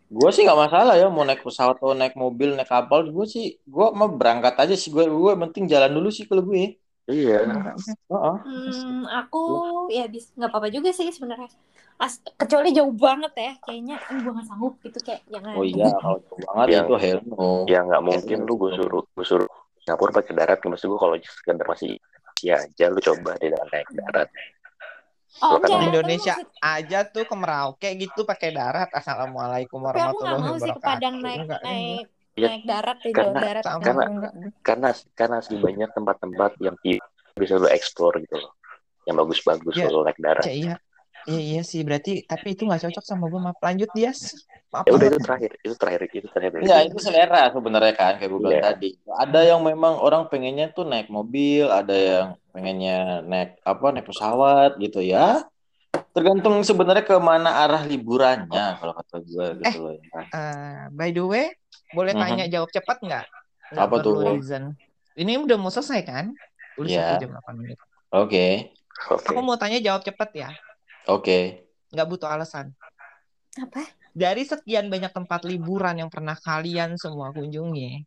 [0.09, 3.45] Gue sih nggak masalah ya mau naik pesawat atau naik mobil naik kapal gue sih
[3.61, 6.79] gue mau berangkat aja sih gue gue penting jalan dulu sih kalau gue.
[7.09, 8.35] Iya Heeh.
[8.39, 9.41] Hmm, aku
[9.89, 11.49] ya bis nggak apa-apa juga sih sebenarnya.
[11.97, 15.53] As- kecuali jauh banget ya, kayaknya gue nggak sanggup gitu kayak jangan.
[15.53, 17.47] Oh iya kalau jauh banget Yang- itu hell no.
[17.65, 19.49] ya nggak mungkin lu gue suruh gue suruh
[19.81, 21.97] Singapura pakai darat maksud gue kalau sekedar masih
[22.39, 24.29] ya aja lu coba di dalam naik darat
[25.39, 28.89] Oh Kalau enggak, Indonesia tapi maksud- aja tuh ke Merauke gitu pakai darat.
[28.89, 30.89] Assalamualaikum tapi aku nggak warahmatullahi mau sih ke wabarakatuh.
[30.89, 32.05] Padang naik naik
[32.39, 33.63] Iya, naik darat di karena- darat.
[33.63, 34.07] Karena-
[34.63, 36.75] karena karena sih banyak tempat-tempat yang
[37.35, 38.51] bisa lu explore gitu loh
[39.03, 39.87] yang bagus-bagus Ya.
[39.87, 40.75] lu naik darat Ya, iya.
[41.27, 43.37] Iya, iya sih, berarti tapi itu nggak cocok sama gue.
[43.37, 44.15] Maaf, lanjut dia.
[44.71, 44.87] Maaf.
[44.87, 48.39] ya udah itu terakhir itu terakhir itu terakhir Ya itu selera sebenarnya kan kayak gue
[48.39, 48.65] bilang Iya.
[48.71, 48.89] tadi.
[49.03, 54.79] Ada yang memang orang pengennya tuh naik mobil, ada yang pengennya naik apa naik pesawat
[54.79, 55.43] gitu ya.
[56.15, 59.93] Tergantung sebenarnya ke mana arah liburannya kalau kata gue gitu loh.
[59.93, 60.21] ya.
[60.23, 61.51] Eh, by the way,
[61.91, 62.21] boleh Mhm.
[62.21, 63.25] tanya jawab cepat nggak?
[63.73, 64.17] Apa tuh?
[64.33, 64.73] reason.
[65.13, 66.25] Ini udah mau selesai kan?
[66.79, 67.77] Udah satu jam 8 menit.
[68.09, 68.73] Oke,
[69.09, 70.49] oke Aku mau tanya jawab cepat ya.
[71.05, 71.65] oke.
[71.89, 72.73] Nggak butuh alasan.
[73.57, 73.81] Apa?
[74.09, 78.05] Dari sekian banyak tempat liburan yang pernah kalian semua kunjungi,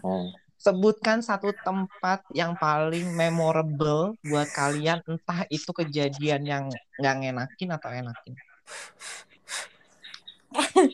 [0.00, 0.28] Hmm.
[0.56, 6.64] sebutkan satu tempat yang paling memorable buat kalian, entah itu kejadian yang
[6.96, 8.34] nggak ngenakin atau enakin.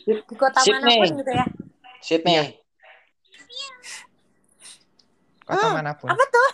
[0.06, 0.86] Di kota Sydney.
[0.86, 1.46] mana pun gitu ya.
[2.08, 2.40] Sydney.
[2.40, 2.44] Iya.
[5.44, 6.08] Kota Hmm, mana pun.
[6.08, 6.50] Apa tuh?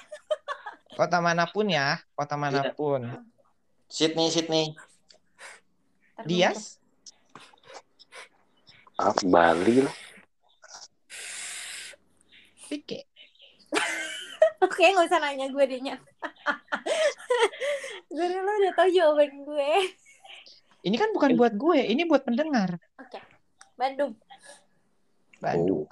[0.98, 3.06] Kota mana pun ya, kota mana pun.
[3.86, 4.74] Sydney, Sydney.
[6.18, 6.26] Tuh.
[6.26, 6.78] Dias,
[8.98, 9.94] ah, Bali lah
[12.70, 13.06] Pike.
[14.64, 15.98] Oke, nggak usah nanya gue dehnya.
[18.14, 19.70] Jadi lo udah tahu jawaban gue.
[20.86, 22.78] Ini kan bukan buat gue, ini buat pendengar.
[22.98, 23.18] Oke.
[23.74, 24.14] Bandung.
[25.44, 25.84] Bandung.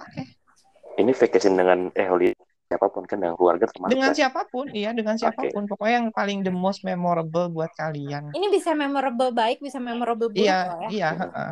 [0.93, 2.29] ini vacation dengan eh holi
[2.69, 4.17] siapa pun kan dengan keluarga termasuk Dengan kan?
[4.17, 5.69] siapa pun, iya dengan siapa pun.
[5.69, 8.33] Pokoknya yang paling the most memorable buat kalian.
[8.33, 10.89] Ini bisa memorable baik, bisa memorable buruk Iya, ya.
[10.89, 11.09] iya.
[11.13, 11.51] heeh.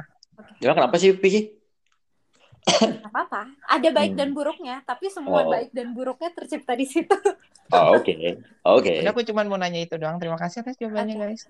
[0.66, 1.61] Ya kenapa sih Piki?
[3.04, 3.50] Apa-apa.
[3.66, 4.20] Ada baik Hmm.
[4.20, 5.50] dan buruknya, tapi semua Oh.
[5.50, 7.16] baik dan buruknya tercipta di situ.
[7.70, 8.14] Oh, oke.
[8.64, 8.94] Oke.
[9.00, 10.18] Udah aku cuma mau nanya itu doang.
[10.18, 11.24] Terima kasih atas jawabannya, Oke.
[11.26, 11.44] guys.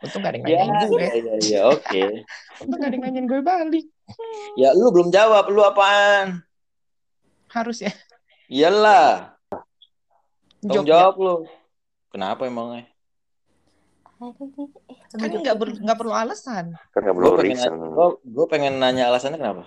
[0.00, 1.00] Untung gak ada yang Ya, nanyain gue.
[1.00, 2.02] ya, ya, ya, oke.
[2.58, 3.86] Untung gak ada yang nanyain gue balik.
[4.54, 6.42] Ya lu belum jawab, lu apaan?
[7.48, 7.92] Harus ya.
[8.48, 9.38] Iyalah.
[10.60, 10.88] Jogja.
[11.04, 11.34] jawab lu.
[12.08, 12.88] Kenapa emangnya?
[15.12, 16.72] Kan nggak ber- nggak perlu alasan.
[16.90, 19.64] kan nggak Gue perlu pengen, reason gue, gue pengen nanya alasannya kenapa?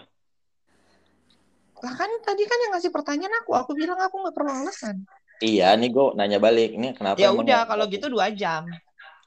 [1.84, 5.06] Lah kan tadi kan yang ngasih pertanyaan aku, aku bilang aku nggak perlu alasan.
[5.38, 6.74] Iya, nih gue nanya balik.
[6.74, 7.22] Ini kenapa?
[7.22, 8.66] Ya udah kalau gitu dua jam.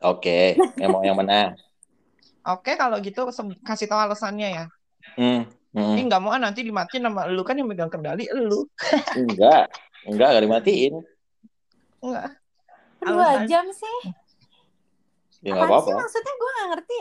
[0.02, 1.55] Oke, yang mau yang mana?
[2.40, 3.28] Oke kalau gitu
[3.62, 4.64] kasih tahu alasannya ya.
[5.14, 5.44] Hmm,
[5.77, 5.94] hmm.
[6.01, 8.64] Ih nggak mau ah, nanti dimatiin sama lu kan yang megang kendali lu.
[9.20, 9.68] Enggak,
[10.09, 10.94] enggak, enggak dimatiin.
[12.01, 12.28] Enggak.
[13.01, 13.47] Dua Alasan.
[13.48, 13.98] jam sih.
[15.40, 16.05] Ya apa-apa.
[16.05, 16.98] maksudnya gue gak ngerti.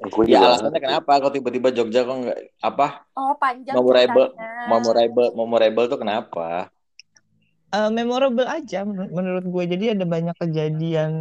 [0.00, 1.12] Gue Ya alasannya kenapa?
[1.22, 2.86] Kok tiba-tiba Jogja kok nggak apa?
[3.18, 4.48] Oh panjang Memorable, ceritanya.
[4.70, 6.72] memorable, memorable tuh kenapa?
[7.72, 9.64] Eh, memorable aja menur- menurut gue.
[9.72, 11.12] Jadi ada banyak kejadian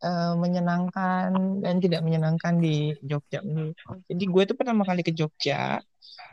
[0.00, 1.28] eh, menyenangkan
[1.62, 3.38] dan tidak menyenangkan di Jogja.
[3.46, 3.96] menurut gue.
[4.10, 5.78] Jadi gue tuh pertama kali ke Jogja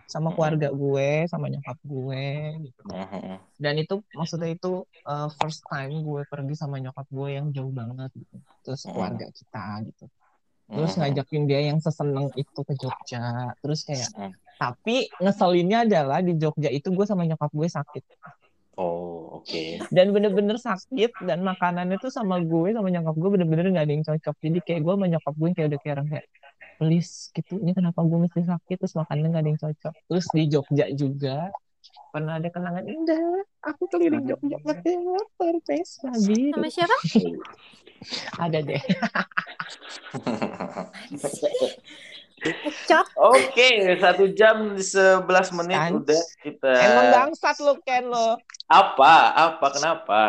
[0.07, 2.25] sama keluarga gue, sama nyokap gue
[2.65, 2.81] gitu.
[2.87, 3.37] Mhm.
[3.57, 8.09] Dan itu maksudnya itu eh, first time gue pergi sama nyokap gue yang jauh banget
[8.17, 8.35] gitu.
[8.65, 8.93] Terus Hmm.
[8.93, 10.05] keluarga kita gitu.
[10.67, 13.55] Terus ngajakin dia yang seseneng itu ke Jogja.
[13.63, 14.31] Terus kayak Mhm.
[14.57, 18.03] tapi ngeselinnya adalah di Jogja itu gue sama nyokap gue sakit.
[18.77, 19.81] Oh, oke.
[19.89, 24.05] dan bener-bener sakit dan makanannya tuh sama gue sama nyokap gue bener-bener nggak ada yang
[24.05, 26.25] cocok jadi kayak gue sama nyokap gue kayak udah kayak orang kayak
[26.77, 30.43] please gitu ini kenapa gue mesti sakit terus makannya nggak ada yang cocok terus di
[30.45, 31.49] Jogja juga
[32.17, 36.97] pernah ada kenangan indah aku keliling Jogja pakai motor Vespa biru Sama siapa?
[38.43, 38.81] ada deh.
[43.17, 45.91] Oke, satu jam 11 menit Kan?
[46.01, 46.71] udah kita.
[46.89, 49.13] emang bangsat lo Ken lo Apa?
[49.33, 49.65] Apa?
[49.77, 50.21] Kenapa?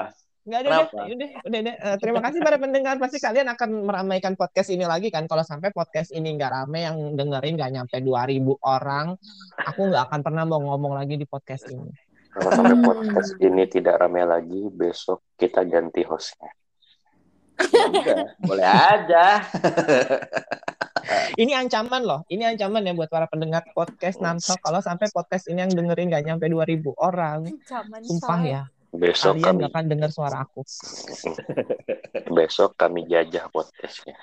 [0.48, 0.88] Nggak ada Kenapa?
[0.88, 1.76] deh, udah, udah deh.
[1.76, 2.94] Eh, terima kasih para pendengar.
[2.96, 5.28] Pasti kalian akan meramaikan podcast ini lagi kan.
[5.28, 9.12] Kalau sampai podcast ini nggak rame, yang dengerin nggak nyampe 2000 orang,
[9.60, 11.92] aku nggak akan pernah mau ngomong lagi di podcast ini.
[12.28, 16.52] kalau sampai podcast ini tidak rame lagi besok kita ganti hostnya
[17.58, 19.24] Ya udah, boleh aja.
[21.42, 22.22] Ini ancaman loh.
[22.30, 24.54] Ini ancaman ya buat para pendengar podcast Nanto.
[24.62, 28.62] Kalau sampai podcast ini yang dengerin nggak nyampe 2000 orang, Ancaman sumpah ya,
[28.93, 30.60] besok kalian kami nggak akan dengar suara aku.
[32.36, 34.16] besok kami jajah podcastnya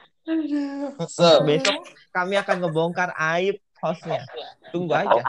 [1.05, 1.77] So, Besok
[2.09, 4.25] kami akan ngebongkar aib hostnya.
[4.73, 5.21] Tunggu aja.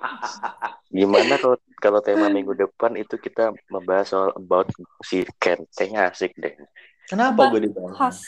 [0.90, 4.66] gimana kalau kalau tema minggu depan itu kita membahas soal about
[5.06, 6.54] si Ken kayaknya asik deh
[7.06, 7.52] kenapa Apa?
[7.54, 7.98] gue dibahas?
[7.98, 8.22] Host.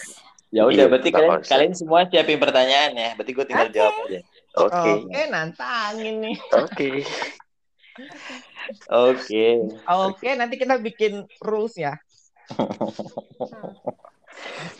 [0.52, 3.10] Ya udah, Iya, berarti kalian, kalian semua siapin pertanyaan ya.
[3.16, 3.76] Berarti gue tinggal Oke.
[3.80, 4.20] jawab aja.
[4.52, 6.36] oke Oke, nantangin nih.
[6.52, 6.90] oke
[8.88, 9.46] Oke.
[9.84, 11.96] Oke, nanti kita bikin rules ya.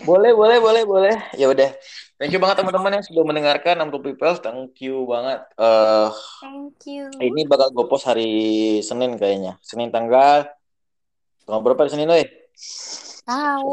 [0.02, 1.16] Boleh, boleh, boleh, boleh.
[1.38, 1.70] Ya udah.
[2.18, 4.34] Thank you banget teman-teman yang sudah mendengarkan 60 people.
[4.42, 5.46] Thank you banget.
[5.58, 6.10] Eh
[6.42, 7.06] Thank you.
[7.22, 9.62] ini bakal gue post hari Senin kayaknya.
[9.62, 10.50] Senin tanggal
[11.46, 12.26] tanggal berapa di Senin, Woi?
[13.22, 13.72] Tahu.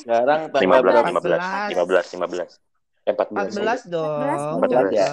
[0.00, 1.08] Sekarang tanggal 15 berapa?
[1.68, 2.73] 15 15 15
[3.04, 4.20] eh 14 14 dong.
[4.24, 4.64] 14, Bu.
[4.72, 4.92] Cakep.
[4.92, 5.08] 14, ya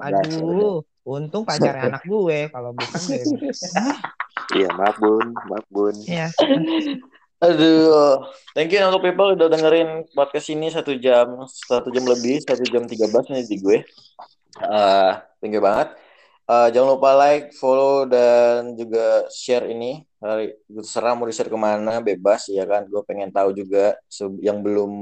[0.00, 0.74] Aduh,
[1.04, 2.38] untung pacarnya anak gue.
[2.48, 3.22] Kalau bukan gue.
[4.58, 6.32] iya maaf bun maaf bun ya.
[7.40, 8.20] Aduh,
[8.52, 12.84] thank you untuk people udah dengerin podcast ini satu jam, satu jam lebih, satu jam
[12.84, 13.80] 13 menit di gue.
[14.60, 15.96] Eh, thank you banget.
[16.50, 20.04] Eh, jangan lupa like, follow, dan juga share ini.
[20.20, 22.84] Hari terserah mau di-share ke mana, bebas ya kan.
[22.90, 23.96] Gue pengen tahu juga
[24.44, 24.92] yang belum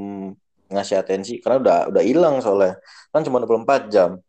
[0.69, 2.77] ngasih atensi, karena udah udah hilang soalnya.
[3.11, 4.21] Kan cuma 24 jam.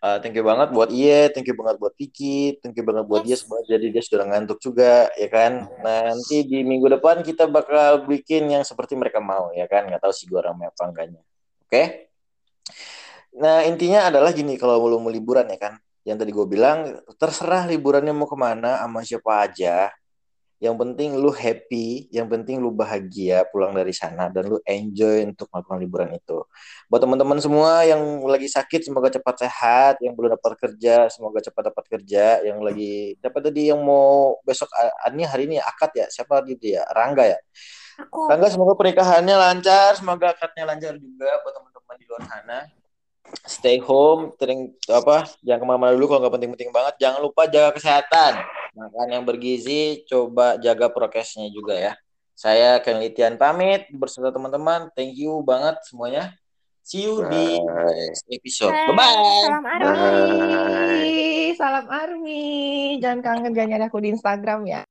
[0.00, 3.20] Eh, thank you banget buat Iye, thank you banget buat Vicky, thank you banget buat
[3.20, 3.44] dia Yes.
[3.44, 3.60] semua.
[3.68, 5.68] Jadi dia sudah ngantuk juga, ya kan.
[5.84, 9.84] Nanti di minggu depan kita bakal bikin yang seperti mereka mau, ya kan.
[9.92, 11.20] Nggak tahu sih gue ramai apa enggaknya.
[11.68, 12.08] Oke?
[13.36, 15.76] Nah intinya adalah gini, kalau lu mau liburan ya kan,
[16.08, 19.92] yang tadi gue bilang, terserah liburannya mau ke mana, sama siapa aja.
[20.60, 25.48] Yang penting lu happy, yang penting lu bahagia pulang dari sana dan lu enjoy untuk
[25.48, 26.44] melakukan liburan itu.
[26.84, 31.72] Buat teman-teman semua yang lagi sakit semoga cepat sehat, yang belum dapat kerja semoga cepat
[31.72, 34.68] dapat kerja, yang lagi siapa tadi yang mau besok
[35.08, 36.84] ini hari ini akad ya, siapa tadi dia?
[36.92, 37.40] Rangga ya.
[38.04, 38.28] Aku.
[38.28, 42.58] Rangga semoga pernikahannya lancar, semoga akadnya lancar juga buat teman-teman di luar sana.
[43.46, 46.94] Stay home, tering, apa, jangan ke mana-mana dulu kalau nggak penting-penting banget.
[47.02, 48.32] Jangan lupa jaga kesehatan,
[48.74, 51.92] makan yang bergizi, coba jaga prokesnya juga ya.
[52.34, 54.88] Saya Ken Litian pamit beserta teman-teman.
[54.96, 56.32] Thank you banget semuanya.
[56.80, 58.08] See you di Bye.
[58.08, 58.72] next episode.
[58.72, 59.14] Hai, Bye-bye.
[59.46, 59.86] Salam Army.
[59.86, 61.52] Bye.
[61.54, 62.44] Salam Army.
[62.98, 64.82] Jangan kangen gak nyari aku di Instagram ya.